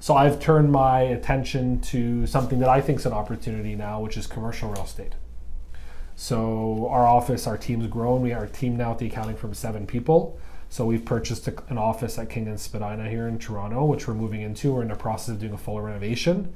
So 0.04 0.14
I've 0.14 0.38
turned 0.38 0.70
my 0.70 1.00
attention 1.00 1.80
to 1.80 2.26
something 2.26 2.58
that 2.58 2.68
I 2.68 2.82
think 2.82 2.98
is 2.98 3.06
an 3.06 3.14
opportunity 3.14 3.74
now, 3.74 4.02
which 4.02 4.18
is 4.18 4.26
commercial 4.26 4.68
real 4.68 4.84
estate. 4.84 5.14
So 6.14 6.88
our 6.90 7.06
office, 7.06 7.46
our 7.46 7.56
team's 7.56 7.86
grown. 7.86 8.20
We 8.20 8.34
are 8.34 8.46
team 8.46 8.76
now 8.76 8.90
at 8.90 8.98
the 8.98 9.06
accounting 9.06 9.34
firm 9.34 9.52
of 9.52 9.56
seven 9.56 9.86
people. 9.86 10.38
So 10.68 10.84
we've 10.84 11.06
purchased 11.06 11.48
a, 11.48 11.54
an 11.70 11.78
office 11.78 12.18
at 12.18 12.28
King 12.28 12.48
and 12.48 12.60
Spadina 12.60 13.08
here 13.08 13.28
in 13.28 13.38
Toronto, 13.38 13.86
which 13.86 14.06
we're 14.06 14.12
moving 14.12 14.42
into. 14.42 14.74
We're 14.74 14.82
in 14.82 14.88
the 14.88 14.94
process 14.94 15.36
of 15.36 15.40
doing 15.40 15.54
a 15.54 15.56
full 15.56 15.80
renovation. 15.80 16.52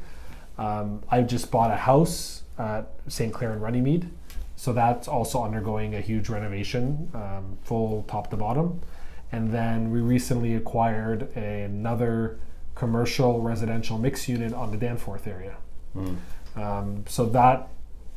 Um, 0.58 1.02
I've 1.10 1.26
just 1.26 1.50
bought 1.50 1.70
a 1.70 1.76
house 1.76 2.42
at 2.58 2.90
St. 3.06 3.32
Clair 3.32 3.52
and 3.52 3.62
Runnymede. 3.62 4.10
So 4.56 4.74
that's 4.74 5.08
also 5.08 5.42
undergoing 5.42 5.94
a 5.94 6.02
huge 6.02 6.28
renovation, 6.28 7.10
um, 7.14 7.56
full 7.62 8.02
top 8.08 8.28
to 8.28 8.36
bottom. 8.36 8.82
And 9.32 9.52
then 9.52 9.90
we 9.90 10.00
recently 10.00 10.54
acquired 10.54 11.34
another 11.34 12.40
commercial 12.78 13.40
residential 13.42 13.98
mixed 13.98 14.28
unit 14.28 14.54
on 14.54 14.70
the 14.70 14.76
Danforth 14.76 15.26
area. 15.26 15.56
Um, 16.56 17.04
so 17.08 17.26
that 17.26 17.68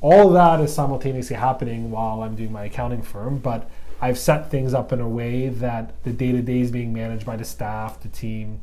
all 0.02 0.30
that 0.32 0.60
is 0.62 0.74
simultaneously 0.74 1.36
happening 1.36 1.92
while 1.92 2.24
I'm 2.24 2.36
doing 2.36 2.52
my 2.52 2.66
accounting 2.66 3.02
firm, 3.02 3.38
but 3.40 3.70
I've 4.00 4.18
set 4.18 4.50
things 4.50 4.74
up 4.74 4.92
in 4.92 5.00
a 5.00 5.08
way 5.08 5.50
that 5.50 6.04
the 6.04 6.12
day 6.12 6.32
to 6.32 6.42
day 6.42 6.62
is 6.62 6.72
being 6.72 6.92
managed 6.92 7.26
by 7.26 7.38
the 7.38 7.46
staff, 7.46 8.02
the 8.02 8.08
team, 8.08 8.62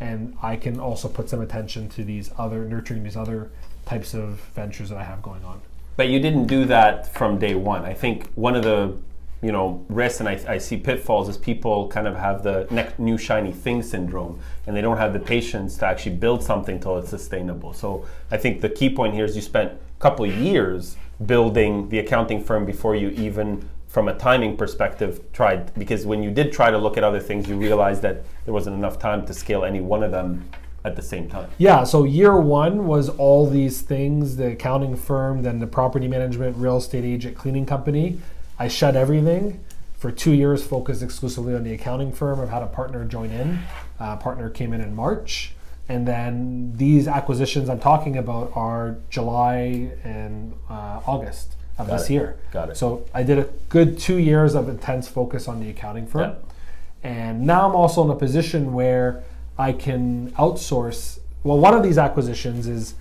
and 0.00 0.36
I 0.42 0.56
can 0.56 0.80
also 0.80 1.08
put 1.08 1.28
some 1.28 1.40
attention 1.40 1.88
to 1.90 2.04
these 2.04 2.30
other 2.38 2.64
nurturing 2.64 3.04
these 3.04 3.16
other 3.16 3.50
types 3.84 4.14
of 4.14 4.40
ventures 4.54 4.88
that 4.88 4.98
I 4.98 5.04
have 5.04 5.22
going 5.22 5.44
on. 5.44 5.60
But 5.96 6.08
you 6.08 6.20
didn't 6.20 6.46
do 6.46 6.64
that 6.66 7.12
from 7.12 7.38
day 7.38 7.54
one. 7.54 7.84
I 7.84 7.92
think 7.92 8.30
one 8.34 8.54
of 8.54 8.62
the 8.62 8.96
you 9.40 9.52
know 9.52 9.84
risks 9.88 10.20
and 10.20 10.28
I, 10.28 10.40
I 10.48 10.58
see 10.58 10.76
pitfalls 10.76 11.28
is 11.28 11.36
people 11.36 11.88
kind 11.88 12.06
of 12.08 12.16
have 12.16 12.42
the 12.42 12.92
new 12.98 13.16
shiny 13.16 13.52
thing 13.52 13.82
syndrome 13.82 14.40
and 14.66 14.76
they 14.76 14.80
don't 14.80 14.96
have 14.96 15.12
the 15.12 15.20
patience 15.20 15.76
to 15.78 15.86
actually 15.86 16.16
build 16.16 16.42
something 16.42 16.80
till 16.80 16.98
it's 16.98 17.10
sustainable. 17.10 17.72
So 17.72 18.06
I 18.30 18.36
think 18.36 18.60
the 18.60 18.68
key 18.68 18.90
point 18.90 19.14
here 19.14 19.24
is 19.24 19.36
you 19.36 19.42
spent 19.42 19.72
a 19.72 20.00
couple 20.00 20.24
of 20.24 20.34
years 20.34 20.96
building 21.24 21.88
the 21.88 22.00
accounting 22.00 22.42
firm 22.42 22.64
before 22.64 22.94
you 22.96 23.10
even 23.10 23.68
from 23.86 24.08
a 24.08 24.14
timing 24.14 24.56
perspective 24.56 25.20
tried 25.32 25.72
because 25.74 26.04
when 26.04 26.22
you 26.22 26.30
did 26.30 26.52
try 26.52 26.70
to 26.70 26.78
look 26.78 26.96
at 26.96 27.04
other 27.04 27.20
things 27.20 27.48
you 27.48 27.56
realized 27.56 28.02
that 28.02 28.24
there 28.44 28.52
wasn't 28.52 28.74
enough 28.74 28.98
time 28.98 29.24
to 29.24 29.32
scale 29.32 29.64
any 29.64 29.80
one 29.80 30.02
of 30.02 30.10
them 30.10 30.48
at 30.84 30.96
the 30.96 31.02
same 31.02 31.28
time. 31.28 31.50
Yeah, 31.58 31.84
so 31.84 32.04
year 32.04 32.40
one 32.40 32.86
was 32.86 33.08
all 33.08 33.48
these 33.48 33.82
things 33.82 34.36
the 34.36 34.52
accounting 34.52 34.96
firm, 34.96 35.42
then 35.42 35.58
the 35.58 35.66
property 35.66 36.08
management, 36.08 36.56
real 36.56 36.76
estate 36.76 37.04
agent, 37.04 37.36
cleaning 37.36 37.66
company. 37.66 38.18
I 38.58 38.68
shut 38.68 38.96
everything 38.96 39.64
for 39.96 40.10
two 40.10 40.32
years, 40.32 40.64
focused 40.64 41.02
exclusively 41.02 41.54
on 41.54 41.64
the 41.64 41.72
accounting 41.72 42.12
firm. 42.12 42.40
I've 42.40 42.50
had 42.50 42.62
a 42.62 42.66
partner 42.66 43.04
join 43.04 43.30
in. 43.30 43.60
Uh, 43.98 44.16
partner 44.16 44.48
came 44.50 44.72
in 44.72 44.80
in 44.80 44.94
March. 44.94 45.52
And 45.88 46.06
then 46.06 46.72
these 46.76 47.08
acquisitions 47.08 47.68
I'm 47.68 47.80
talking 47.80 48.16
about 48.16 48.52
are 48.54 48.98
July 49.10 49.92
and 50.04 50.54
uh, 50.68 51.00
August 51.06 51.54
of 51.78 51.86
Got 51.86 51.98
this 51.98 52.10
it. 52.10 52.12
year. 52.12 52.36
Got 52.52 52.70
it. 52.70 52.76
So 52.76 53.06
I 53.14 53.22
did 53.22 53.38
a 53.38 53.48
good 53.68 53.98
two 53.98 54.18
years 54.18 54.54
of 54.54 54.68
intense 54.68 55.08
focus 55.08 55.48
on 55.48 55.60
the 55.60 55.70
accounting 55.70 56.06
firm. 56.06 56.30
Yeah. 56.30 57.10
And 57.10 57.46
now 57.46 57.68
I'm 57.68 57.74
also 57.74 58.04
in 58.04 58.10
a 58.10 58.16
position 58.16 58.72
where 58.72 59.22
I 59.56 59.72
can 59.72 60.30
outsource. 60.32 61.20
Well, 61.42 61.58
one 61.58 61.74
of 61.74 61.82
these 61.82 61.98
acquisitions 61.98 62.66
is 62.66 62.94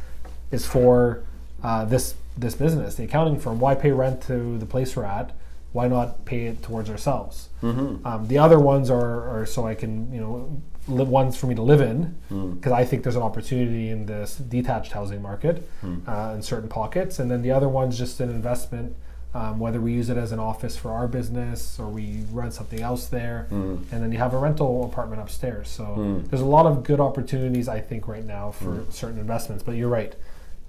is 0.52 0.66
for 0.66 1.24
uh, 1.64 1.86
this 1.86 2.16
this 2.38 2.56
business, 2.56 2.96
the 2.96 3.04
accounting 3.04 3.40
firm. 3.40 3.60
Why 3.60 3.76
pay 3.76 3.92
rent 3.92 4.22
to 4.24 4.58
the 4.58 4.66
place 4.66 4.96
we're 4.96 5.04
at? 5.04 5.34
Why 5.74 5.88
not 5.88 6.26
pay 6.26 6.46
it 6.48 6.64
towards 6.64 6.90
ourselves? 6.90 7.50
Um, 8.06 8.28
the 8.28 8.38
other 8.38 8.60
ones 8.60 8.90
are, 8.90 9.42
are 9.42 9.46
so 9.46 9.68
I 9.68 9.76
can 9.76 10.12
you 10.14 10.20
know 10.22 10.62
live 10.88 11.10
ones 11.10 11.36
for 11.36 11.48
me 11.48 11.56
to 11.56 11.62
live 11.62 11.82
in 11.82 12.16
because 12.56 12.72
I 12.72 12.86
think 12.86 13.04
there's 13.04 13.18
an 13.18 13.22
opportunity 13.24 13.90
in 13.90 14.06
this 14.06 14.38
detached 14.38 14.94
housing 14.94 15.22
market 15.22 15.70
uh, 16.08 16.34
in 16.36 16.42
certain 16.42 16.70
pockets, 16.70 17.20
and 17.20 17.30
then 17.30 17.42
the 17.42 17.52
other 17.52 17.68
one's 17.70 17.98
just 17.98 18.20
an 18.22 18.30
investment 18.30 18.96
um, 19.34 19.60
whether 19.60 19.80
we 19.80 19.92
use 19.92 20.10
it 20.10 20.18
as 20.18 20.32
an 20.32 20.40
office 20.40 20.76
for 20.78 20.90
our 20.92 21.08
business 21.08 21.78
or 21.80 21.88
we 21.90 22.24
rent 22.32 22.54
something 22.54 22.82
else 22.82 23.08
there, 23.08 23.46
and 23.52 23.86
then 23.92 24.12
you 24.12 24.18
have 24.18 24.34
a 24.34 24.38
rental 24.38 24.86
apartment 24.86 25.22
upstairs. 25.22 25.70
So 25.70 26.24
there's 26.30 26.42
a 26.42 26.46
lot 26.46 26.66
of 26.66 26.84
good 26.84 27.00
opportunities, 27.00 27.68
I 27.68 27.80
think, 27.82 28.08
right 28.08 28.26
now 28.26 28.52
for 28.52 28.86
certain 28.90 29.20
investments. 29.20 29.64
But 29.64 29.74
you're 29.76 29.90
right, 29.90 30.16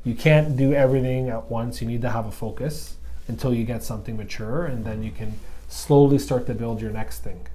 you 0.05 0.14
can't 0.14 0.57
do 0.57 0.74
everything 0.74 1.30
at 1.30 1.51
once. 1.51 1.80
You 1.80 1.88
need 1.88 2.03
to 2.03 2.11
have 2.11 2.26
a 2.26 2.32
focus 2.32 2.96
until 3.29 3.55
you 3.55 3.64
get 3.64 3.83
something 3.83 4.16
mature, 4.16 4.66
and 4.66 4.85
then 4.85 5.03
you 5.03 5.11
can 5.11 5.39
slowly 5.68 6.18
start 6.18 6.47
to 6.47 6.55
build 6.55 6.81
your 6.81 6.91
next 6.91 7.20
thing. 7.20 7.47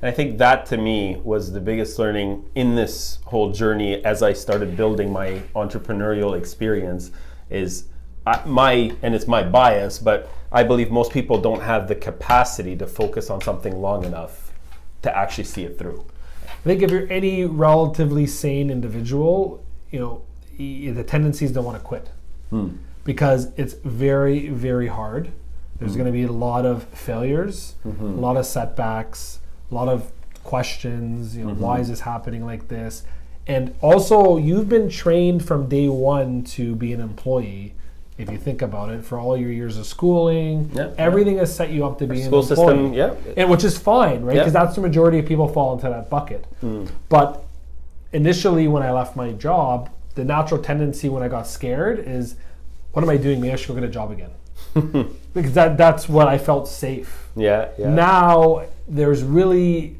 And 0.00 0.08
I 0.08 0.12
think 0.12 0.38
that 0.38 0.66
to 0.66 0.76
me 0.76 1.20
was 1.22 1.52
the 1.52 1.60
biggest 1.60 1.98
learning 1.98 2.48
in 2.54 2.74
this 2.74 3.18
whole 3.26 3.52
journey 3.52 4.04
as 4.04 4.22
I 4.22 4.32
started 4.32 4.76
building 4.76 5.12
my 5.12 5.42
entrepreneurial 5.54 6.36
experience 6.36 7.10
is 7.50 7.84
I, 8.26 8.42
my 8.44 8.96
and 9.02 9.14
it's 9.14 9.26
my 9.26 9.42
bias, 9.42 9.98
but 9.98 10.30
I 10.52 10.62
believe 10.62 10.90
most 10.90 11.12
people 11.12 11.40
don't 11.40 11.60
have 11.60 11.88
the 11.88 11.94
capacity 11.94 12.76
to 12.76 12.86
focus 12.86 13.28
on 13.28 13.40
something 13.40 13.80
long 13.80 14.04
enough 14.04 14.52
to 15.02 15.16
actually 15.16 15.44
see 15.44 15.64
it 15.64 15.78
through. 15.78 16.04
I 16.44 16.62
think 16.64 16.82
if 16.82 16.90
you're 16.90 17.10
any 17.10 17.44
relatively 17.44 18.26
sane 18.26 18.70
individual, 18.70 19.64
you 19.90 20.00
know, 20.00 20.22
the 20.58 21.04
tendencies 21.04 21.52
don't 21.52 21.64
want 21.64 21.78
to 21.78 21.84
quit 21.84 22.10
hmm. 22.50 22.70
Because 23.04 23.52
it's 23.56 23.74
very, 23.84 24.48
very 24.48 24.88
hard. 24.88 25.30
There's 25.78 25.92
mm. 25.92 25.98
going 25.98 26.06
to 26.06 26.12
be 26.12 26.24
a 26.24 26.32
lot 26.32 26.66
of 26.66 26.84
failures, 26.84 27.74
mm-hmm. 27.86 28.04
a 28.04 28.20
lot 28.20 28.36
of 28.36 28.46
setbacks, 28.46 29.40
a 29.70 29.74
lot 29.74 29.88
of 29.88 30.10
questions. 30.44 31.36
You 31.36 31.44
know, 31.44 31.54
why 31.54 31.76
is 31.76 31.82
mm-hmm. 31.82 31.92
this 31.92 32.00
happening 32.00 32.44
like 32.44 32.68
this? 32.68 33.04
And 33.46 33.74
also, 33.80 34.36
you've 34.36 34.68
been 34.68 34.90
trained 34.90 35.44
from 35.44 35.68
day 35.68 35.88
one 35.88 36.42
to 36.44 36.74
be 36.74 36.92
an 36.92 37.00
employee. 37.00 37.74
If 38.18 38.30
you 38.32 38.36
think 38.36 38.62
about 38.62 38.90
it, 38.90 39.04
for 39.04 39.16
all 39.16 39.36
your 39.36 39.52
years 39.52 39.78
of 39.78 39.86
schooling, 39.86 40.70
Yeah, 40.74 40.88
yeah. 40.88 40.94
everything 40.98 41.38
has 41.38 41.54
set 41.54 41.70
you 41.70 41.86
up 41.86 41.98
to 42.00 42.06
be 42.06 42.22
School 42.22 42.40
an 42.44 42.48
employee. 42.50 42.76
system, 42.76 42.92
yeah. 42.92 43.14
and 43.36 43.48
which 43.48 43.62
is 43.62 43.78
fine, 43.78 44.22
right? 44.22 44.34
Yeah. 44.34 44.42
Because 44.42 44.52
that's 44.52 44.74
the 44.74 44.80
majority 44.80 45.20
of 45.20 45.26
people 45.26 45.46
fall 45.46 45.72
into 45.74 45.88
that 45.88 46.10
bucket. 46.10 46.44
Mm. 46.60 46.90
But 47.08 47.44
initially, 48.12 48.66
when 48.66 48.82
I 48.82 48.90
left 48.90 49.14
my 49.14 49.32
job, 49.32 49.88
the 50.16 50.24
natural 50.24 50.60
tendency 50.60 51.08
when 51.08 51.22
I 51.22 51.28
got 51.28 51.46
scared 51.46 52.00
is, 52.00 52.34
what 52.92 53.02
am 53.02 53.10
I 53.10 53.16
doing? 53.16 53.40
Maybe 53.40 53.52
I 53.52 53.56
should 53.56 53.68
go 53.68 53.74
get 53.74 53.84
a 53.84 53.88
job 53.88 54.10
again. 54.10 54.30
because 55.34 55.52
that 55.54 55.76
that's 55.76 56.08
what 56.08 56.28
I 56.28 56.38
felt 56.38 56.68
safe. 56.68 57.28
Yeah, 57.36 57.68
yeah. 57.78 57.90
Now 57.90 58.66
there's 58.88 59.22
really 59.22 59.96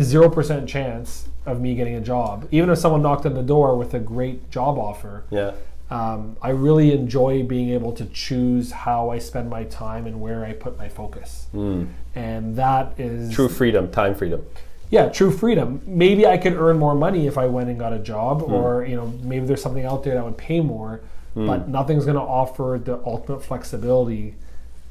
zero 0.00 0.28
percent 0.30 0.68
chance 0.68 1.28
of 1.46 1.60
me 1.60 1.74
getting 1.74 1.94
a 1.94 2.00
job, 2.00 2.46
even 2.50 2.70
if 2.70 2.78
someone 2.78 3.02
knocked 3.02 3.26
on 3.26 3.34
the 3.34 3.42
door 3.42 3.76
with 3.76 3.94
a 3.94 3.98
great 3.98 4.50
job 4.50 4.78
offer. 4.78 5.24
yeah. 5.30 5.52
Um, 5.90 6.38
I 6.40 6.50
really 6.50 6.92
enjoy 6.92 7.42
being 7.42 7.68
able 7.70 7.92
to 7.92 8.06
choose 8.06 8.72
how 8.72 9.10
I 9.10 9.18
spend 9.18 9.50
my 9.50 9.64
time 9.64 10.06
and 10.06 10.22
where 10.22 10.42
I 10.42 10.54
put 10.54 10.78
my 10.78 10.88
focus, 10.88 11.48
and 11.52 12.56
that 12.56 12.98
is 12.98 13.34
True 13.34 13.48
freedom, 13.50 13.90
time 13.90 14.14
freedom. 14.14 14.42
yeah, 14.88 15.10
true 15.10 15.30
freedom. 15.30 15.82
Maybe 15.84 16.26
I 16.26 16.38
could 16.38 16.54
earn 16.54 16.78
more 16.78 16.94
money 16.94 17.26
if 17.26 17.36
I 17.36 17.44
went 17.44 17.68
and 17.68 17.78
got 17.78 17.92
a 17.92 17.98
job, 17.98 18.40
or 18.42 18.86
you 18.86 18.96
know, 18.96 19.06
maybe 19.22 19.44
there's 19.44 19.60
something 19.60 19.84
out 19.84 20.02
there 20.02 20.14
that 20.14 20.24
would 20.24 20.38
pay 20.38 20.60
more, 20.60 21.02
but 21.34 21.68
nothing's 21.68 22.04
going 22.04 22.16
to 22.16 22.22
offer 22.22 22.80
the 22.82 23.00
ultimate 23.06 23.42
flexibility 23.42 24.36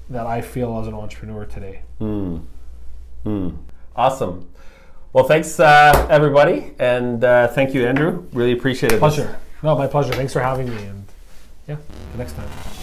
that 0.09 0.25
I 0.25 0.41
feel 0.41 0.79
as 0.79 0.87
an 0.87 0.93
entrepreneur 0.93 1.45
today. 1.45 1.83
Awesome. 3.95 4.49
Well, 5.13 5.25
thanks 5.25 5.59
uh, 5.59 6.07
everybody, 6.09 6.73
and 6.79 7.23
uh, 7.23 7.49
thank 7.49 7.73
you, 7.73 7.85
Andrew. 7.85 8.25
Really 8.31 8.53
appreciate 8.53 8.93
it. 8.93 8.99
Pleasure. 8.99 9.37
No, 9.61 9.75
my 9.77 9.87
pleasure. 9.87 10.13
Thanks 10.13 10.33
for 10.33 10.39
having 10.39 10.69
me, 10.69 10.83
and 10.83 11.05
yeah, 11.67 11.77
the 12.13 12.17
next 12.17 12.33
time. 12.33 12.80